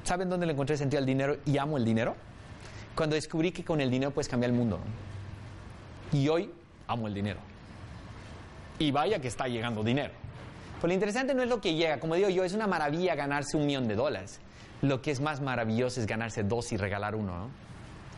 ¿Saben 0.03 0.29
dónde 0.29 0.45
le 0.45 0.53
encontré 0.53 0.77
sentido 0.77 0.99
al 0.99 1.05
dinero 1.05 1.37
y 1.45 1.57
amo 1.57 1.77
el 1.77 1.85
dinero? 1.85 2.15
Cuando 2.95 3.15
descubrí 3.15 3.51
que 3.51 3.63
con 3.63 3.79
el 3.81 3.89
dinero 3.89 4.11
puedes 4.11 4.27
cambiar 4.27 4.51
el 4.51 4.57
mundo. 4.57 4.79
Y 6.11 6.27
hoy 6.27 6.51
amo 6.87 7.07
el 7.07 7.13
dinero. 7.13 7.39
Y 8.79 8.91
vaya 8.91 9.19
que 9.19 9.27
está 9.27 9.47
llegando 9.47 9.83
dinero. 9.83 10.13
Pero 10.77 10.87
lo 10.87 10.93
interesante 10.93 11.33
no 11.33 11.43
es 11.43 11.49
lo 11.49 11.59
que 11.61 11.75
llega, 11.75 11.99
como 11.99 12.15
digo 12.15 12.29
yo, 12.29 12.43
es 12.43 12.53
una 12.53 12.65
maravilla 12.65 13.13
ganarse 13.15 13.57
un 13.57 13.65
millón 13.65 13.87
de 13.87 13.95
dólares. 13.95 14.39
Lo 14.81 15.01
que 15.01 15.11
es 15.11 15.19
más 15.19 15.41
maravilloso 15.41 15.99
es 15.99 16.07
ganarse 16.07 16.43
dos 16.43 16.71
y 16.71 16.77
regalar 16.77 17.15
uno, 17.15 17.37
¿no? 17.37 17.49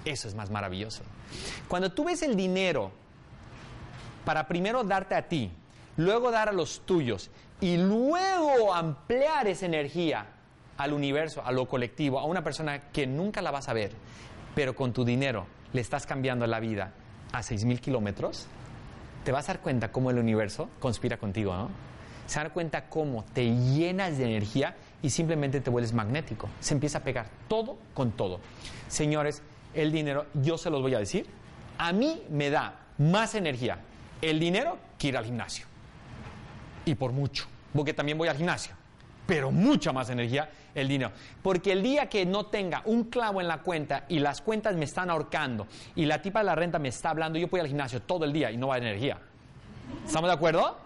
Eso 0.06 0.28
es 0.28 0.36
más 0.36 0.50
maravilloso. 0.50 1.04
Cuando 1.68 1.92
tú 1.92 2.06
ves 2.06 2.22
el 2.22 2.36
dinero 2.36 2.92
para 4.26 4.48
primero 4.48 4.84
darte 4.84 5.16
a 5.16 5.28
ti, 5.28 5.52
luego 5.98 6.32
dar 6.32 6.50
a 6.50 6.52
los 6.52 6.82
tuyos 6.86 7.32
y 7.60 7.78
luego 7.78 8.74
ampliar 8.74 9.48
esa 9.48 9.66
energía 9.66 10.28
al 10.78 10.94
universo, 10.94 11.44
a 11.46 11.52
lo 11.52 11.68
colectivo, 11.68 12.20
a 12.20 12.26
una 12.26 12.44
persona 12.44 12.92
que 12.92 13.08
nunca 13.08 13.42
la 13.42 13.52
vas 13.52 13.70
a 13.70 13.74
ver, 13.74 13.92
pero 14.56 14.76
con 14.76 14.94
tu 14.94 15.06
dinero 15.06 15.46
le 15.74 15.82
estás 15.82 16.06
cambiando 16.06 16.46
la 16.48 16.60
vida 16.60 16.94
a 17.32 17.40
6.000 17.42 17.80
kilómetros, 17.80 18.48
te 19.24 19.32
vas 19.32 19.48
a 19.50 19.54
dar 19.54 19.62
cuenta 19.62 19.92
cómo 19.92 20.10
el 20.10 20.18
universo 20.18 20.70
conspira 20.80 21.18
contigo, 21.18 21.56
¿no? 21.56 21.70
Se 22.26 22.40
dan 22.40 22.50
cuenta 22.52 22.88
cómo 22.88 23.26
te 23.34 23.46
llenas 23.54 24.18
de 24.18 24.24
energía 24.24 24.76
y 25.02 25.10
simplemente 25.10 25.60
te 25.60 25.70
vuelves 25.70 25.94
magnético. 25.94 26.50
Se 26.60 26.74
empieza 26.74 27.00
a 27.00 27.04
pegar 27.04 27.28
todo 27.48 27.78
con 27.94 28.12
todo. 28.12 28.40
Señores, 28.88 29.42
el 29.74 29.92
dinero, 29.92 30.28
yo 30.36 30.58
se 30.58 30.70
los 30.70 30.82
voy 30.82 30.96
a 30.96 31.00
decir, 31.00 31.28
a 31.78 31.92
mí 31.92 32.24
me 32.30 32.50
da 32.50 32.80
más 32.98 33.36
energía 33.36 33.80
el 34.22 34.40
dinero 34.40 34.78
que 34.98 35.08
ir 35.10 35.18
al 35.18 35.26
gimnasio. 35.26 35.66
Y 36.86 36.96
por 36.96 37.12
mucho, 37.12 37.48
porque 37.74 37.94
también 37.94 38.18
voy 38.18 38.28
al 38.28 38.38
gimnasio. 38.38 38.76
Pero 39.28 39.52
mucha 39.52 39.92
más 39.92 40.10
energía 40.10 40.50
el 40.76 40.88
dinero. 40.88 41.12
Porque 41.42 41.72
el 41.72 41.82
día 41.84 42.08
que 42.08 42.26
no 42.26 42.46
tenga 42.48 42.82
un 42.86 43.06
clavo 43.06 43.42
en 43.42 43.48
la 43.48 43.62
cuenta 43.62 44.06
y 44.10 44.20
las 44.20 44.42
cuentas 44.42 44.76
me 44.76 44.86
están 44.86 45.10
ahorcando 45.10 45.68
y 45.96 46.06
la 46.06 46.22
tipa 46.22 46.40
de 46.40 46.46
la 46.46 46.56
renta 46.56 46.80
me 46.80 46.90
está 46.90 47.10
hablando, 47.10 47.40
yo 47.40 47.48
voy 47.48 47.60
al 47.60 47.68
gimnasio 47.68 48.02
todo 48.02 48.26
el 48.26 48.34
día 48.34 48.52
y 48.52 48.58
no 48.58 48.68
va 48.68 48.76
a 48.76 48.78
energía. 48.78 49.20
¿Estamos 50.06 50.30
de 50.30 50.34
acuerdo? 50.34 50.78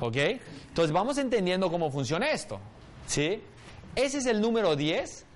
¿Ok? 0.00 0.16
Entonces 0.68 0.92
vamos 0.92 1.18
entendiendo 1.18 1.70
cómo 1.70 1.90
funciona 1.90 2.30
esto. 2.30 2.60
¿Sí? 3.06 3.42
Ese 3.94 4.18
es 4.18 4.26
el 4.26 4.40
número 4.40 4.76
10 4.76 5.26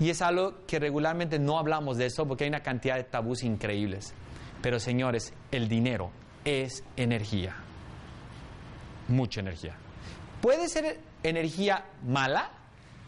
y 0.00 0.10
es 0.10 0.22
algo 0.22 0.66
que 0.66 0.78
regularmente 0.78 1.38
no 1.38 1.58
hablamos 1.58 1.96
de 1.96 2.06
eso 2.06 2.26
porque 2.26 2.44
hay 2.44 2.48
una 2.48 2.62
cantidad 2.62 2.96
de 2.96 3.04
tabús 3.04 3.42
increíbles. 3.42 4.14
Pero 4.62 4.78
señores, 4.80 5.32
el 5.50 5.68
dinero 5.68 6.10
es 6.44 6.82
energía. 6.96 7.54
Mucha 9.08 9.40
energía. 9.40 9.74
Puede 10.40 10.68
ser 10.68 11.00
energía 11.22 11.84
mala 12.06 12.50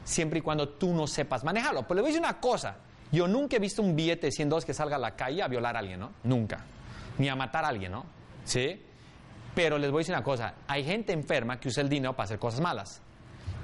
siempre 0.04 0.38
y 0.38 0.42
cuando 0.42 0.68
tú 0.68 0.92
no 0.94 1.06
sepas 1.06 1.44
manejarlo. 1.44 1.82
Pero 1.82 1.96
le 1.96 2.00
voy 2.02 2.10
a 2.10 2.12
decir 2.12 2.24
una 2.24 2.40
cosa. 2.40 2.76
Yo 3.10 3.28
nunca 3.28 3.56
he 3.56 3.58
visto 3.58 3.82
un 3.82 3.94
billete 3.94 4.28
de 4.28 4.32
100 4.32 4.48
dólares 4.48 4.64
que 4.64 4.74
salga 4.74 4.96
a 4.96 4.98
la 4.98 5.14
calle 5.14 5.42
a 5.42 5.48
violar 5.48 5.76
a 5.76 5.80
alguien, 5.80 6.00
¿no? 6.00 6.12
Nunca. 6.24 6.64
Ni 7.18 7.28
a 7.28 7.36
matar 7.36 7.64
a 7.64 7.68
alguien, 7.68 7.92
¿no? 7.92 8.06
¿Sí? 8.44 8.80
Pero 9.54 9.76
les 9.78 9.90
voy 9.90 9.98
a 9.98 10.00
decir 10.00 10.14
una 10.14 10.24
cosa. 10.24 10.54
Hay 10.66 10.82
gente 10.84 11.12
enferma 11.12 11.60
que 11.60 11.68
usa 11.68 11.82
el 11.82 11.88
dinero 11.88 12.14
para 12.14 12.24
hacer 12.24 12.38
cosas 12.38 12.60
malas. 12.60 13.02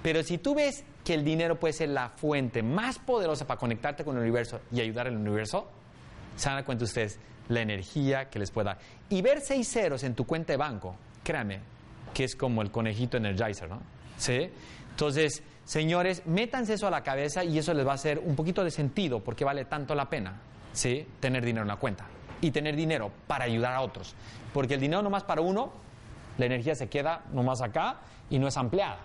Pero 0.02 0.22
si 0.22 0.38
tú 0.38 0.54
ves 0.54 0.84
que 1.04 1.14
el 1.14 1.24
dinero 1.24 1.58
puede 1.58 1.72
ser 1.72 1.88
la 1.88 2.10
fuente 2.10 2.62
más 2.62 2.98
poderosa 2.98 3.46
para 3.46 3.58
conectarte 3.58 4.04
con 4.04 4.16
el 4.16 4.22
universo 4.22 4.60
y 4.70 4.80
ayudar 4.80 5.06
al 5.06 5.16
universo, 5.16 5.66
se 6.36 6.50
dan 6.50 6.62
cuenta 6.64 6.84
ustedes 6.84 7.18
la 7.48 7.60
energía 7.60 8.28
que 8.28 8.38
les 8.38 8.50
puede 8.50 8.66
dar. 8.66 8.78
Y 9.08 9.22
ver 9.22 9.40
seis 9.40 9.68
ceros 9.68 10.04
en 10.04 10.14
tu 10.14 10.26
cuenta 10.26 10.52
de 10.52 10.58
banco, 10.58 10.94
créanme, 11.24 11.60
que 12.14 12.24
es 12.24 12.36
como 12.36 12.62
el 12.62 12.70
conejito 12.70 13.16
energizer, 13.16 13.68
¿no? 13.68 13.80
¿Sí? 14.18 14.50
Entonces, 14.90 15.42
señores, 15.68 16.22
métanse 16.24 16.72
eso 16.72 16.86
a 16.86 16.90
la 16.90 17.02
cabeza 17.02 17.44
y 17.44 17.58
eso 17.58 17.74
les 17.74 17.86
va 17.86 17.92
a 17.92 17.96
hacer 17.96 18.18
un 18.18 18.34
poquito 18.34 18.64
de 18.64 18.70
sentido 18.70 19.22
porque 19.22 19.44
vale 19.44 19.66
tanto 19.66 19.94
la 19.94 20.08
pena, 20.08 20.40
¿sí? 20.72 21.06
Tener 21.20 21.44
dinero 21.44 21.62
en 21.62 21.68
la 21.68 21.76
cuenta 21.76 22.06
y 22.40 22.50
tener 22.52 22.74
dinero 22.74 23.12
para 23.26 23.44
ayudar 23.44 23.74
a 23.74 23.82
otros. 23.82 24.14
Porque 24.54 24.74
el 24.74 24.80
dinero 24.80 25.02
nomás 25.02 25.24
para 25.24 25.42
uno, 25.42 25.70
la 26.38 26.46
energía 26.46 26.74
se 26.74 26.88
queda 26.88 27.20
nomás 27.32 27.60
acá 27.60 27.98
y 28.30 28.38
no 28.38 28.48
es 28.48 28.56
ampliada. 28.56 28.98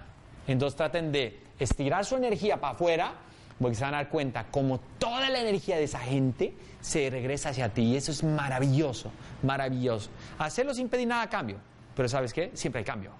Entonces 0.48 0.78
traten 0.78 1.12
de 1.12 1.42
estirar 1.60 2.06
su 2.06 2.16
energía 2.16 2.62
para 2.62 2.76
afuera 2.76 3.14
porque 3.60 3.76
se 3.76 3.84
van 3.84 3.96
a 3.96 3.98
dar 3.98 4.10
cuenta 4.10 4.46
como 4.50 4.80
toda 5.00 5.30
la 5.30 5.42
energía 5.42 5.76
de 5.76 5.84
esa 5.84 6.00
gente 6.00 6.54
se 6.80 7.10
regresa 7.10 7.50
hacia 7.50 7.74
ti 7.74 7.84
y 7.84 7.98
eso 7.98 8.12
es 8.12 8.24
maravilloso, 8.24 9.12
maravilloso. 9.42 10.10
Hacerlo 10.40 10.74
sin 10.74 10.88
pedir 10.88 11.10
nada 11.10 11.24
a 11.24 11.30
cambio, 11.30 11.58
pero 11.94 12.08
¿sabes 12.08 12.32
qué? 12.32 12.52
Siempre 12.54 12.80
hay 12.80 12.86
cambio, 12.86 13.12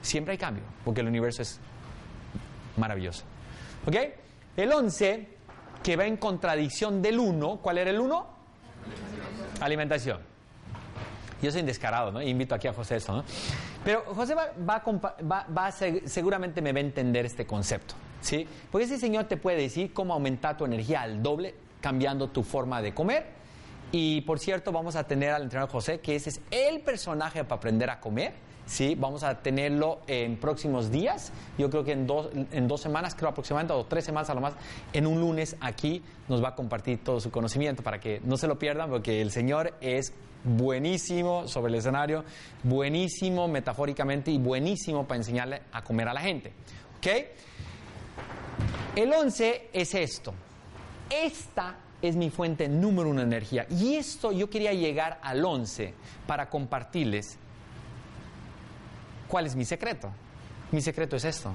siempre 0.00 0.32
hay 0.32 0.38
cambio, 0.38 0.62
porque 0.84 1.00
el 1.00 1.08
universo 1.08 1.42
es 1.42 1.60
maravilloso. 2.76 3.24
¿Ok? 3.86 3.96
El 4.56 4.72
11, 4.72 5.28
que 5.82 5.96
va 5.96 6.06
en 6.06 6.16
contradicción 6.16 7.02
del 7.02 7.18
1, 7.18 7.58
¿cuál 7.62 7.78
era 7.78 7.90
el 7.90 8.00
1? 8.00 8.26
Alimentación. 9.60 10.18
Yo 11.42 11.52
soy 11.52 11.62
descarado, 11.62 12.10
¿no? 12.10 12.22
Invito 12.22 12.54
aquí 12.54 12.68
a 12.68 12.72
José 12.72 12.96
eso, 12.96 13.12
¿no? 13.12 13.24
Pero 13.84 14.02
José 14.14 14.34
va, 14.34 14.52
va, 14.58 15.66
a 15.66 15.72
seguramente 15.72 16.62
me 16.62 16.72
va 16.72 16.78
a 16.78 16.82
entender 16.82 17.26
este 17.26 17.46
concepto, 17.46 17.94
¿sí? 18.20 18.48
Porque 18.70 18.86
ese 18.86 18.98
señor 18.98 19.24
te 19.24 19.36
puede 19.36 19.58
decir 19.58 19.92
cómo 19.92 20.14
aumentar 20.14 20.56
tu 20.56 20.64
energía 20.64 21.02
al 21.02 21.22
doble 21.22 21.54
cambiando 21.82 22.28
tu 22.28 22.42
forma 22.42 22.80
de 22.80 22.94
comer. 22.94 23.26
Y 23.92 24.22
por 24.22 24.38
cierto, 24.38 24.72
vamos 24.72 24.96
a 24.96 25.04
tener 25.04 25.32
al 25.32 25.42
entrenador 25.42 25.70
José, 25.70 26.00
que 26.00 26.16
ese 26.16 26.30
es 26.30 26.40
el 26.50 26.80
personaje 26.80 27.44
para 27.44 27.58
aprender 27.58 27.90
a 27.90 28.00
comer, 28.00 28.32
¿sí? 28.66 28.94
Vamos 28.94 29.22
a 29.22 29.42
tenerlo 29.42 30.00
en 30.06 30.36
próximos 30.36 30.90
días, 30.90 31.32
yo 31.58 31.70
creo 31.70 31.84
que 31.84 31.92
en 31.92 32.06
dos, 32.06 32.30
en 32.52 32.68
dos 32.68 32.80
semanas, 32.80 33.14
creo 33.14 33.30
aproximadamente, 33.30 33.74
o 33.74 33.84
tres 33.84 34.04
semanas 34.04 34.30
a 34.30 34.34
lo 34.34 34.40
más, 34.40 34.54
en 34.92 35.06
un 35.06 35.20
lunes 35.20 35.56
aquí 35.60 36.02
nos 36.28 36.42
va 36.42 36.48
a 36.48 36.54
compartir 36.54 37.02
todo 37.02 37.20
su 37.20 37.30
conocimiento 37.30 37.82
para 37.82 38.00
que 38.00 38.20
no 38.24 38.36
se 38.36 38.46
lo 38.46 38.58
pierdan, 38.58 38.90
porque 38.90 39.20
el 39.20 39.30
señor 39.30 39.74
es 39.80 40.12
buenísimo 40.44 41.48
sobre 41.48 41.72
el 41.72 41.78
escenario, 41.78 42.24
buenísimo 42.62 43.48
metafóricamente 43.48 44.30
y 44.30 44.38
buenísimo 44.38 45.06
para 45.06 45.18
enseñarle 45.18 45.62
a 45.72 45.82
comer 45.82 46.08
a 46.08 46.14
la 46.14 46.20
gente. 46.20 46.52
¿Ok? 46.98 47.06
El 48.96 49.12
11 49.12 49.70
es 49.72 49.94
esto. 49.94 50.34
Esta 51.10 51.76
es 52.00 52.16
mi 52.16 52.30
fuente 52.30 52.68
número 52.68 53.08
uno 53.08 53.20
de 53.20 53.26
energía. 53.26 53.66
Y 53.70 53.94
esto 53.94 54.30
yo 54.30 54.50
quería 54.50 54.72
llegar 54.72 55.18
al 55.22 55.44
11 55.44 55.94
para 56.26 56.48
compartirles 56.50 57.38
cuál 59.28 59.46
es 59.46 59.56
mi 59.56 59.64
secreto. 59.64 60.10
Mi 60.72 60.80
secreto 60.80 61.16
es 61.16 61.24
esto. 61.24 61.52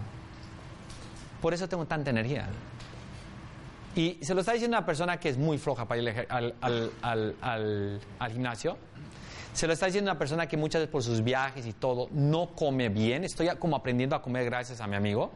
Por 1.42 1.54
eso 1.54 1.68
tengo 1.70 1.86
tanta 1.86 2.10
energía. 2.10 2.48
Y 3.96 4.18
se 4.22 4.34
lo 4.34 4.42
está 4.42 4.54
diciendo 4.54 4.78
una 4.78 4.86
persona 4.86 5.20
que 5.20 5.30
es 5.30 5.38
muy 5.38 5.58
floja 5.58 5.88
para 5.88 6.02
ir 6.02 6.28
al, 6.30 6.54
al- 7.02 8.00
gimnasio. 8.32 8.78
Se 9.54 9.66
lo 9.68 9.74
está 9.74 9.88
diciendo 9.88 10.12
una 10.12 10.20
persona 10.20 10.48
que 10.48 10.58
muchas 10.58 10.82
veces 10.82 10.92
por 10.92 11.04
sus 11.04 11.24
viajes 11.24 11.66
y 11.66 11.74
todo 11.74 12.08
no 12.12 12.50
come 12.56 12.90
bien. 12.90 13.24
Estoy 13.24 13.50
como 13.58 13.76
aprendiendo 13.76 14.16
a 14.16 14.22
comer 14.22 14.46
gracias 14.46 14.80
a 14.80 14.88
mi 14.88 14.96
amigo. 14.96 15.32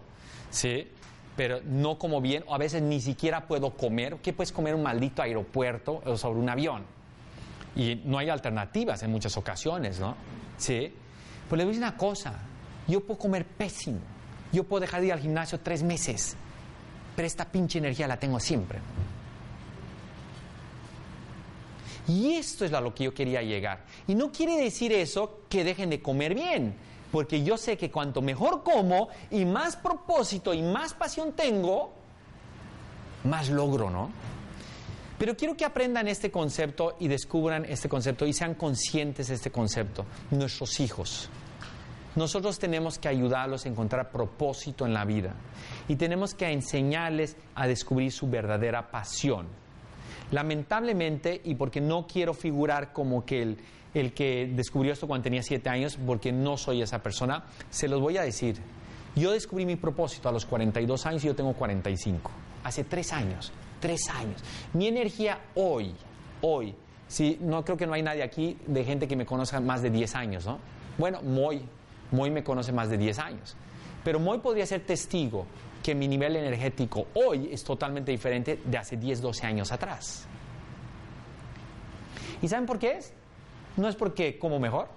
Sí. 0.49 0.87
Pero 1.35 1.61
no 1.65 1.97
como 1.97 2.21
bien, 2.21 2.43
o 2.47 2.53
a 2.53 2.59
veces 2.59 2.83
ni 2.83 3.01
siquiera 3.01 3.47
puedo 3.47 3.71
comer. 3.71 4.17
¿Qué 4.17 4.33
puedes 4.33 4.51
comer 4.51 4.73
en 4.73 4.79
un 4.79 4.83
maldito 4.83 5.23
aeropuerto 5.23 6.01
o 6.05 6.15
sobre 6.15 6.39
un 6.39 6.47
avión? 6.47 6.83
Y 7.75 7.95
no 8.05 8.19
hay 8.19 8.29
alternativas 8.29 9.01
en 9.01 9.09
muchas 9.11 9.35
ocasiones, 9.35 9.99
¿no? 9.99 10.15
Sí. 10.57 10.93
Pues 11.49 11.57
le 11.57 11.65
voy 11.65 11.73
a 11.73 11.73
decir 11.73 11.83
una 11.83 11.97
cosa. 11.97 12.33
Yo 12.87 13.01
puedo 13.01 13.19
comer 13.19 13.45
pésimo. 13.45 13.99
Yo 14.51 14.63
puedo 14.63 14.81
dejar 14.81 15.01
de 15.01 15.07
ir 15.07 15.13
al 15.13 15.19
gimnasio 15.19 15.59
tres 15.59 15.83
meses. 15.83 16.35
Pero 17.15 17.25
esta 17.25 17.45
pinche 17.45 17.79
energía 17.79 18.07
la 18.07 18.17
tengo 18.17 18.39
siempre. 18.39 18.79
Y 22.07 22.33
esto 22.33 22.65
es 22.65 22.73
a 22.73 22.81
lo 22.81 22.93
que 22.93 23.05
yo 23.05 23.13
quería 23.13 23.41
llegar. 23.41 23.85
Y 24.07 24.15
no 24.15 24.31
quiere 24.31 24.57
decir 24.57 24.91
eso 24.91 25.41
que 25.49 25.63
dejen 25.63 25.89
de 25.89 26.01
comer 26.01 26.35
bien. 26.35 26.75
Porque 27.11 27.43
yo 27.43 27.57
sé 27.57 27.77
que 27.77 27.91
cuanto 27.91 28.21
mejor 28.21 28.63
como 28.63 29.09
y 29.29 29.45
más 29.45 29.75
propósito 29.75 30.53
y 30.53 30.61
más 30.63 30.93
pasión 30.93 31.33
tengo, 31.33 31.93
más 33.23 33.49
logro, 33.49 33.89
¿no? 33.89 34.09
Pero 35.17 35.35
quiero 35.37 35.55
que 35.55 35.65
aprendan 35.65 36.07
este 36.07 36.31
concepto 36.31 36.95
y 36.99 37.07
descubran 37.07 37.65
este 37.65 37.87
concepto 37.87 38.25
y 38.25 38.33
sean 38.33 38.55
conscientes 38.55 39.27
de 39.27 39.35
este 39.35 39.51
concepto. 39.51 40.05
Nuestros 40.31 40.79
hijos. 40.79 41.29
Nosotros 42.15 42.59
tenemos 42.59 42.99
que 42.99 43.07
ayudarlos 43.07 43.65
a 43.65 43.69
encontrar 43.69 44.11
propósito 44.11 44.85
en 44.85 44.93
la 44.93 45.03
vida 45.03 45.33
y 45.87 45.95
tenemos 45.95 46.35
que 46.35 46.51
enseñarles 46.51 47.35
a 47.55 47.67
descubrir 47.67 48.11
su 48.11 48.29
verdadera 48.29 48.91
pasión. 48.91 49.47
Lamentablemente, 50.31 51.41
y 51.43 51.55
porque 51.55 51.81
no 51.81 52.05
quiero 52.05 52.33
figurar 52.33 52.93
como 52.93 53.25
que 53.25 53.41
el, 53.41 53.57
el 53.93 54.13
que 54.13 54.51
descubrió 54.53 54.93
esto 54.93 55.07
cuando 55.07 55.23
tenía 55.23 55.41
siete 55.41 55.69
años, 55.69 55.97
porque 56.05 56.31
no 56.31 56.57
soy 56.57 56.81
esa 56.81 57.01
persona, 57.01 57.45
se 57.69 57.87
los 57.87 57.99
voy 57.99 58.17
a 58.17 58.23
decir. 58.23 58.57
Yo 59.15 59.31
descubrí 59.31 59.65
mi 59.65 59.75
propósito 59.75 60.29
a 60.29 60.31
los 60.31 60.45
42 60.45 61.05
años 61.05 61.23
y 61.23 61.27
yo 61.27 61.35
tengo 61.35 61.53
45. 61.53 62.31
Hace 62.63 62.83
tres 62.83 63.11
años, 63.11 63.51
tres 63.83 64.09
años. 64.09 64.41
Mi 64.71 64.87
energía 64.87 65.41
hoy, 65.55 65.93
hoy, 66.39 66.73
sí, 67.09 67.37
no 67.41 67.65
creo 67.65 67.75
que 67.75 67.85
no 67.85 67.93
hay 67.93 68.01
nadie 68.01 68.23
aquí 68.23 68.57
de 68.65 68.85
gente 68.85 69.09
que 69.09 69.17
me 69.17 69.25
conozca 69.25 69.59
más 69.59 69.81
de 69.81 69.89
10 69.89 70.15
años, 70.15 70.45
¿no? 70.45 70.57
Bueno, 70.97 71.21
Moy, 71.21 71.61
Moy 72.11 72.31
me 72.31 72.45
conoce 72.45 72.71
más 72.71 72.89
de 72.89 72.97
10 72.97 73.19
años. 73.19 73.57
Pero 74.01 74.21
Moy 74.21 74.39
podría 74.39 74.65
ser 74.65 74.85
testigo 74.85 75.45
que 75.83 75.93
mi 75.93 76.07
nivel 76.07 76.37
energético 76.37 77.07
hoy 77.13 77.49
es 77.51 77.65
totalmente 77.65 78.09
diferente 78.09 78.61
de 78.63 78.77
hace 78.77 78.95
10, 78.95 79.19
12 79.21 79.45
años 79.45 79.69
atrás. 79.73 80.27
¿Y 82.41 82.47
saben 82.47 82.65
por 82.65 82.79
qué 82.79 82.99
es? 82.99 83.11
No 83.75 83.89
es 83.89 83.97
porque 83.97 84.39
como 84.39 84.61
mejor, 84.61 84.87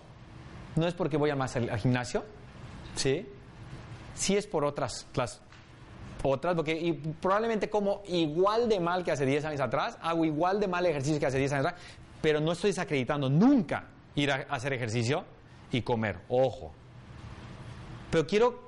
no 0.76 0.86
es 0.86 0.94
porque 0.94 1.16
voy 1.16 1.30
a 1.30 1.34
más 1.34 1.56
al, 1.56 1.70
al 1.70 1.80
gimnasio, 1.80 2.24
¿sí? 2.94 3.26
Sí 4.14 4.36
es 4.36 4.46
por 4.46 4.64
otras, 4.64 5.08
las, 5.14 5.42
otras, 6.22 6.54
porque 6.54 6.72
y 6.72 6.92
probablemente 6.92 7.70
como 7.70 8.02
igual 8.08 8.68
de 8.68 8.80
mal 8.80 9.04
que 9.04 9.12
hace 9.12 9.26
10 9.26 9.44
años 9.44 9.60
atrás, 9.60 9.98
hago 10.00 10.24
igual 10.24 10.60
de 10.60 10.68
mal 10.68 10.84
ejercicio 10.86 11.20
que 11.20 11.26
hace 11.26 11.38
10 11.38 11.52
años 11.52 11.66
atrás, 11.66 11.82
pero 12.20 12.40
no 12.40 12.52
estoy 12.52 12.70
desacreditando 12.70 13.28
nunca 13.28 13.84
ir 14.14 14.32
a 14.32 14.46
hacer 14.48 14.72
ejercicio 14.72 15.24
y 15.70 15.82
comer, 15.82 16.18
ojo. 16.28 16.72
Pero 18.10 18.26
quiero 18.26 18.66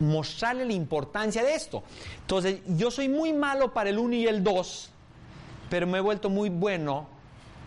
mostrarle 0.00 0.64
la 0.64 0.72
importancia 0.72 1.42
de 1.42 1.54
esto. 1.54 1.82
Entonces, 2.20 2.60
yo 2.66 2.90
soy 2.90 3.08
muy 3.08 3.32
malo 3.32 3.72
para 3.72 3.90
el 3.90 3.98
1 3.98 4.14
y 4.14 4.26
el 4.26 4.42
2, 4.42 4.90
pero 5.68 5.86
me 5.86 5.98
he 5.98 6.00
vuelto 6.00 6.28
muy 6.28 6.48
bueno 6.48 7.06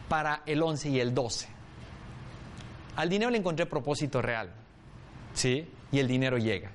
para 0.10 0.42
el 0.46 0.62
11 0.62 0.90
y 0.90 1.00
el 1.00 1.14
12. 1.14 1.48
Al 2.96 3.10
dinero 3.10 3.32
le 3.32 3.38
encontré 3.38 3.66
propósito 3.66 4.22
real, 4.22 4.52
¿sí? 5.34 5.68
Y 5.92 6.00
el 6.00 6.08
dinero 6.08 6.38
llega. 6.38 6.72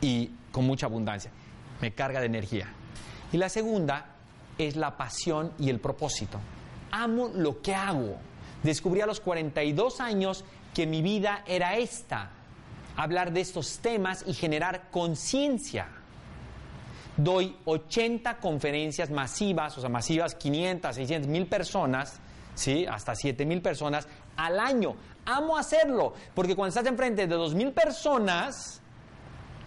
Y 0.00 0.30
con 0.52 0.64
mucha 0.64 0.86
abundancia. 0.86 1.30
Me 1.80 1.92
carga 1.92 2.20
de 2.20 2.26
energía. 2.26 2.68
Y 3.32 3.36
la 3.36 3.48
segunda 3.48 4.06
es 4.56 4.76
la 4.76 4.96
pasión 4.96 5.52
y 5.58 5.70
el 5.70 5.80
propósito. 5.80 6.38
Amo 6.90 7.30
lo 7.34 7.60
que 7.62 7.74
hago. 7.74 8.16
Descubrí 8.62 9.00
a 9.00 9.06
los 9.06 9.20
42 9.20 10.00
años 10.00 10.44
que 10.74 10.86
mi 10.86 11.02
vida 11.02 11.44
era 11.46 11.76
esta. 11.76 12.30
Hablar 12.96 13.32
de 13.32 13.40
estos 13.40 13.78
temas 13.78 14.24
y 14.26 14.34
generar 14.34 14.90
conciencia. 14.90 15.88
Doy 17.16 17.56
80 17.64 18.38
conferencias 18.38 19.10
masivas, 19.10 19.76
o 19.76 19.80
sea, 19.80 19.90
masivas 19.90 20.34
500, 20.34 20.94
600, 20.94 21.28
mil 21.28 21.46
personas, 21.46 22.20
¿sí? 22.54 22.86
hasta 22.86 23.14
7 23.14 23.44
mil 23.44 23.60
personas 23.60 24.06
al 24.36 24.60
año. 24.60 24.94
amo 25.24 25.58
hacerlo, 25.58 26.14
porque 26.34 26.56
cuando 26.56 26.68
estás 26.68 26.86
enfrente 26.86 27.26
de 27.26 27.34
dos 27.34 27.54
mil 27.54 27.72
personas, 27.72 28.80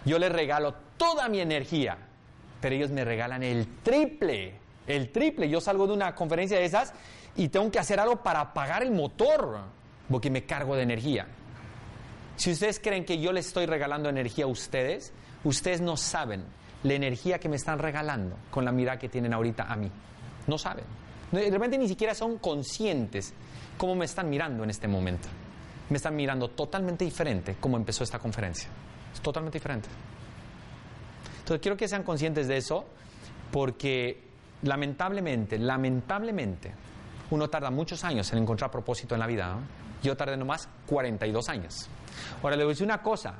yo 0.04 0.18
les 0.18 0.32
regalo 0.32 0.74
toda 0.96 1.28
mi 1.28 1.40
energía, 1.40 1.96
pero 2.60 2.74
ellos 2.74 2.90
me 2.90 3.04
regalan 3.04 3.42
el 3.42 3.66
triple, 3.82 4.54
el 4.86 5.10
triple. 5.10 5.48
Yo 5.48 5.60
salgo 5.60 5.86
de 5.86 5.92
una 5.92 6.14
conferencia 6.14 6.58
de 6.58 6.64
esas 6.64 6.92
y 7.36 7.48
tengo 7.48 7.70
que 7.70 7.78
hacer 7.78 8.00
algo 8.00 8.22
para 8.22 8.40
apagar 8.40 8.82
el 8.82 8.90
motor, 8.90 9.60
porque 10.10 10.30
me 10.30 10.44
cargo 10.44 10.76
de 10.76 10.82
energía. 10.82 11.26
Si 12.36 12.50
ustedes 12.50 12.80
creen 12.80 13.04
que 13.04 13.20
yo 13.20 13.32
les 13.32 13.46
estoy 13.46 13.66
regalando 13.66 14.08
energía 14.08 14.44
a 14.44 14.48
ustedes, 14.48 15.12
ustedes 15.44 15.80
no 15.80 15.96
saben 15.96 16.44
la 16.82 16.94
energía 16.94 17.38
que 17.38 17.48
me 17.48 17.56
están 17.56 17.78
regalando 17.78 18.36
con 18.50 18.64
la 18.64 18.72
mirada 18.72 18.98
que 18.98 19.08
tienen 19.08 19.32
ahorita 19.32 19.64
a 19.64 19.76
mí. 19.76 19.90
No 20.46 20.58
saben. 20.58 20.84
De 21.30 21.50
repente 21.50 21.78
ni 21.78 21.88
siquiera 21.88 22.14
son 22.14 22.38
conscientes 22.38 23.32
cómo 23.78 23.94
me 23.94 24.04
están 24.04 24.28
mirando 24.28 24.64
en 24.64 24.70
este 24.70 24.88
momento. 24.88 25.28
Me 25.88 25.96
están 25.96 26.16
mirando 26.16 26.48
totalmente 26.48 27.04
diferente 27.04 27.56
como 27.60 27.76
empezó 27.76 28.04
esta 28.04 28.18
conferencia. 28.18 28.68
Es 29.12 29.20
totalmente 29.20 29.58
diferente. 29.58 29.88
Entonces 31.40 31.60
quiero 31.60 31.76
que 31.76 31.88
sean 31.88 32.02
conscientes 32.02 32.48
de 32.48 32.56
eso 32.56 32.84
porque 33.50 34.22
lamentablemente, 34.62 35.58
lamentablemente, 35.58 36.72
uno 37.30 37.48
tarda 37.48 37.70
muchos 37.70 38.04
años 38.04 38.30
en 38.32 38.38
encontrar 38.38 38.70
propósito 38.70 39.14
en 39.14 39.20
la 39.20 39.26
vida. 39.26 39.56
Yo 40.02 40.16
tardé 40.16 40.36
nomás 40.36 40.68
42 40.86 41.48
años. 41.48 41.88
Ahora 42.42 42.56
le 42.56 42.64
voy 42.64 42.70
a 42.70 42.74
decir 42.74 42.86
una 42.86 43.02
cosa. 43.02 43.34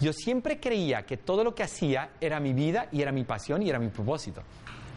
Yo 0.00 0.12
siempre 0.12 0.58
creía 0.58 1.04
que 1.04 1.16
todo 1.16 1.44
lo 1.44 1.54
que 1.54 1.62
hacía 1.62 2.10
era 2.20 2.40
mi 2.40 2.52
vida 2.52 2.88
y 2.90 3.02
era 3.02 3.12
mi 3.12 3.24
pasión 3.24 3.62
y 3.62 3.70
era 3.70 3.78
mi 3.78 3.88
propósito. 3.88 4.42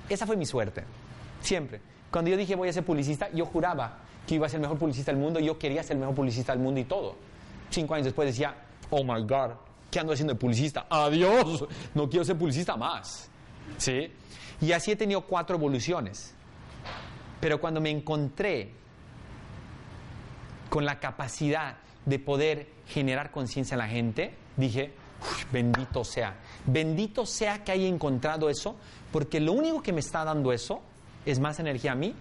Esa 0.10 0.26
fue 0.26 0.36
mi 0.36 0.46
suerte. 0.46 0.84
Siempre. 1.42 1.82
Cuando 2.12 2.32
yo 2.32 2.38
dije 2.38 2.56
voy 2.56 2.70
a 2.70 2.74
ser 2.74 2.84
publicista, 2.84 3.30
yo 3.32 3.46
juraba 3.46 4.00
que 4.26 4.36
iba 4.36 4.48
a 4.48 4.50
ser 4.50 4.58
el 4.58 4.62
mejor 4.62 4.78
publicista 4.78 5.12
del 5.12 5.22
mundo. 5.22 5.40
Yo 5.40 5.58
quería 5.58 5.84
ser 5.84 5.94
el 5.94 6.00
mejor 6.00 6.16
publicista 6.16 6.54
del 6.54 6.62
mundo 6.62 6.80
y 6.80 6.86
todo. 6.86 7.16
Cinco 7.70 7.94
años 7.94 8.06
después 8.06 8.28
decía, 8.28 8.56
oh 8.90 9.04
my 9.04 9.22
God, 9.24 9.52
¿qué 9.98 10.02
ando 10.02 10.14
haciendo 10.14 10.36
de 10.36 10.40
publicista? 10.40 10.86
Adiós, 10.92 11.66
no 11.96 12.08
quiero 12.08 12.24
ser 12.24 12.38
publicista 12.38 12.78
más. 12.78 13.32
¿Sí? 13.80 14.12
Y 14.62 14.72
así 14.72 14.92
he 14.92 14.96
tenido 14.96 15.22
cuatro 15.22 15.56
evoluciones. 15.56 16.36
Pero 17.40 17.60
cuando 17.60 17.82
me 17.82 17.90
encontré 17.90 18.74
con 20.70 20.86
la 20.86 21.00
capacidad 21.00 21.78
de 22.06 22.20
poder 22.20 22.68
generar 22.86 23.32
conciencia 23.32 23.74
en 23.74 23.80
la 23.80 23.88
gente, 23.88 24.36
dije, 24.56 24.94
"Uy, 25.20 25.46
bendito 25.52 26.04
sea, 26.04 26.36
bendito 26.68 27.26
sea 27.26 27.64
que 27.64 27.72
haya 27.72 27.88
encontrado 27.88 28.52
eso, 28.52 28.76
porque 29.12 29.40
lo 29.40 29.54
único 29.54 29.82
que 29.82 29.94
me 29.94 30.02
está 30.02 30.24
dando 30.24 30.54
eso 30.54 30.80
es 31.26 31.40
más 31.40 31.60
energía 31.60 31.94
a 31.94 31.96
mí 31.96 32.14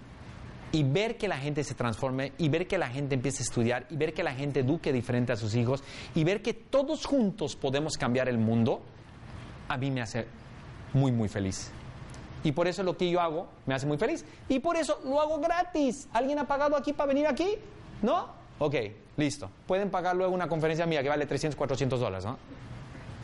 y 0.76 0.82
ver 0.82 1.16
que 1.16 1.26
la 1.26 1.38
gente 1.38 1.64
se 1.64 1.74
transforme 1.74 2.32
y 2.36 2.50
ver 2.50 2.66
que 2.66 2.76
la 2.76 2.88
gente 2.88 3.14
empiece 3.14 3.42
a 3.42 3.44
estudiar 3.44 3.86
y 3.88 3.96
ver 3.96 4.12
que 4.12 4.22
la 4.22 4.34
gente 4.34 4.60
eduque 4.60 4.92
diferente 4.92 5.32
a 5.32 5.36
sus 5.36 5.54
hijos 5.54 5.82
y 6.14 6.22
ver 6.22 6.42
que 6.42 6.52
todos 6.52 7.06
juntos 7.06 7.56
podemos 7.56 7.96
cambiar 7.96 8.28
el 8.28 8.36
mundo, 8.36 8.82
a 9.68 9.78
mí 9.78 9.90
me 9.90 10.02
hace 10.02 10.26
muy, 10.92 11.12
muy 11.12 11.30
feliz. 11.30 11.70
Y 12.44 12.52
por 12.52 12.68
eso 12.68 12.82
lo 12.82 12.94
que 12.94 13.08
yo 13.08 13.22
hago 13.22 13.48
me 13.64 13.72
hace 13.72 13.86
muy 13.86 13.96
feliz. 13.96 14.26
Y 14.50 14.58
por 14.58 14.76
eso 14.76 15.00
lo 15.02 15.18
hago 15.18 15.40
gratis. 15.40 16.10
¿Alguien 16.12 16.38
ha 16.40 16.46
pagado 16.46 16.76
aquí 16.76 16.92
para 16.92 17.08
venir 17.08 17.26
aquí? 17.26 17.54
¿No? 18.02 18.28
Ok, 18.58 18.74
listo. 19.16 19.48
Pueden 19.66 19.88
pagar 19.88 20.14
luego 20.14 20.34
una 20.34 20.46
conferencia 20.46 20.84
mía 20.84 21.02
que 21.02 21.08
vale 21.08 21.24
300, 21.24 21.56
400 21.56 21.98
dólares. 21.98 22.26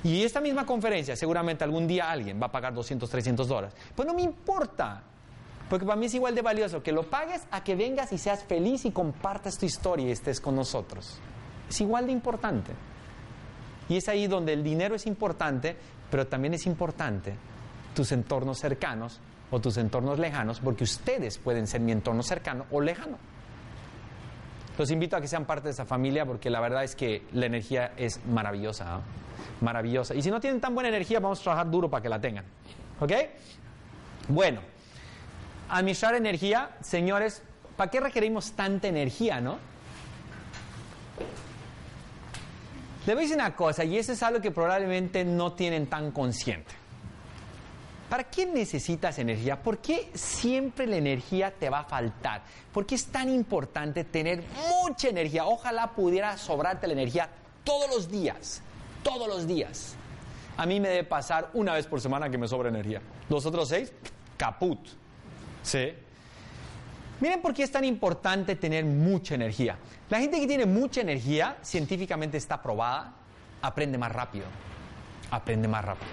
Y 0.05 0.23
esta 0.23 0.41
misma 0.41 0.65
conferencia, 0.65 1.17
seguramente 1.17 1.65
algún 1.65 1.87
día 1.87 2.11
alguien 2.11 2.41
va 2.41 2.47
a 2.47 2.51
pagar 2.51 2.73
200, 2.73 3.11
300 3.11 3.47
dólares. 3.47 3.77
Pues 3.95 4.09
no 4.09 4.15
me 4.15 4.23
importa. 4.23 5.03
Porque 5.73 5.87
para 5.87 5.97
mí 5.97 6.05
es 6.05 6.13
igual 6.13 6.35
de 6.35 6.43
valioso 6.43 6.83
que 6.83 6.93
lo 6.93 7.09
pagues 7.09 7.47
a 7.51 7.65
que 7.65 7.75
vengas 7.75 8.13
y 8.13 8.19
seas 8.19 8.45
feliz 8.45 8.85
y 8.85 8.91
compartas 8.91 9.57
tu 9.57 9.65
historia 9.65 10.07
y 10.07 10.11
estés 10.11 10.39
con 10.39 10.55
nosotros. 10.55 11.19
Es 11.67 11.81
igual 11.81 12.05
de 12.05 12.13
importante. 12.13 12.73
Y 13.89 13.97
es 13.97 14.07
ahí 14.07 14.27
donde 14.27 14.53
el 14.53 14.63
dinero 14.63 14.95
es 14.95 15.07
importante, 15.07 15.75
pero 16.11 16.27
también 16.27 16.53
es 16.53 16.67
importante 16.67 17.37
tus 17.95 18.13
entornos 18.13 18.59
cercanos 18.59 19.19
o 19.51 19.61
tus 19.61 19.79
entornos 19.79 20.19
lejanos, 20.19 20.61
porque 20.61 20.85
ustedes 20.85 21.39
pueden 21.39 21.67
ser 21.67 21.81
mi 21.81 21.93
entorno 21.93 22.23
cercano 22.23 22.67
o 22.71 22.83
lejano. 22.83 23.17
Los 24.77 24.91
invito 24.91 25.17
a 25.17 25.23
que 25.23 25.27
sean 25.27 25.47
parte 25.47 25.69
de 25.69 25.71
esa 25.71 25.87
familia 25.87 26.27
porque 26.27 26.51
la 26.51 26.61
verdad 26.61 26.85
es 26.85 26.95
que 26.95 27.23
la 27.33 27.47
energía 27.47 27.95
es 27.97 28.23
maravillosa, 28.27 28.97
¿ah? 28.97 29.01
maravillosa. 29.63 30.15
Y 30.15 30.21
si 30.21 30.31
no 30.31 30.39
tienen 30.39 30.61
tan 30.61 30.75
buena 30.75 30.91
energía, 30.91 31.19
vamos 31.19 31.41
a 31.41 31.45
trabajar 31.45 31.71
duro 31.71 31.89
para 31.89 32.03
que 32.03 32.11
la 32.11 32.21
tengan. 32.21 32.45
¿Ok? 33.01 33.13
Bueno, 34.29 34.72
administrar 35.73 36.15
energía, 36.15 36.77
señores, 36.83 37.43
¿para 37.77 37.91
qué 37.91 37.99
requerimos 37.99 38.53
tanta 38.53 38.89
energía, 38.89 39.41
no? 39.41 39.59
Les 43.07 43.17
voy 43.17 43.25
a 43.25 43.27
decir 43.27 43.37
una 43.37 43.57
cosa, 43.57 43.83
y 43.83 43.97
eso 43.97 44.13
es 44.13 44.23
algo 44.23 44.41
que 44.41 44.51
probablemente 44.51 45.25
no 45.25 45.55
tienen 45.55 45.87
tan 45.87 46.13
consciente. 46.13 46.73
¿Para 48.11 48.25
qué 48.25 48.45
necesitas 48.45 49.19
energía? 49.19 49.63
¿Por 49.63 49.79
qué 49.79 50.11
siempre 50.13 50.87
la 50.87 50.97
energía 50.97 51.51
te 51.51 51.71
va 51.71 51.81
a 51.81 51.85
faltar? 51.85 52.43
¿Por 52.71 52.85
qué 52.85 52.95
es 52.95 53.07
tan 53.07 53.31
importante 53.31 54.05
tener 54.05 54.45
mucha 54.69 55.09
energía? 55.09 55.47
Ojalá 55.47 55.93
pudiera 55.93 56.37
sobrarte 56.37 56.87
la 56.87 56.93
energía 56.93 57.31
todos 57.65 57.89
los 57.89 58.11
días, 58.11 58.61
todos 59.03 59.27
los 59.27 59.47
días. 59.47 59.95
A 60.59 60.67
mí 60.67 60.79
me 60.79 60.91
debe 60.91 61.05
pasar 61.05 61.49
una 61.55 61.73
vez 61.73 61.87
por 61.87 62.03
semana 62.03 62.29
que 62.29 62.37
me 62.37 62.47
sobra 62.47 62.69
energía. 62.69 63.01
Los 63.31 63.47
otros 63.47 63.71
seis, 63.71 63.91
caput. 64.37 65.02
¿Sí? 65.63 65.93
Miren 67.21 67.41
por 67.41 67.55
qué 67.55 67.63
es 67.63 67.71
tan 67.71 67.85
importante 67.85 68.57
tener 68.57 68.85
mucha 68.85 69.35
energía. 69.35 69.77
La 70.11 70.19
gente 70.19 70.41
que 70.41 70.47
tiene 70.47 70.67
mucha 70.67 71.01
energía, 71.01 71.57
científicamente 71.63 72.37
está 72.37 72.61
probada, 72.61 73.15
aprende 73.63 73.97
más 73.97 74.11
rápido. 74.13 74.45
Aprende 75.31 75.69
más 75.69 75.85
rápido. 75.85 76.11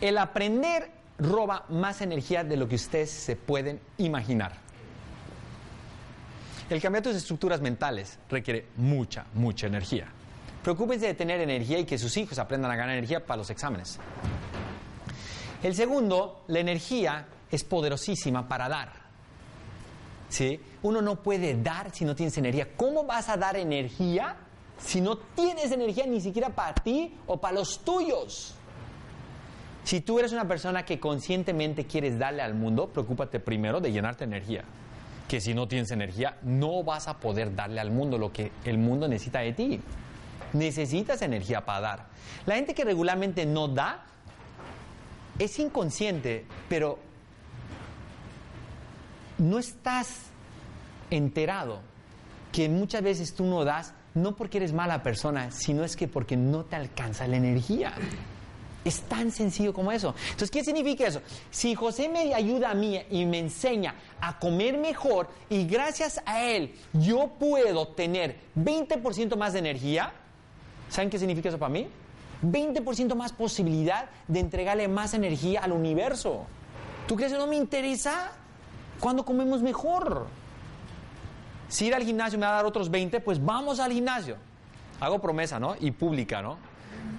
El 0.00 0.18
aprender 0.18 0.90
roba 1.18 1.64
más 1.68 2.02
energía 2.02 2.42
de 2.42 2.56
lo 2.56 2.68
que 2.68 2.74
ustedes 2.74 3.10
se 3.10 3.36
pueden 3.36 3.80
imaginar. 3.96 4.52
El 6.68 6.80
cambiar 6.80 7.02
tus 7.02 7.14
estructuras 7.14 7.60
mentales 7.60 8.18
requiere 8.28 8.66
mucha, 8.76 9.26
mucha 9.34 9.66
energía. 9.66 10.08
Preocúpense 10.62 11.06
de 11.06 11.14
tener 11.14 11.40
energía 11.40 11.78
y 11.78 11.84
que 11.84 11.98
sus 11.98 12.16
hijos 12.16 12.38
aprendan 12.38 12.70
a 12.70 12.76
ganar 12.76 12.96
energía 12.96 13.24
para 13.24 13.36
los 13.36 13.50
exámenes. 13.50 13.98
El 15.64 15.74
segundo, 15.74 16.44
la 16.48 16.58
energía 16.58 17.26
es 17.50 17.64
poderosísima 17.64 18.46
para 18.46 18.68
dar. 18.68 18.92
¿Sí? 20.28 20.60
Uno 20.82 21.00
no 21.00 21.22
puede 21.22 21.54
dar 21.62 21.90
si 21.90 22.04
no 22.04 22.14
tienes 22.14 22.36
energía. 22.36 22.76
¿Cómo 22.76 23.04
vas 23.04 23.30
a 23.30 23.38
dar 23.38 23.56
energía 23.56 24.36
si 24.78 25.00
no 25.00 25.16
tienes 25.16 25.72
energía 25.72 26.04
ni 26.06 26.20
siquiera 26.20 26.50
para 26.50 26.74
ti 26.74 27.16
o 27.26 27.38
para 27.40 27.54
los 27.54 27.78
tuyos? 27.78 28.54
Si 29.84 30.02
tú 30.02 30.18
eres 30.18 30.32
una 30.32 30.46
persona 30.46 30.84
que 30.84 31.00
conscientemente 31.00 31.86
quieres 31.86 32.18
darle 32.18 32.42
al 32.42 32.52
mundo, 32.52 32.88
preocúpate 32.88 33.40
primero 33.40 33.80
de 33.80 33.90
llenarte 33.90 34.26
de 34.26 34.36
energía. 34.36 34.64
Que 35.28 35.40
si 35.40 35.54
no 35.54 35.66
tienes 35.66 35.90
energía, 35.90 36.36
no 36.42 36.84
vas 36.84 37.08
a 37.08 37.18
poder 37.18 37.54
darle 37.54 37.80
al 37.80 37.90
mundo 37.90 38.18
lo 38.18 38.30
que 38.30 38.52
el 38.66 38.76
mundo 38.76 39.08
necesita 39.08 39.38
de 39.38 39.54
ti. 39.54 39.80
Necesitas 40.52 41.22
energía 41.22 41.64
para 41.64 41.80
dar. 41.80 42.06
La 42.44 42.56
gente 42.56 42.74
que 42.74 42.84
regularmente 42.84 43.46
no 43.46 43.68
da 43.68 44.04
es 45.38 45.58
inconsciente, 45.58 46.44
pero 46.68 46.98
no 49.38 49.58
estás 49.58 50.26
enterado 51.10 51.80
que 52.52 52.68
muchas 52.68 53.02
veces 53.02 53.34
tú 53.34 53.44
no 53.44 53.64
das, 53.64 53.94
no 54.14 54.36
porque 54.36 54.58
eres 54.58 54.72
mala 54.72 55.02
persona, 55.02 55.50
sino 55.50 55.82
es 55.82 55.96
que 55.96 56.06
porque 56.06 56.36
no 56.36 56.64
te 56.64 56.76
alcanza 56.76 57.26
la 57.26 57.36
energía. 57.36 57.94
Es 58.84 59.00
tan 59.02 59.32
sencillo 59.32 59.72
como 59.72 59.90
eso. 59.90 60.14
Entonces, 60.24 60.50
¿qué 60.50 60.62
significa 60.62 61.06
eso? 61.06 61.22
Si 61.50 61.74
José 61.74 62.08
me 62.08 62.32
ayuda 62.34 62.70
a 62.70 62.74
mí 62.74 63.00
y 63.10 63.24
me 63.24 63.38
enseña 63.38 63.94
a 64.20 64.38
comer 64.38 64.78
mejor 64.78 65.30
y 65.48 65.66
gracias 65.66 66.20
a 66.26 66.44
él 66.44 66.74
yo 66.92 67.32
puedo 67.38 67.88
tener 67.88 68.36
20% 68.56 69.36
más 69.36 69.54
de 69.54 69.58
energía, 69.60 70.12
¿saben 70.90 71.10
qué 71.10 71.18
significa 71.18 71.48
eso 71.48 71.58
para 71.58 71.72
mí? 71.72 71.88
20% 72.44 73.14
más 73.14 73.32
posibilidad 73.32 74.06
de 74.28 74.40
entregarle 74.40 74.88
más 74.88 75.14
energía 75.14 75.60
al 75.60 75.72
universo. 75.72 76.46
¿Tú 77.06 77.16
crees 77.16 77.32
que 77.32 77.38
no 77.38 77.46
me 77.46 77.56
interesa? 77.56 78.32
¿Cuándo 79.00 79.24
comemos 79.24 79.62
mejor? 79.62 80.26
Si 81.68 81.86
ir 81.86 81.94
al 81.94 82.04
gimnasio 82.04 82.38
me 82.38 82.46
va 82.46 82.52
a 82.52 82.56
dar 82.56 82.66
otros 82.66 82.90
20, 82.90 83.20
pues 83.20 83.44
vamos 83.44 83.80
al 83.80 83.92
gimnasio. 83.92 84.36
Hago 85.00 85.20
promesa, 85.20 85.58
¿no? 85.58 85.74
Y 85.80 85.90
pública, 85.90 86.40
¿no? 86.40 86.56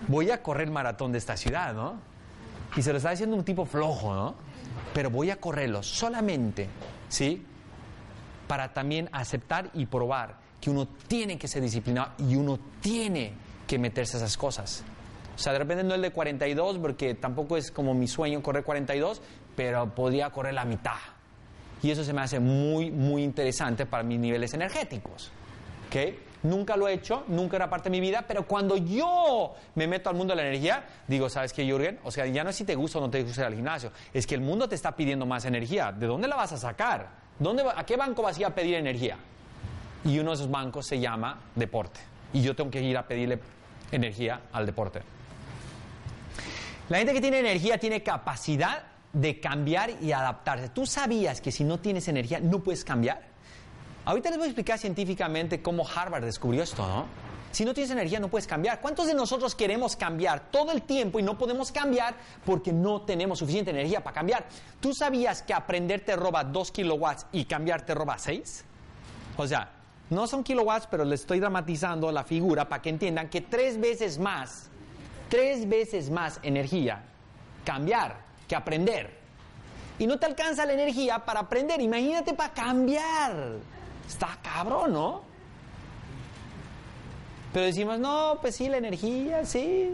Voy 0.08 0.32
a 0.32 0.42
correr 0.42 0.68
el 0.68 0.74
maratón 0.74 1.12
de 1.12 1.18
esta 1.18 1.36
ciudad, 1.38 1.74
¿no? 1.74 1.96
Y 2.76 2.82
se 2.82 2.92
lo 2.92 2.98
está 2.98 3.12
diciendo 3.12 3.36
un 3.36 3.44
tipo 3.44 3.66
flojo, 3.66 4.14
¿no? 4.14 4.36
Pero 4.94 5.10
voy 5.10 5.30
a 5.30 5.40
correrlo 5.40 5.84
solamente, 5.84 6.68
¿sí? 7.10 7.46
Para 8.48 8.74
también 8.74 9.10
aceptar 9.12 9.70
y 9.74 9.86
probar 9.86 10.38
que 10.62 10.70
uno 10.70 10.88
tiene 11.08 11.38
que 11.38 11.48
ser 11.48 11.62
disciplinado 11.62 12.12
y 12.18 12.36
uno 12.36 12.58
tiene 12.82 13.34
que 13.68 13.78
meterse 13.78 14.18
a 14.18 14.20
esas 14.20 14.38
cosas. 14.38 14.84
O 15.36 15.38
sea, 15.38 15.52
de 15.54 15.60
repente 15.60 15.84
no 15.84 15.94
el 15.96 16.02
de 16.02 16.12
42, 16.12 16.78
porque 16.80 17.14
tampoco 17.14 17.58
es 17.58 17.72
como 17.72 17.94
mi 17.94 18.08
sueño 18.08 18.42
correr 18.42 18.64
42, 18.64 19.22
pero 19.56 19.94
podía 19.94 20.30
correr 20.30 20.54
la 20.54 20.66
mitad. 20.66 20.96
Y 21.84 21.92
eso 21.92 22.04
se 22.04 22.14
me 22.14 22.22
hace 22.22 22.40
muy, 22.40 22.90
muy 22.90 23.24
interesante 23.24 23.86
para 23.86 24.04
mis 24.04 24.18
niveles 24.20 24.54
energéticos. 24.54 25.32
¿Ok? 25.88 26.16
Nunca 26.44 26.78
lo 26.78 26.88
he 26.88 26.94
hecho, 26.94 27.24
nunca 27.28 27.56
era 27.58 27.70
parte 27.70 27.86
de 27.90 27.92
mi 27.92 28.00
vida, 28.00 28.24
pero 28.28 28.46
cuando 28.48 28.78
yo 28.78 29.56
me 29.76 29.88
meto 29.88 30.10
al 30.10 30.16
mundo 30.16 30.34
de 30.36 30.42
la 30.42 30.48
energía, 30.48 30.86
digo, 31.08 31.28
¿sabes 31.28 31.52
qué, 31.54 31.66
Jürgen? 31.66 32.00
O 32.04 32.12
sea, 32.12 32.28
ya 32.28 32.44
no 32.44 32.52
es 32.52 32.56
si 32.56 32.64
te 32.66 32.76
gusta 32.76 33.00
o 33.00 33.02
no 33.02 33.10
te 33.10 33.24
gusta 33.24 33.42
ir 33.42 33.48
al 33.48 33.56
gimnasio, 33.56 33.92
es 34.14 34.28
que 34.28 34.36
el 34.36 34.42
mundo 34.42 34.70
te 34.70 34.76
está 34.76 34.96
pidiendo 34.96 35.26
más 35.26 35.44
energía. 35.46 35.92
¿De 35.92 36.06
dónde 36.06 36.28
la 36.28 36.36
vas 36.36 36.54
a 36.54 36.58
sacar? 36.58 37.10
¿Dónde 37.40 37.64
va- 37.64 37.74
¿A 37.80 37.86
qué 37.86 37.98
banco 37.98 38.22
vas 38.22 38.38
a 38.38 38.40
ir 38.42 38.46
a 38.46 38.54
pedir 38.56 38.76
energía? 38.76 39.18
Y 40.06 40.20
uno 40.20 40.32
de 40.32 40.36
esos 40.36 40.50
bancos 40.52 40.86
se 40.88 41.00
llama 41.00 41.42
deporte. 41.56 42.00
Y 42.32 42.42
yo 42.44 42.56
tengo 42.56 42.70
que 42.70 42.82
ir 42.82 42.96
a 42.98 43.08
pedirle 43.08 43.40
energía 43.92 44.42
al 44.54 44.66
deporte. 44.68 45.02
La 46.88 47.00
gente 47.00 47.14
que 47.14 47.22
tiene 47.22 47.40
energía 47.40 47.80
tiene 47.80 48.04
capacidad 48.04 48.84
de 49.12 49.40
cambiar 49.40 49.92
y 50.02 50.12
adaptarse. 50.12 50.70
¿Tú 50.70 50.86
sabías 50.86 51.42
que 51.42 51.52
si 51.52 51.64
no 51.64 51.80
tienes 51.80 52.08
energía 52.08 52.40
no 52.40 52.62
puedes 52.62 52.86
cambiar? 52.86 53.24
Ahorita 54.06 54.30
les 54.30 54.38
voy 54.38 54.46
a 54.46 54.50
explicar 54.50 54.78
científicamente 54.78 55.64
cómo 55.64 55.84
Harvard 55.88 56.24
descubrió 56.24 56.62
esto, 56.62 56.86
¿no? 56.86 57.06
Si 57.52 57.66
no 57.66 57.74
tienes 57.74 57.90
energía 57.90 58.20
no 58.20 58.28
puedes 58.28 58.46
cambiar. 58.46 58.82
¿Cuántos 58.82 59.08
de 59.08 59.16
nosotros 59.16 59.56
queremos 59.56 59.96
cambiar 59.96 60.52
todo 60.52 60.74
el 60.74 60.84
tiempo 60.84 61.20
y 61.20 61.24
no 61.24 61.38
podemos 61.38 61.72
cambiar 61.72 62.14
porque 62.46 62.72
no 62.72 63.02
tenemos 63.02 63.40
suficiente 63.40 63.72
energía 63.72 64.04
para 64.04 64.14
cambiar? 64.14 64.46
¿Tú 64.80 64.94
sabías 64.94 65.42
que 65.42 65.54
aprender 65.54 66.02
te 66.02 66.16
roba 66.16 66.44
2 66.44 66.72
kilowatts 66.72 67.26
y 67.32 67.46
cambiar 67.46 67.84
te 67.84 67.96
roba 67.96 68.20
6? 68.20 68.66
O 69.38 69.48
sea, 69.48 69.72
no 70.10 70.28
son 70.28 70.44
kilowatts, 70.44 70.88
pero 70.92 71.04
les 71.04 71.22
estoy 71.22 71.40
dramatizando 71.40 72.12
la 72.12 72.24
figura 72.26 72.70
para 72.70 72.82
que 72.82 72.90
entiendan 72.90 73.30
que 73.30 73.42
tres 73.42 73.80
veces 73.80 74.20
más, 74.20 74.70
tres 75.36 75.68
veces 75.68 76.10
más 76.10 76.40
energía 76.44 77.04
cambiar 77.66 78.22
que 78.48 78.56
aprender. 78.56 79.20
Y 80.00 80.08
no 80.08 80.18
te 80.18 80.28
alcanza 80.28 80.66
la 80.66 80.72
energía 80.72 81.20
para 81.26 81.42
aprender, 81.42 81.82
imagínate 81.82 82.34
para 82.34 82.54
cambiar. 82.54 83.58
Está 84.08 84.38
cabrón, 84.42 84.94
¿no? 84.94 85.22
Pero 87.52 87.66
decimos, 87.66 88.00
no, 88.00 88.38
pues 88.40 88.56
sí, 88.56 88.70
la 88.70 88.78
energía, 88.78 89.46
sí. 89.46 89.94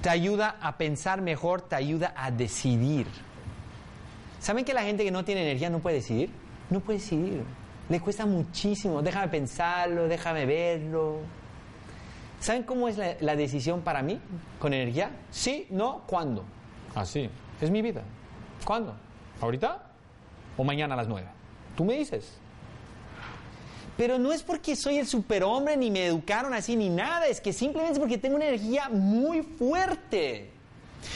Te 0.00 0.10
ayuda 0.10 0.58
a 0.60 0.78
pensar 0.78 1.22
mejor, 1.22 1.62
te 1.62 1.74
ayuda 1.74 2.14
a 2.16 2.30
decidir. 2.30 3.08
¿Saben 4.38 4.64
que 4.64 4.74
la 4.74 4.82
gente 4.82 5.02
que 5.02 5.10
no 5.10 5.24
tiene 5.24 5.42
energía 5.42 5.70
no 5.70 5.80
puede 5.80 5.96
decidir? 5.96 6.30
No 6.70 6.78
puede 6.78 7.00
decidir. 7.00 7.42
Le 7.88 8.00
cuesta 8.00 8.26
muchísimo. 8.26 9.02
Déjame 9.02 9.28
pensarlo, 9.28 10.08
déjame 10.08 10.44
verlo. 10.46 11.20
¿Saben 12.40 12.64
cómo 12.64 12.88
es 12.88 12.98
la, 12.98 13.36
decisión 13.36 13.80
para 13.80 14.02
mí 14.02 14.20
con 14.58 14.74
energía? 14.74 15.10
Sí, 15.30 15.66
no, 15.70 16.02
¿cuándo? 16.06 16.44
Así. 16.94 17.30
Es 17.60 17.70
mi 17.70 17.82
vida. 17.82 18.02
¿Cuándo? 18.64 18.94
¿Ahorita? 19.40 19.82
¿O 20.56 20.64
mañana 20.64 20.94
a 20.94 20.96
las 20.96 21.08
nueve? 21.08 21.28
Tú 21.76 21.84
me 21.84 21.94
dices. 21.94 22.38
Pero 23.96 24.18
no 24.18 24.32
es 24.32 24.42
porque 24.42 24.76
soy 24.76 24.98
el 24.98 25.06
superhombre, 25.06 25.76
ni 25.76 25.90
me 25.90 26.06
educaron 26.06 26.52
así, 26.52 26.76
ni 26.76 26.88
nada. 26.88 27.26
Es 27.26 27.40
que 27.40 27.52
simplemente 27.52 27.94
es 27.94 27.98
porque 27.98 28.18
tengo 28.18 28.36
una 28.36 28.46
energía 28.46 28.88
muy 28.90 29.42
fuerte. 29.42 30.50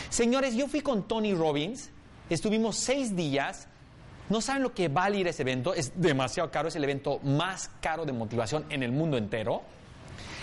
Señores, 0.09 0.55
yo 0.55 0.67
fui 0.67 0.81
con 0.81 1.07
Tony 1.07 1.35
Robbins. 1.35 1.91
Estuvimos 2.31 2.77
seis 2.77 3.15
días. 3.15 3.69
No 4.31 4.41
saben 4.41 4.63
lo 4.63 4.73
que 4.73 4.89
vale 4.89 5.19
ir 5.19 5.27
a 5.27 5.31
ese 5.31 5.43
evento. 5.43 5.75
Es 5.75 5.93
demasiado 6.01 6.51
caro. 6.51 6.69
Es 6.69 6.77
el 6.77 6.85
evento 6.85 7.19
más 7.25 7.69
caro 7.81 8.07
de 8.07 8.13
motivación 8.13 8.65
en 8.71 8.83
el 8.83 8.93
mundo 8.93 9.17
entero. 9.17 9.63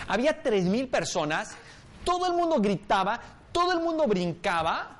Había 0.06 0.42
tres 0.42 0.66
mil 0.66 0.88
personas. 0.88 1.56
Todo 2.04 2.26
el 2.26 2.34
mundo 2.34 2.60
gritaba. 2.60 3.18
Todo 3.50 3.72
el 3.72 3.80
mundo 3.80 4.06
brincaba. 4.06 4.98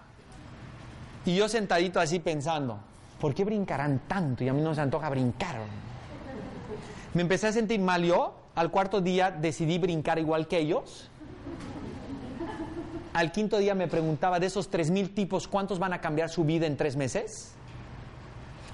Y 1.26 1.36
yo 1.36 1.48
sentadito 1.48 2.00
así 2.00 2.20
pensando, 2.20 2.78
¿por 3.20 3.34
qué 3.34 3.44
brincarán 3.44 4.00
tanto? 4.08 4.42
Y 4.42 4.48
a 4.48 4.54
mí 4.54 4.62
no 4.62 4.74
se 4.74 4.80
antoja 4.80 5.10
brincar. 5.10 5.56
Me 7.12 7.20
empecé 7.22 7.48
a 7.48 7.52
sentir 7.52 7.80
mal 7.80 8.02
yo. 8.02 8.34
Al 8.54 8.70
cuarto 8.70 9.02
día 9.02 9.30
decidí 9.30 9.78
brincar 9.78 10.18
igual 10.18 10.48
que 10.48 10.58
ellos. 10.58 11.10
Al 13.12 13.32
quinto 13.32 13.58
día 13.58 13.74
me 13.74 13.88
preguntaba 13.88 14.40
de 14.40 14.46
esos 14.46 14.68
tres 14.70 14.90
mil 14.90 15.14
tipos, 15.14 15.46
¿cuántos 15.46 15.78
van 15.78 15.92
a 15.92 16.00
cambiar 16.00 16.30
su 16.30 16.44
vida 16.44 16.66
en 16.66 16.76
tres 16.76 16.96
meses? 16.96 17.54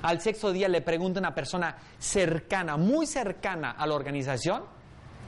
Al 0.05 0.21
sexto 0.21 0.53
día 0.53 0.69
le 0.69 0.83
pregunto 0.83 1.19
a 1.19 1.23
una 1.23 1.35
persona 1.35 1.75
cercana, 1.99 2.77
muy 2.77 3.07
cercana 3.07 3.71
a 3.71 3.87
la 3.87 3.95
organización, 3.95 4.63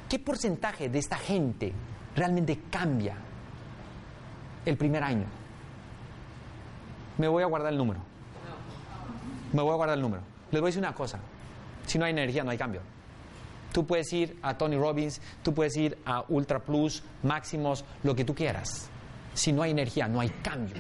¿qué 0.07 0.19
porcentaje 0.19 0.91
de 0.91 0.99
esta 0.99 1.17
gente 1.17 1.73
realmente 2.15 2.61
cambia 2.71 3.17
el 4.67 4.77
primer 4.77 5.03
año? 5.03 5.25
Me 7.17 7.27
voy 7.27 7.43
a 7.43 7.47
guardar 7.47 7.73
el 7.73 7.79
número. 7.79 8.01
Me 9.55 9.63
voy 9.63 9.73
a 9.73 9.77
guardar 9.77 9.97
el 9.97 10.03
número. 10.03 10.23
Les 10.51 10.61
voy 10.61 10.69
a 10.69 10.71
decir 10.71 10.83
una 10.83 10.95
cosa. 10.95 11.21
Si 11.87 11.99
no 11.99 12.05
hay 12.05 12.11
energía, 12.11 12.45
no 12.45 12.51
hay 12.51 12.59
cambio. 12.59 12.83
Tú 13.73 13.87
puedes 13.87 14.13
ir 14.13 14.39
a 14.43 14.59
Tony 14.59 14.77
Robbins, 14.77 15.23
tú 15.43 15.55
puedes 15.55 15.75
ir 15.79 15.97
a 16.05 16.23
Ultra 16.29 16.59
Plus, 16.59 17.03
Máximos, 17.23 17.83
lo 18.03 18.15
que 18.15 18.27
tú 18.27 18.35
quieras. 18.35 18.91
Si 19.33 19.55
no 19.55 19.63
hay 19.63 19.71
energía, 19.71 20.07
no 20.07 20.21
hay 20.21 20.29
cambio. 20.29 20.77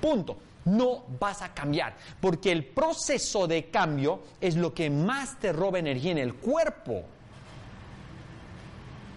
Punto. 0.00 0.36
No 0.64 1.04
vas 1.18 1.42
a 1.42 1.52
cambiar, 1.52 1.94
porque 2.20 2.52
el 2.52 2.64
proceso 2.64 3.46
de 3.48 3.70
cambio 3.70 4.22
es 4.40 4.56
lo 4.56 4.72
que 4.72 4.90
más 4.90 5.38
te 5.40 5.52
roba 5.52 5.78
energía 5.78 6.12
en 6.12 6.18
el 6.18 6.34
cuerpo. 6.34 7.02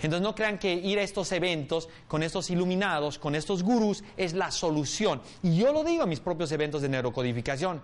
Entonces 0.02 0.22
no 0.22 0.36
crean 0.36 0.58
que 0.60 0.74
ir 0.74 1.00
a 1.00 1.04
estos 1.04 1.32
eventos 1.32 1.90
con 2.08 2.22
estos 2.22 2.50
iluminados, 2.50 3.18
con 3.18 3.34
estos 3.34 3.64
gurús, 3.64 4.04
es 4.18 4.34
la 4.34 4.52
solución. 4.52 5.22
Y 5.42 5.58
yo 5.58 5.72
lo 5.72 5.84
digo 5.84 6.04
a 6.04 6.06
mis 6.06 6.20
propios 6.20 6.52
eventos 6.52 6.82
de 6.82 6.90
neurocodificación. 6.90 7.82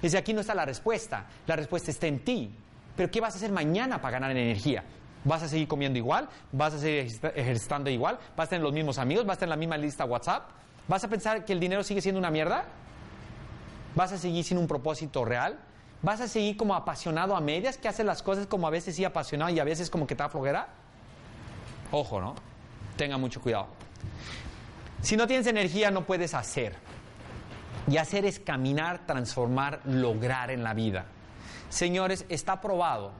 Desde 0.00 0.16
aquí 0.16 0.32
no 0.32 0.40
está 0.40 0.54
la 0.54 0.64
respuesta, 0.64 1.26
la 1.46 1.56
respuesta 1.56 1.90
está 1.90 2.06
en 2.06 2.20
ti. 2.20 2.50
Pero 2.96 3.10
¿qué 3.10 3.20
vas 3.20 3.34
a 3.34 3.36
hacer 3.38 3.52
mañana 3.52 4.00
para 4.00 4.12
ganar 4.12 4.30
en 4.30 4.38
energía? 4.38 4.84
¿Vas 5.24 5.42
a 5.42 5.48
seguir 5.48 5.68
comiendo 5.68 5.98
igual? 5.98 6.28
¿Vas 6.52 6.74
a 6.74 6.78
seguir 6.78 7.00
ejercita- 7.00 7.32
ejercitando 7.34 7.90
igual? 7.90 8.18
¿Vas 8.36 8.46
a 8.46 8.50
tener 8.50 8.62
los 8.62 8.72
mismos 8.72 8.96
amigos? 8.98 9.26
¿Vas 9.26 9.36
a 9.36 9.40
tener 9.40 9.50
la 9.50 9.56
misma 9.56 9.76
lista 9.76 10.04
WhatsApp? 10.06 10.48
¿Vas 10.88 11.04
a 11.04 11.08
pensar 11.08 11.44
que 11.44 11.52
el 11.52 11.60
dinero 11.60 11.82
sigue 11.84 12.00
siendo 12.00 12.18
una 12.18 12.30
mierda? 12.30 12.64
¿Vas 13.94 14.12
a 14.12 14.18
seguir 14.18 14.44
sin 14.44 14.58
un 14.58 14.66
propósito 14.66 15.24
real? 15.24 15.58
¿Vas 16.02 16.20
a 16.20 16.28
seguir 16.28 16.56
como 16.56 16.74
apasionado 16.74 17.36
a 17.36 17.40
medias, 17.40 17.76
que 17.76 17.88
haces 17.88 18.06
las 18.06 18.22
cosas 18.22 18.46
como 18.46 18.66
a 18.66 18.70
veces 18.70 18.96
sí 18.96 19.04
apasionado 19.04 19.50
y 19.50 19.58
a 19.58 19.64
veces 19.64 19.90
como 19.90 20.06
que 20.06 20.14
te 20.14 20.22
da 20.22 20.28
flojera? 20.28 20.68
Ojo, 21.92 22.20
¿no? 22.20 22.34
Tenga 22.96 23.18
mucho 23.18 23.40
cuidado. 23.40 23.66
Si 25.02 25.16
no 25.16 25.26
tienes 25.26 25.46
energía 25.46 25.90
no 25.90 26.06
puedes 26.06 26.34
hacer. 26.34 26.76
Y 27.88 27.96
hacer 27.96 28.24
es 28.24 28.38
caminar, 28.38 29.06
transformar, 29.06 29.80
lograr 29.84 30.50
en 30.50 30.62
la 30.62 30.74
vida. 30.74 31.06
Señores, 31.68 32.24
está 32.28 32.60
probado 32.60 33.12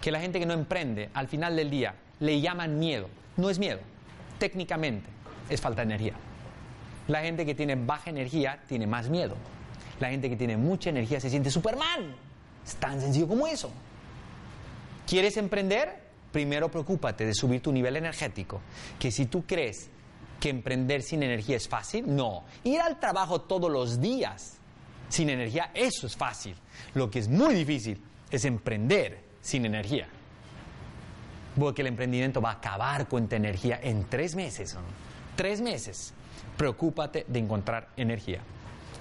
que 0.00 0.10
la 0.10 0.20
gente 0.20 0.38
que 0.38 0.46
no 0.46 0.54
emprende, 0.54 1.10
al 1.14 1.28
final 1.28 1.56
del 1.56 1.70
día, 1.70 1.94
le 2.20 2.40
llaman 2.40 2.78
miedo. 2.78 3.08
No 3.36 3.50
es 3.50 3.58
miedo. 3.58 3.80
Técnicamente, 4.38 5.08
es 5.48 5.60
falta 5.60 5.82
de 5.82 5.94
energía. 5.94 6.14
La 7.08 7.20
gente 7.20 7.46
que 7.46 7.54
tiene 7.54 7.76
baja 7.76 8.10
energía 8.10 8.62
tiene 8.66 8.86
más 8.86 9.08
miedo. 9.08 9.36
La 10.00 10.10
gente 10.10 10.28
que 10.28 10.36
tiene 10.36 10.56
mucha 10.56 10.90
energía 10.90 11.20
se 11.20 11.30
siente 11.30 11.50
Superman. 11.50 12.14
Es 12.64 12.76
tan 12.76 13.00
sencillo 13.00 13.28
como 13.28 13.46
eso. 13.46 13.70
¿Quieres 15.06 15.36
emprender? 15.36 16.04
Primero 16.32 16.70
preocúpate 16.70 17.24
de 17.24 17.32
subir 17.32 17.62
tu 17.62 17.72
nivel 17.72 17.96
energético. 17.96 18.60
Que 18.98 19.10
si 19.10 19.26
tú 19.26 19.44
crees 19.46 19.88
que 20.40 20.50
emprender 20.50 21.02
sin 21.02 21.22
energía 21.22 21.56
es 21.56 21.68
fácil, 21.68 22.14
no. 22.14 22.44
Ir 22.64 22.80
al 22.80 22.98
trabajo 22.98 23.42
todos 23.42 23.70
los 23.70 24.00
días 24.00 24.58
sin 25.08 25.30
energía, 25.30 25.70
eso 25.74 26.06
es 26.06 26.16
fácil. 26.16 26.56
Lo 26.94 27.08
que 27.10 27.20
es 27.20 27.28
muy 27.28 27.54
difícil 27.54 28.02
es 28.30 28.44
emprender 28.44 29.20
sin 29.40 29.64
energía. 29.64 30.08
Porque 31.58 31.82
el 31.82 31.88
emprendimiento 31.88 32.42
va 32.42 32.50
a 32.50 32.54
acabar 32.54 33.08
con 33.08 33.28
tu 33.28 33.36
energía 33.36 33.80
en 33.82 34.04
tres 34.04 34.34
meses. 34.34 34.76
Tres 35.36 35.60
meses. 35.60 36.12
Preocúpate 36.56 37.26
de 37.28 37.38
encontrar 37.38 37.88
energía 37.96 38.40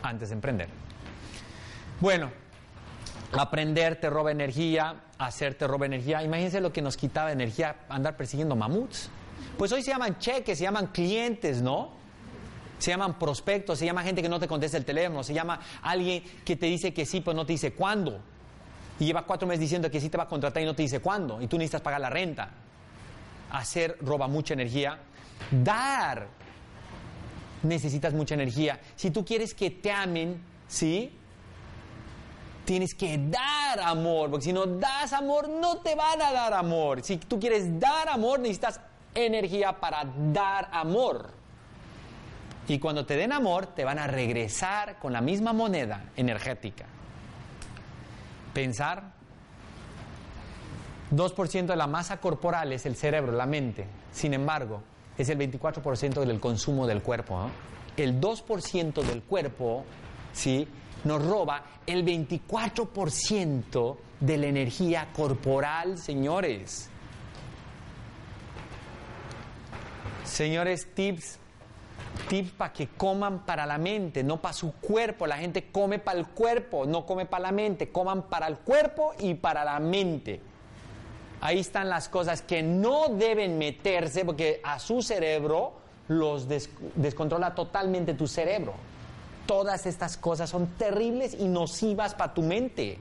antes 0.03 0.29
de 0.29 0.35
emprender. 0.35 0.67
Bueno, 1.99 2.29
aprender 3.31 3.99
te 3.99 4.09
roba 4.09 4.31
energía, 4.31 5.03
hacer 5.17 5.55
te 5.55 5.67
roba 5.67 5.85
energía. 5.85 6.23
Imagínense 6.23 6.59
lo 6.59 6.73
que 6.73 6.81
nos 6.81 6.97
quitaba 6.97 7.31
energía 7.31 7.77
andar 7.89 8.17
persiguiendo 8.17 8.55
mamuts. 8.55 9.09
Pues 9.57 9.71
hoy 9.71 9.81
se 9.83 9.91
llaman 9.91 10.19
cheques, 10.19 10.57
se 10.57 10.63
llaman 10.65 10.87
clientes, 10.87 11.61
¿no? 11.61 11.91
Se 12.77 12.91
llaman 12.91 13.17
prospectos, 13.17 13.79
se 13.79 13.85
llama 13.85 14.03
gente 14.03 14.21
que 14.21 14.27
no 14.27 14.39
te 14.39 14.47
contesta 14.47 14.77
el 14.77 14.83
teléfono, 14.83 15.23
se 15.23 15.33
llama 15.33 15.59
alguien 15.81 16.23
que 16.43 16.57
te 16.57 16.65
dice 16.65 16.93
que 16.93 17.05
sí, 17.05 17.21
pero 17.21 17.33
no 17.33 17.45
te 17.45 17.53
dice 17.53 17.73
cuándo. 17.73 18.19
Y 18.99 19.05
lleva 19.05 19.25
cuatro 19.25 19.47
meses 19.47 19.61
diciendo 19.61 19.89
que 19.89 20.01
sí 20.01 20.09
te 20.09 20.17
va 20.17 20.23
a 20.23 20.27
contratar 20.27 20.61
y 20.61 20.65
no 20.65 20.75
te 20.75 20.83
dice 20.83 20.99
cuándo. 20.99 21.41
Y 21.41 21.47
tú 21.47 21.57
necesitas 21.57 21.81
pagar 21.81 22.01
la 22.01 22.09
renta. 22.09 22.49
Hacer 23.51 23.97
roba 24.01 24.27
mucha 24.27 24.53
energía. 24.53 24.99
Dar 25.51 26.27
necesitas 27.65 28.13
mucha 28.13 28.35
energía. 28.35 28.79
Si 28.95 29.11
tú 29.11 29.25
quieres 29.25 29.53
que 29.53 29.71
te 29.71 29.91
amen, 29.91 30.41
¿sí? 30.67 31.11
Tienes 32.65 32.95
que 32.95 33.17
dar 33.17 33.79
amor, 33.81 34.31
porque 34.31 34.45
si 34.45 34.53
no 34.53 34.65
das 34.65 35.13
amor, 35.13 35.49
no 35.49 35.77
te 35.77 35.95
van 35.95 36.21
a 36.21 36.31
dar 36.31 36.53
amor. 36.53 37.03
Si 37.03 37.17
tú 37.17 37.39
quieres 37.39 37.79
dar 37.79 38.09
amor, 38.09 38.39
necesitas 38.39 38.79
energía 39.13 39.79
para 39.79 40.03
dar 40.33 40.69
amor. 40.71 41.31
Y 42.67 42.79
cuando 42.79 43.05
te 43.05 43.15
den 43.15 43.31
amor, 43.31 43.67
te 43.67 43.83
van 43.83 43.99
a 43.99 44.07
regresar 44.07 44.97
con 44.97 45.13
la 45.13 45.21
misma 45.21 45.53
moneda 45.53 46.05
energética. 46.15 46.85
Pensar. 48.53 49.13
2% 51.11 51.65
de 51.67 51.75
la 51.75 51.85
masa 51.85 52.17
corporal 52.17 52.73
es 52.73 52.87
el 52.87 52.95
cerebro, 52.95 53.31
la 53.31 53.45
mente. 53.45 53.85
Sin 54.11 54.33
embargo, 54.33 54.81
es 55.17 55.29
el 55.29 55.37
24% 55.37 56.25
del 56.25 56.39
consumo 56.39 56.87
del 56.87 57.01
cuerpo. 57.01 57.49
El 57.97 58.19
2% 58.19 59.03
del 59.03 59.23
cuerpo, 59.23 59.85
¿sí? 60.33 60.67
Nos 61.03 61.25
roba 61.25 61.63
el 61.85 62.05
24% 62.05 63.97
de 64.19 64.37
la 64.37 64.47
energía 64.47 65.07
corporal, 65.13 65.97
señores. 65.97 66.89
Señores, 70.23 70.87
tips 70.93 71.39
tips 72.27 72.51
para 72.51 72.73
que 72.73 72.87
coman 72.87 73.45
para 73.45 73.65
la 73.65 73.77
mente, 73.77 74.23
no 74.23 74.41
para 74.41 74.53
su 74.53 74.73
cuerpo. 74.73 75.27
La 75.27 75.37
gente 75.37 75.69
come 75.71 75.99
para 75.99 76.19
el 76.19 76.27
cuerpo, 76.27 76.85
no 76.85 77.05
come 77.05 77.25
para 77.25 77.43
la 77.43 77.51
mente. 77.51 77.89
Coman 77.89 78.23
para 78.23 78.47
el 78.47 78.57
cuerpo 78.57 79.13
y 79.19 79.35
para 79.35 79.63
la 79.63 79.79
mente. 79.79 80.41
Ahí 81.45 81.59
están 81.59 81.89
las 81.89 82.09
cosas 82.09 82.41
que 82.41 82.63
no 82.63 83.09
deben 83.09 83.57
meterse 83.57 84.25
porque 84.25 84.61
a 84.63 84.79
su 84.79 85.01
cerebro 85.01 85.73
los 86.07 86.47
des- 86.47 86.69
descontrola 86.95 87.53
totalmente 87.53 88.13
tu 88.15 88.27
cerebro. 88.27 88.73
Todas 89.45 89.85
estas 89.85 90.17
cosas 90.17 90.49
son 90.49 90.67
terribles 90.77 91.35
y 91.39 91.45
nocivas 91.47 92.15
para 92.15 92.33
tu 92.33 92.41
mente. 92.41 92.97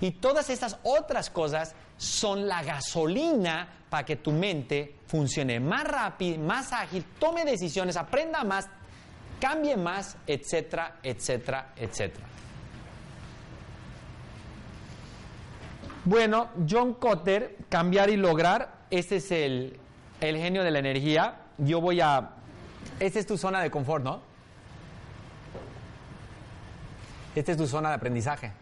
Y 0.00 0.10
todas 0.10 0.50
estas 0.50 0.76
otras 0.82 1.30
cosas 1.30 1.74
son 1.96 2.48
la 2.48 2.62
gasolina 2.64 3.68
para 3.88 4.04
que 4.04 4.16
tu 4.16 4.32
mente 4.32 4.96
funcione 5.06 5.60
más 5.60 5.84
rápido, 5.84 6.42
más 6.42 6.72
ágil, 6.72 7.04
tome 7.20 7.44
decisiones, 7.44 7.96
aprenda 7.96 8.42
más, 8.42 8.66
cambie 9.40 9.76
más, 9.76 10.16
etcétera, 10.26 10.96
etcétera, 11.02 11.72
etcétera. 11.76 12.26
Bueno, 16.04 16.48
John 16.68 16.94
Cotter, 16.94 17.56
cambiar 17.70 18.10
y 18.10 18.16
lograr, 18.16 18.74
este 18.90 19.16
es 19.16 19.30
el, 19.30 19.78
el 20.20 20.36
genio 20.36 20.62
de 20.62 20.70
la 20.70 20.78
energía. 20.78 21.36
Yo 21.56 21.80
voy 21.80 22.00
a... 22.00 22.30
Esta 23.00 23.18
es 23.18 23.26
tu 23.26 23.38
zona 23.38 23.62
de 23.62 23.70
confort, 23.70 24.04
¿no? 24.04 24.20
Esta 27.34 27.52
es 27.52 27.58
tu 27.58 27.66
zona 27.66 27.88
de 27.88 27.94
aprendizaje. 27.94 28.52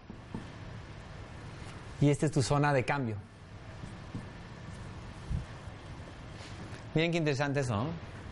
Y 2.01 2.11
esta 2.11 2.27
es 2.27 2.33
tu 2.33 2.43
zona 2.43 2.73
de 2.73 2.85
cambio. 2.85 3.17
Miren 6.95 7.11
qué 7.11 7.19
interesante 7.19 7.61
eso, 7.61 7.77
¿no? 7.77 7.87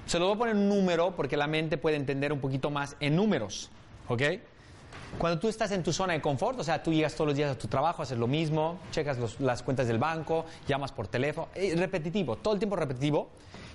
Se 0.07 0.19
lo 0.19 0.27
voy 0.27 0.35
a 0.35 0.39
poner 0.39 0.55
un 0.55 0.69
número 0.69 1.17
porque 1.17 1.37
la 1.37 1.47
mente 1.47 1.79
puede 1.79 1.97
entender 1.97 2.33
un 2.33 2.41
poquito 2.41 2.71
más 2.71 2.97
en 3.01 3.17
números, 3.17 3.71
¿ok? 4.09 4.23
Cuando 5.19 5.39
tú 5.39 5.49
estás 5.49 5.71
en 5.73 5.83
tu 5.83 5.93
zona 5.93 6.15
de 6.15 6.21
confort, 6.21 6.59
o 6.61 6.65
sea, 6.65 6.83
tú 6.83 6.93
llegas 6.93 7.15
todos 7.15 7.29
los 7.29 7.37
días 7.37 7.51
a 7.51 7.59
tu 7.59 7.69
trabajo, 7.69 8.03
haces 8.03 8.19
lo 8.19 8.27
mismo, 8.27 8.79
checas 8.91 9.19
las 9.39 9.63
cuentas 9.63 9.87
del 9.87 9.99
banco, 9.99 10.47
llamas 10.67 10.93
por 10.93 11.09
teléfono, 11.09 11.49
eh, 11.55 11.75
repetitivo, 11.77 12.37
todo 12.37 12.55
el 12.55 12.61
tiempo 12.61 12.77
repetitivo. 12.77 13.29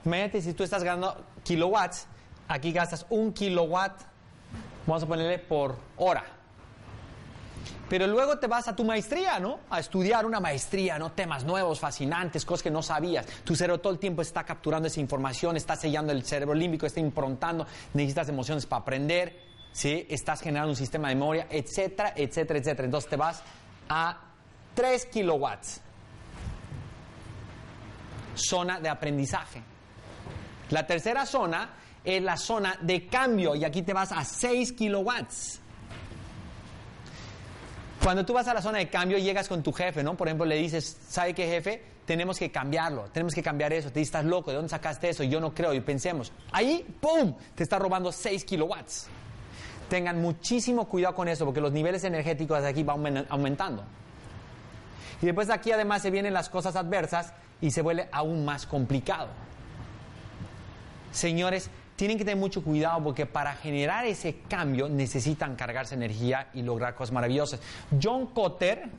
Imagínate 0.05 0.41
si 0.41 0.53
tú 0.53 0.63
estás 0.63 0.83
ganando 0.83 1.15
kilowatts, 1.43 2.07
aquí 2.47 2.71
gastas 2.71 3.05
un 3.09 3.33
kilowatt, 3.33 4.01
vamos 4.88 5.03
a 5.03 5.07
ponerle 5.07 5.39
por 5.39 5.75
hora. 5.97 6.23
Pero 7.89 8.07
luego 8.07 8.39
te 8.39 8.47
vas 8.47 8.67
a 8.67 8.75
tu 8.75 8.83
maestría, 8.83 9.39
¿no? 9.39 9.59
A 9.69 9.79
estudiar 9.79 10.25
una 10.25 10.39
maestría, 10.39 10.97
¿no? 10.97 11.11
Temas 11.11 11.43
nuevos, 11.43 11.79
fascinantes, 11.79 12.43
cosas 12.43 12.63
que 12.63 12.71
no 12.71 12.81
sabías. 12.81 13.27
Tu 13.43 13.55
cerebro 13.55 13.79
todo 13.79 13.93
el 13.93 13.99
tiempo 13.99 14.23
está 14.23 14.43
capturando 14.43 14.88
esa 14.88 14.99
información, 14.99 15.55
está 15.55 15.75
sellando 15.75 16.11
el 16.11 16.23
cerebro 16.23 16.55
límbico, 16.55 16.88
está 16.88 16.99
improntando, 16.99 17.67
necesitas 17.93 18.29
emociones 18.29 18.65
para 18.65 18.81
aprender, 18.81 19.39
¿sí? 19.76 20.07
Estás 20.09 20.39
generando 20.39 20.69
un 20.69 20.76
sistema 20.78 21.09
de 21.09 21.15
memoria, 21.15 21.47
etcétera, 21.49 22.13
etcétera, 22.15 22.59
etcétera. 22.59 22.86
Entonces 22.86 23.09
te 23.09 23.17
vas 23.17 23.43
a 23.89 24.17
3 24.73 25.05
kilowatts. 25.07 25.82
Zona 28.36 28.80
de 28.80 28.88
aprendizaje. 28.88 29.61
La 30.69 30.88
tercera 30.88 31.26
zona 31.26 31.73
es 32.05 32.23
la 32.23 32.38
zona 32.38 32.78
de 32.82 33.05
cambio 33.07 33.53
y 33.53 33.65
aquí 33.65 33.82
te 33.82 33.91
vas 33.91 34.13
a 34.13 34.23
6 34.23 34.71
kilowatts. 34.71 35.59
Cuando 38.01 38.26
tú 38.26 38.34
vas 38.34 38.47
a 38.47 38.53
la 38.53 38.61
zona 38.61 38.78
de 38.78 38.89
cambio, 38.89 39.17
llegas 39.17 39.49
con 39.49 39.61
tu 39.61 39.73
jefe, 39.73 40.03
¿no? 40.03 40.15
Por 40.15 40.28
ejemplo, 40.28 40.45
le 40.45 40.55
dices, 40.55 40.97
¿sabe 41.09 41.34
qué, 41.34 41.47
jefe? 41.47 41.84
Tenemos 42.05 42.39
que 42.39 42.49
cambiarlo, 42.49 43.09
tenemos 43.11 43.34
que 43.34 43.43
cambiar 43.43 43.73
eso. 43.73 43.89
Te 43.89 43.99
dices, 43.99 44.09
estás 44.09 44.26
loco, 44.26 44.51
¿de 44.51 44.57
dónde 44.57 44.69
sacaste 44.69 45.09
eso? 45.09 45.23
Yo 45.23 45.41
no 45.41 45.53
creo, 45.53 45.73
y 45.73 45.82
pensemos. 45.82 46.32
Ahí, 46.51 46.86
¡pum! 47.01 47.36
Te 47.55 47.63
está 47.63 47.80
robando 47.80 48.11
6 48.11 48.45
kilowatts. 48.45 49.09
Tengan 49.89 50.21
muchísimo 50.21 50.88
cuidado 50.88 51.15
con 51.15 51.27
eso, 51.27 51.45
porque 51.45 51.61
los 51.61 51.71
niveles 51.71 52.03
energéticos 52.03 52.61
de 52.61 52.67
aquí 52.67 52.83
van 52.83 53.03
aumen- 53.03 53.25
aumentando. 53.29 53.83
Y 55.21 55.25
después 55.25 55.47
de 55.47 55.53
aquí, 55.53 55.71
además, 55.71 56.01
se 56.01 56.11
vienen 56.11 56.33
las 56.33 56.49
cosas 56.49 56.75
adversas 56.75 57.33
y 57.61 57.71
se 57.71 57.81
vuelve 57.81 58.09
aún 58.11 58.43
más 58.45 58.65
complicado. 58.65 59.29
Señores, 61.11 61.69
tienen 61.95 62.17
que 62.17 62.25
tener 62.25 62.38
mucho 62.38 62.61
cuidado 62.63 63.01
porque 63.03 63.25
para 63.25 63.53
generar 63.53 64.05
ese 64.05 64.39
cambio 64.49 64.89
necesitan 64.89 65.55
cargarse 65.55 65.95
energía 65.95 66.49
y 66.53 66.61
lograr 66.61 66.93
cosas 66.95 67.13
maravillosas. 67.13 67.61
John 68.01 68.27
Cotter, 68.27 68.89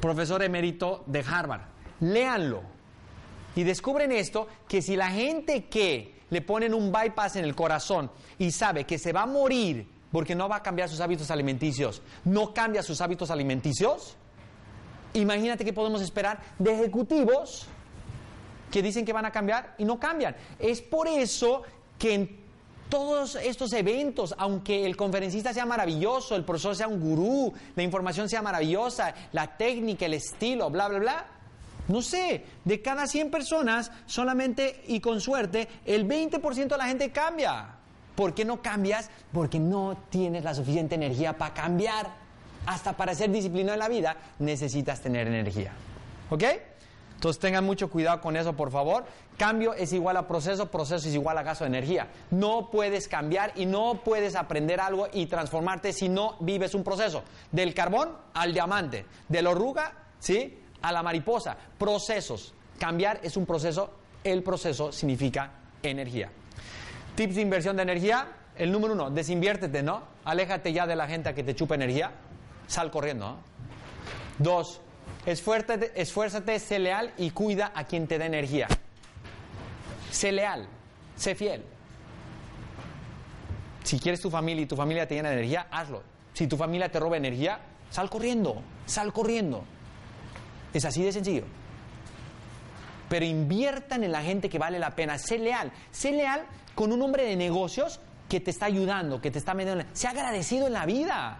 profesor 0.00 0.42
emérito 0.42 1.02
de 1.06 1.24
Harvard, 1.26 1.62
léanlo 2.00 2.62
y 3.56 3.62
descubren 3.64 4.12
esto, 4.12 4.48
que 4.68 4.82
si 4.82 4.96
la 4.96 5.08
gente 5.10 5.64
que 5.64 6.17
le 6.30 6.42
ponen 6.42 6.74
un 6.74 6.92
bypass 6.92 7.36
en 7.36 7.44
el 7.44 7.54
corazón 7.54 8.10
y 8.38 8.50
sabe 8.50 8.84
que 8.84 8.98
se 8.98 9.12
va 9.12 9.22
a 9.22 9.26
morir 9.26 9.86
porque 10.10 10.34
no 10.34 10.48
va 10.48 10.56
a 10.56 10.62
cambiar 10.62 10.88
sus 10.88 11.00
hábitos 11.00 11.30
alimenticios, 11.30 12.02
no 12.24 12.54
cambia 12.54 12.82
sus 12.82 13.00
hábitos 13.00 13.30
alimenticios, 13.30 14.16
imagínate 15.14 15.64
qué 15.64 15.72
podemos 15.72 16.00
esperar 16.00 16.40
de 16.58 16.72
ejecutivos 16.72 17.66
que 18.70 18.82
dicen 18.82 19.04
que 19.04 19.12
van 19.12 19.26
a 19.26 19.32
cambiar 19.32 19.74
y 19.78 19.84
no 19.84 19.98
cambian. 19.98 20.36
Es 20.58 20.80
por 20.80 21.08
eso 21.08 21.62
que 21.98 22.14
en 22.14 22.48
todos 22.88 23.34
estos 23.36 23.72
eventos, 23.72 24.34
aunque 24.38 24.86
el 24.86 24.96
conferencista 24.96 25.52
sea 25.52 25.66
maravilloso, 25.66 26.36
el 26.36 26.44
profesor 26.44 26.74
sea 26.74 26.88
un 26.88 27.00
gurú, 27.00 27.52
la 27.76 27.82
información 27.82 28.28
sea 28.28 28.40
maravillosa, 28.40 29.14
la 29.32 29.56
técnica, 29.56 30.06
el 30.06 30.14
estilo, 30.14 30.70
bla, 30.70 30.88
bla, 30.88 30.98
bla, 30.98 31.26
no 31.88 32.02
sé, 32.02 32.44
de 32.64 32.80
cada 32.80 33.06
100 33.06 33.30
personas, 33.30 33.90
solamente 34.06 34.82
y 34.86 35.00
con 35.00 35.20
suerte, 35.20 35.68
el 35.84 36.06
20% 36.06 36.68
de 36.68 36.78
la 36.78 36.86
gente 36.86 37.10
cambia. 37.10 37.74
¿Por 38.14 38.34
qué 38.34 38.44
no 38.44 38.62
cambias? 38.62 39.10
Porque 39.32 39.58
no 39.58 39.96
tienes 40.10 40.44
la 40.44 40.54
suficiente 40.54 40.94
energía 40.94 41.36
para 41.38 41.54
cambiar. 41.54 42.28
Hasta 42.66 42.92
para 42.92 43.14
ser 43.14 43.30
disciplinado 43.30 43.74
en 43.74 43.78
la 43.78 43.88
vida 43.88 44.16
necesitas 44.38 45.00
tener 45.00 45.26
energía. 45.26 45.72
¿Ok? 46.28 46.44
Entonces 47.14 47.40
tengan 47.40 47.64
mucho 47.64 47.90
cuidado 47.90 48.20
con 48.20 48.36
eso, 48.36 48.52
por 48.52 48.70
favor. 48.70 49.04
Cambio 49.36 49.74
es 49.74 49.92
igual 49.92 50.16
a 50.16 50.28
proceso, 50.28 50.70
proceso 50.70 51.08
es 51.08 51.14
igual 51.14 51.38
a 51.38 51.42
gasto 51.42 51.64
de 51.64 51.68
energía. 51.68 52.08
No 52.30 52.70
puedes 52.70 53.08
cambiar 53.08 53.52
y 53.56 53.66
no 53.66 54.02
puedes 54.04 54.36
aprender 54.36 54.80
algo 54.80 55.08
y 55.12 55.26
transformarte 55.26 55.92
si 55.92 56.08
no 56.08 56.36
vives 56.40 56.74
un 56.74 56.84
proceso. 56.84 57.24
Del 57.50 57.74
carbón 57.74 58.10
al 58.34 58.52
diamante, 58.52 59.06
de 59.28 59.42
la 59.42 59.50
oruga, 59.50 59.94
¿sí? 60.18 60.58
A 60.88 60.92
la 60.92 61.02
mariposa. 61.02 61.54
Procesos. 61.76 62.54
Cambiar 62.78 63.20
es 63.22 63.36
un 63.36 63.44
proceso, 63.44 63.90
el 64.24 64.42
proceso 64.42 64.90
significa 64.90 65.50
energía. 65.82 66.30
Tips 67.14 67.34
de 67.34 67.42
inversión 67.42 67.76
de 67.76 67.82
energía. 67.82 68.26
El 68.56 68.72
número 68.72 68.94
uno, 68.94 69.10
desinviértete, 69.10 69.82
¿no? 69.82 70.02
Aléjate 70.24 70.72
ya 70.72 70.86
de 70.86 70.96
la 70.96 71.06
gente 71.06 71.34
que 71.34 71.44
te 71.44 71.54
chupa 71.54 71.74
energía. 71.74 72.10
Sal 72.66 72.90
corriendo, 72.90 73.28
¿no? 73.28 73.36
Dos, 74.38 74.80
esfuérzate, 75.26 75.92
esfuérzate, 75.94 76.58
sé 76.58 76.78
leal 76.78 77.12
y 77.18 77.32
cuida 77.32 77.70
a 77.74 77.84
quien 77.84 78.06
te 78.06 78.16
da 78.16 78.24
energía. 78.24 78.66
Sé 80.10 80.32
leal, 80.32 80.66
sé 81.16 81.34
fiel. 81.34 81.62
Si 83.84 84.00
quieres 84.00 84.22
tu 84.22 84.30
familia 84.30 84.62
y 84.62 84.66
tu 84.66 84.74
familia 84.74 85.06
te 85.06 85.16
llena 85.16 85.28
de 85.28 85.34
energía, 85.34 85.66
hazlo. 85.70 86.02
Si 86.32 86.46
tu 86.46 86.56
familia 86.56 86.90
te 86.90 86.98
roba 86.98 87.18
energía, 87.18 87.60
sal 87.90 88.08
corriendo, 88.08 88.62
sal 88.86 89.12
corriendo. 89.12 89.64
Es 90.74 90.84
así 90.84 91.02
de 91.02 91.12
sencillo. 91.12 91.44
Pero 93.08 93.24
inviertan 93.24 94.04
en 94.04 94.12
la 94.12 94.22
gente 94.22 94.48
que 94.50 94.58
vale 94.58 94.78
la 94.78 94.94
pena. 94.94 95.18
Sé 95.18 95.38
leal. 95.38 95.72
Sé 95.90 96.12
leal 96.12 96.42
con 96.74 96.92
un 96.92 97.00
hombre 97.02 97.24
de 97.24 97.36
negocios 97.36 98.00
que 98.28 98.40
te 98.40 98.50
está 98.50 98.66
ayudando, 98.66 99.20
que 99.20 99.30
te 99.30 99.38
está 99.38 99.54
metiendo. 99.54 99.80
en 99.80 99.86
la- 99.88 99.94
Sé 99.94 100.08
agradecido 100.08 100.66
en 100.66 100.74
la 100.74 100.84
vida. 100.84 101.38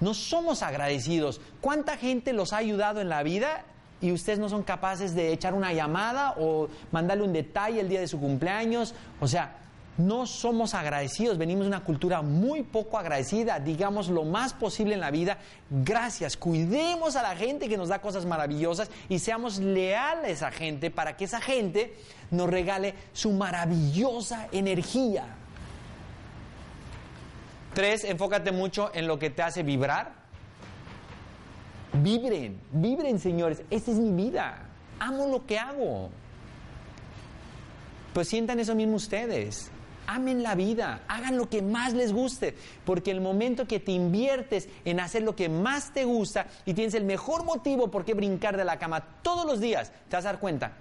No 0.00 0.14
somos 0.14 0.62
agradecidos. 0.62 1.40
¿Cuánta 1.60 1.96
gente 1.96 2.32
los 2.32 2.52
ha 2.52 2.58
ayudado 2.58 3.00
en 3.00 3.08
la 3.08 3.22
vida 3.22 3.64
y 4.00 4.12
ustedes 4.12 4.38
no 4.38 4.48
son 4.48 4.62
capaces 4.62 5.14
de 5.14 5.32
echar 5.32 5.54
una 5.54 5.72
llamada 5.72 6.34
o 6.38 6.68
mandarle 6.90 7.24
un 7.24 7.32
detalle 7.32 7.80
el 7.80 7.88
día 7.88 8.00
de 8.00 8.08
su 8.08 8.18
cumpleaños? 8.18 8.94
O 9.20 9.28
sea, 9.28 9.58
no 9.96 10.26
somos 10.26 10.74
agradecidos, 10.74 11.38
venimos 11.38 11.64
de 11.64 11.68
una 11.68 11.84
cultura 11.84 12.22
muy 12.22 12.62
poco 12.62 12.98
agradecida, 12.98 13.60
digamos 13.60 14.08
lo 14.08 14.24
más 14.24 14.52
posible 14.52 14.94
en 14.94 15.00
la 15.00 15.10
vida, 15.10 15.38
gracias, 15.70 16.36
cuidemos 16.36 17.16
a 17.16 17.22
la 17.22 17.36
gente 17.36 17.68
que 17.68 17.76
nos 17.76 17.88
da 17.88 18.00
cosas 18.00 18.26
maravillosas 18.26 18.90
y 19.08 19.18
seamos 19.20 19.58
leales 19.58 20.42
a 20.42 20.48
esa 20.48 20.50
gente 20.50 20.90
para 20.90 21.16
que 21.16 21.24
esa 21.24 21.40
gente 21.40 21.94
nos 22.30 22.50
regale 22.50 22.94
su 23.12 23.32
maravillosa 23.32 24.48
energía. 24.50 25.26
Tres, 27.72 28.04
enfócate 28.04 28.52
mucho 28.52 28.90
en 28.94 29.06
lo 29.06 29.18
que 29.18 29.30
te 29.30 29.42
hace 29.42 29.62
vibrar. 29.62 30.12
Vibren, 31.92 32.60
vibren 32.72 33.18
señores, 33.20 33.62
esta 33.70 33.90
es 33.92 33.98
mi 33.98 34.12
vida, 34.12 34.66
amo 34.98 35.28
lo 35.28 35.46
que 35.46 35.58
hago. 35.58 36.10
Pues 38.12 38.28
sientan 38.28 38.60
eso 38.60 38.74
mismo 38.74 38.94
ustedes. 38.94 39.72
Amen 40.06 40.42
la 40.42 40.54
vida, 40.54 41.00
hagan 41.08 41.36
lo 41.36 41.48
que 41.48 41.62
más 41.62 41.94
les 41.94 42.12
guste, 42.12 42.54
porque 42.84 43.10
el 43.10 43.20
momento 43.20 43.66
que 43.66 43.80
te 43.80 43.92
inviertes 43.92 44.68
en 44.84 45.00
hacer 45.00 45.22
lo 45.22 45.34
que 45.34 45.48
más 45.48 45.92
te 45.92 46.04
gusta 46.04 46.46
y 46.66 46.74
tienes 46.74 46.94
el 46.94 47.04
mejor 47.04 47.44
motivo 47.44 47.90
por 47.90 48.04
qué 48.04 48.14
brincar 48.14 48.56
de 48.56 48.64
la 48.64 48.78
cama 48.78 49.00
todos 49.22 49.46
los 49.46 49.60
días, 49.60 49.92
te 50.08 50.16
vas 50.16 50.24
a 50.26 50.28
dar 50.28 50.40
cuenta 50.40 50.72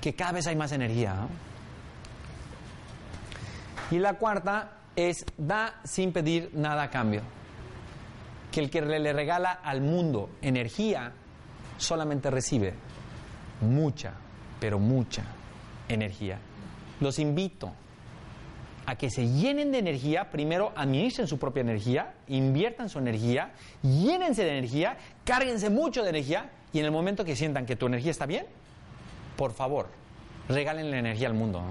que 0.00 0.14
cada 0.14 0.32
vez 0.32 0.46
hay 0.46 0.56
más 0.56 0.72
energía. 0.72 1.14
¿no? 1.14 1.28
Y 3.90 3.98
la 3.98 4.14
cuarta 4.14 4.72
es 4.94 5.24
da 5.36 5.80
sin 5.84 6.12
pedir 6.12 6.50
nada 6.54 6.84
a 6.84 6.90
cambio. 6.90 7.22
Que 8.52 8.60
el 8.60 8.70
que 8.70 8.80
le 8.82 9.12
regala 9.12 9.52
al 9.62 9.80
mundo 9.80 10.30
energía 10.42 11.12
solamente 11.76 12.30
recibe 12.30 12.74
mucha, 13.60 14.12
pero 14.60 14.78
mucha 14.78 15.22
energía. 15.88 16.38
Los 17.00 17.18
invito 17.18 17.72
a 18.88 18.96
que 18.96 19.10
se 19.10 19.28
llenen 19.28 19.70
de 19.70 19.80
energía, 19.80 20.30
primero 20.30 20.72
administren 20.74 21.28
su 21.28 21.38
propia 21.38 21.60
energía, 21.60 22.14
inviertan 22.26 22.88
su 22.88 22.98
energía, 22.98 23.50
llénense 23.82 24.44
de 24.44 24.56
energía, 24.56 24.96
cárguense 25.26 25.68
mucho 25.68 26.02
de 26.02 26.08
energía 26.08 26.50
y 26.72 26.78
en 26.78 26.86
el 26.86 26.90
momento 26.90 27.22
que 27.22 27.36
sientan 27.36 27.66
que 27.66 27.76
tu 27.76 27.84
energía 27.84 28.10
está 28.10 28.24
bien, 28.24 28.46
por 29.36 29.52
favor, 29.52 29.88
regalen 30.48 30.90
la 30.90 31.00
energía 31.00 31.28
al 31.28 31.34
mundo. 31.34 31.60
¿no? 31.60 31.66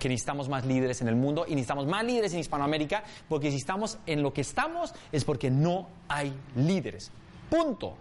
Que 0.00 0.08
necesitamos 0.08 0.48
más 0.48 0.66
líderes 0.66 1.00
en 1.00 1.06
el 1.06 1.14
mundo 1.14 1.44
y 1.46 1.50
necesitamos 1.50 1.86
más 1.86 2.02
líderes 2.04 2.34
en 2.34 2.40
Hispanoamérica, 2.40 3.04
porque 3.28 3.52
si 3.52 3.58
estamos 3.58 3.98
en 4.06 4.20
lo 4.24 4.32
que 4.32 4.40
estamos 4.40 4.92
es 5.12 5.24
porque 5.24 5.52
no 5.52 5.86
hay 6.08 6.34
líderes. 6.56 7.12
Punto. 7.48 7.94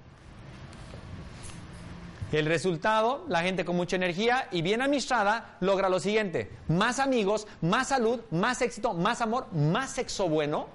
El 2.32 2.46
resultado, 2.46 3.26
la 3.28 3.42
gente 3.42 3.66
con 3.66 3.76
mucha 3.76 3.96
energía 3.96 4.48
y 4.52 4.62
bien 4.62 4.82
administrada 4.82 5.58
logra 5.62 5.90
lo 5.90 6.00
siguiente, 6.00 6.52
más 6.68 7.00
amigos, 7.00 7.48
más 7.62 7.88
salud, 7.88 8.22
más 8.30 8.62
éxito, 8.62 8.94
más 8.94 9.22
amor, 9.22 9.52
más 9.52 9.92
sexo 9.92 10.30
bueno, 10.30 10.68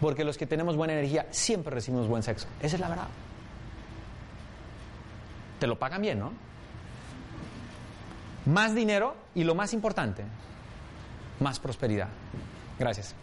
porque 0.00 0.24
los 0.24 0.38
que 0.38 0.46
tenemos 0.46 0.76
buena 0.76 0.92
energía 0.92 1.26
siempre 1.30 1.74
recibimos 1.74 2.06
buen 2.06 2.22
sexo. 2.22 2.46
Esa 2.62 2.76
es 2.76 2.80
la 2.80 2.88
verdad. 2.88 3.08
Te 5.58 5.66
lo 5.66 5.78
pagan 5.78 6.00
bien, 6.00 6.20
¿no? 6.20 6.32
Más 8.46 8.74
dinero 8.74 9.16
y 9.34 9.44
lo 9.44 9.54
más 9.54 9.74
importante, 9.74 10.24
más 11.40 11.58
prosperidad. 11.58 12.08
Gracias. 12.78 13.14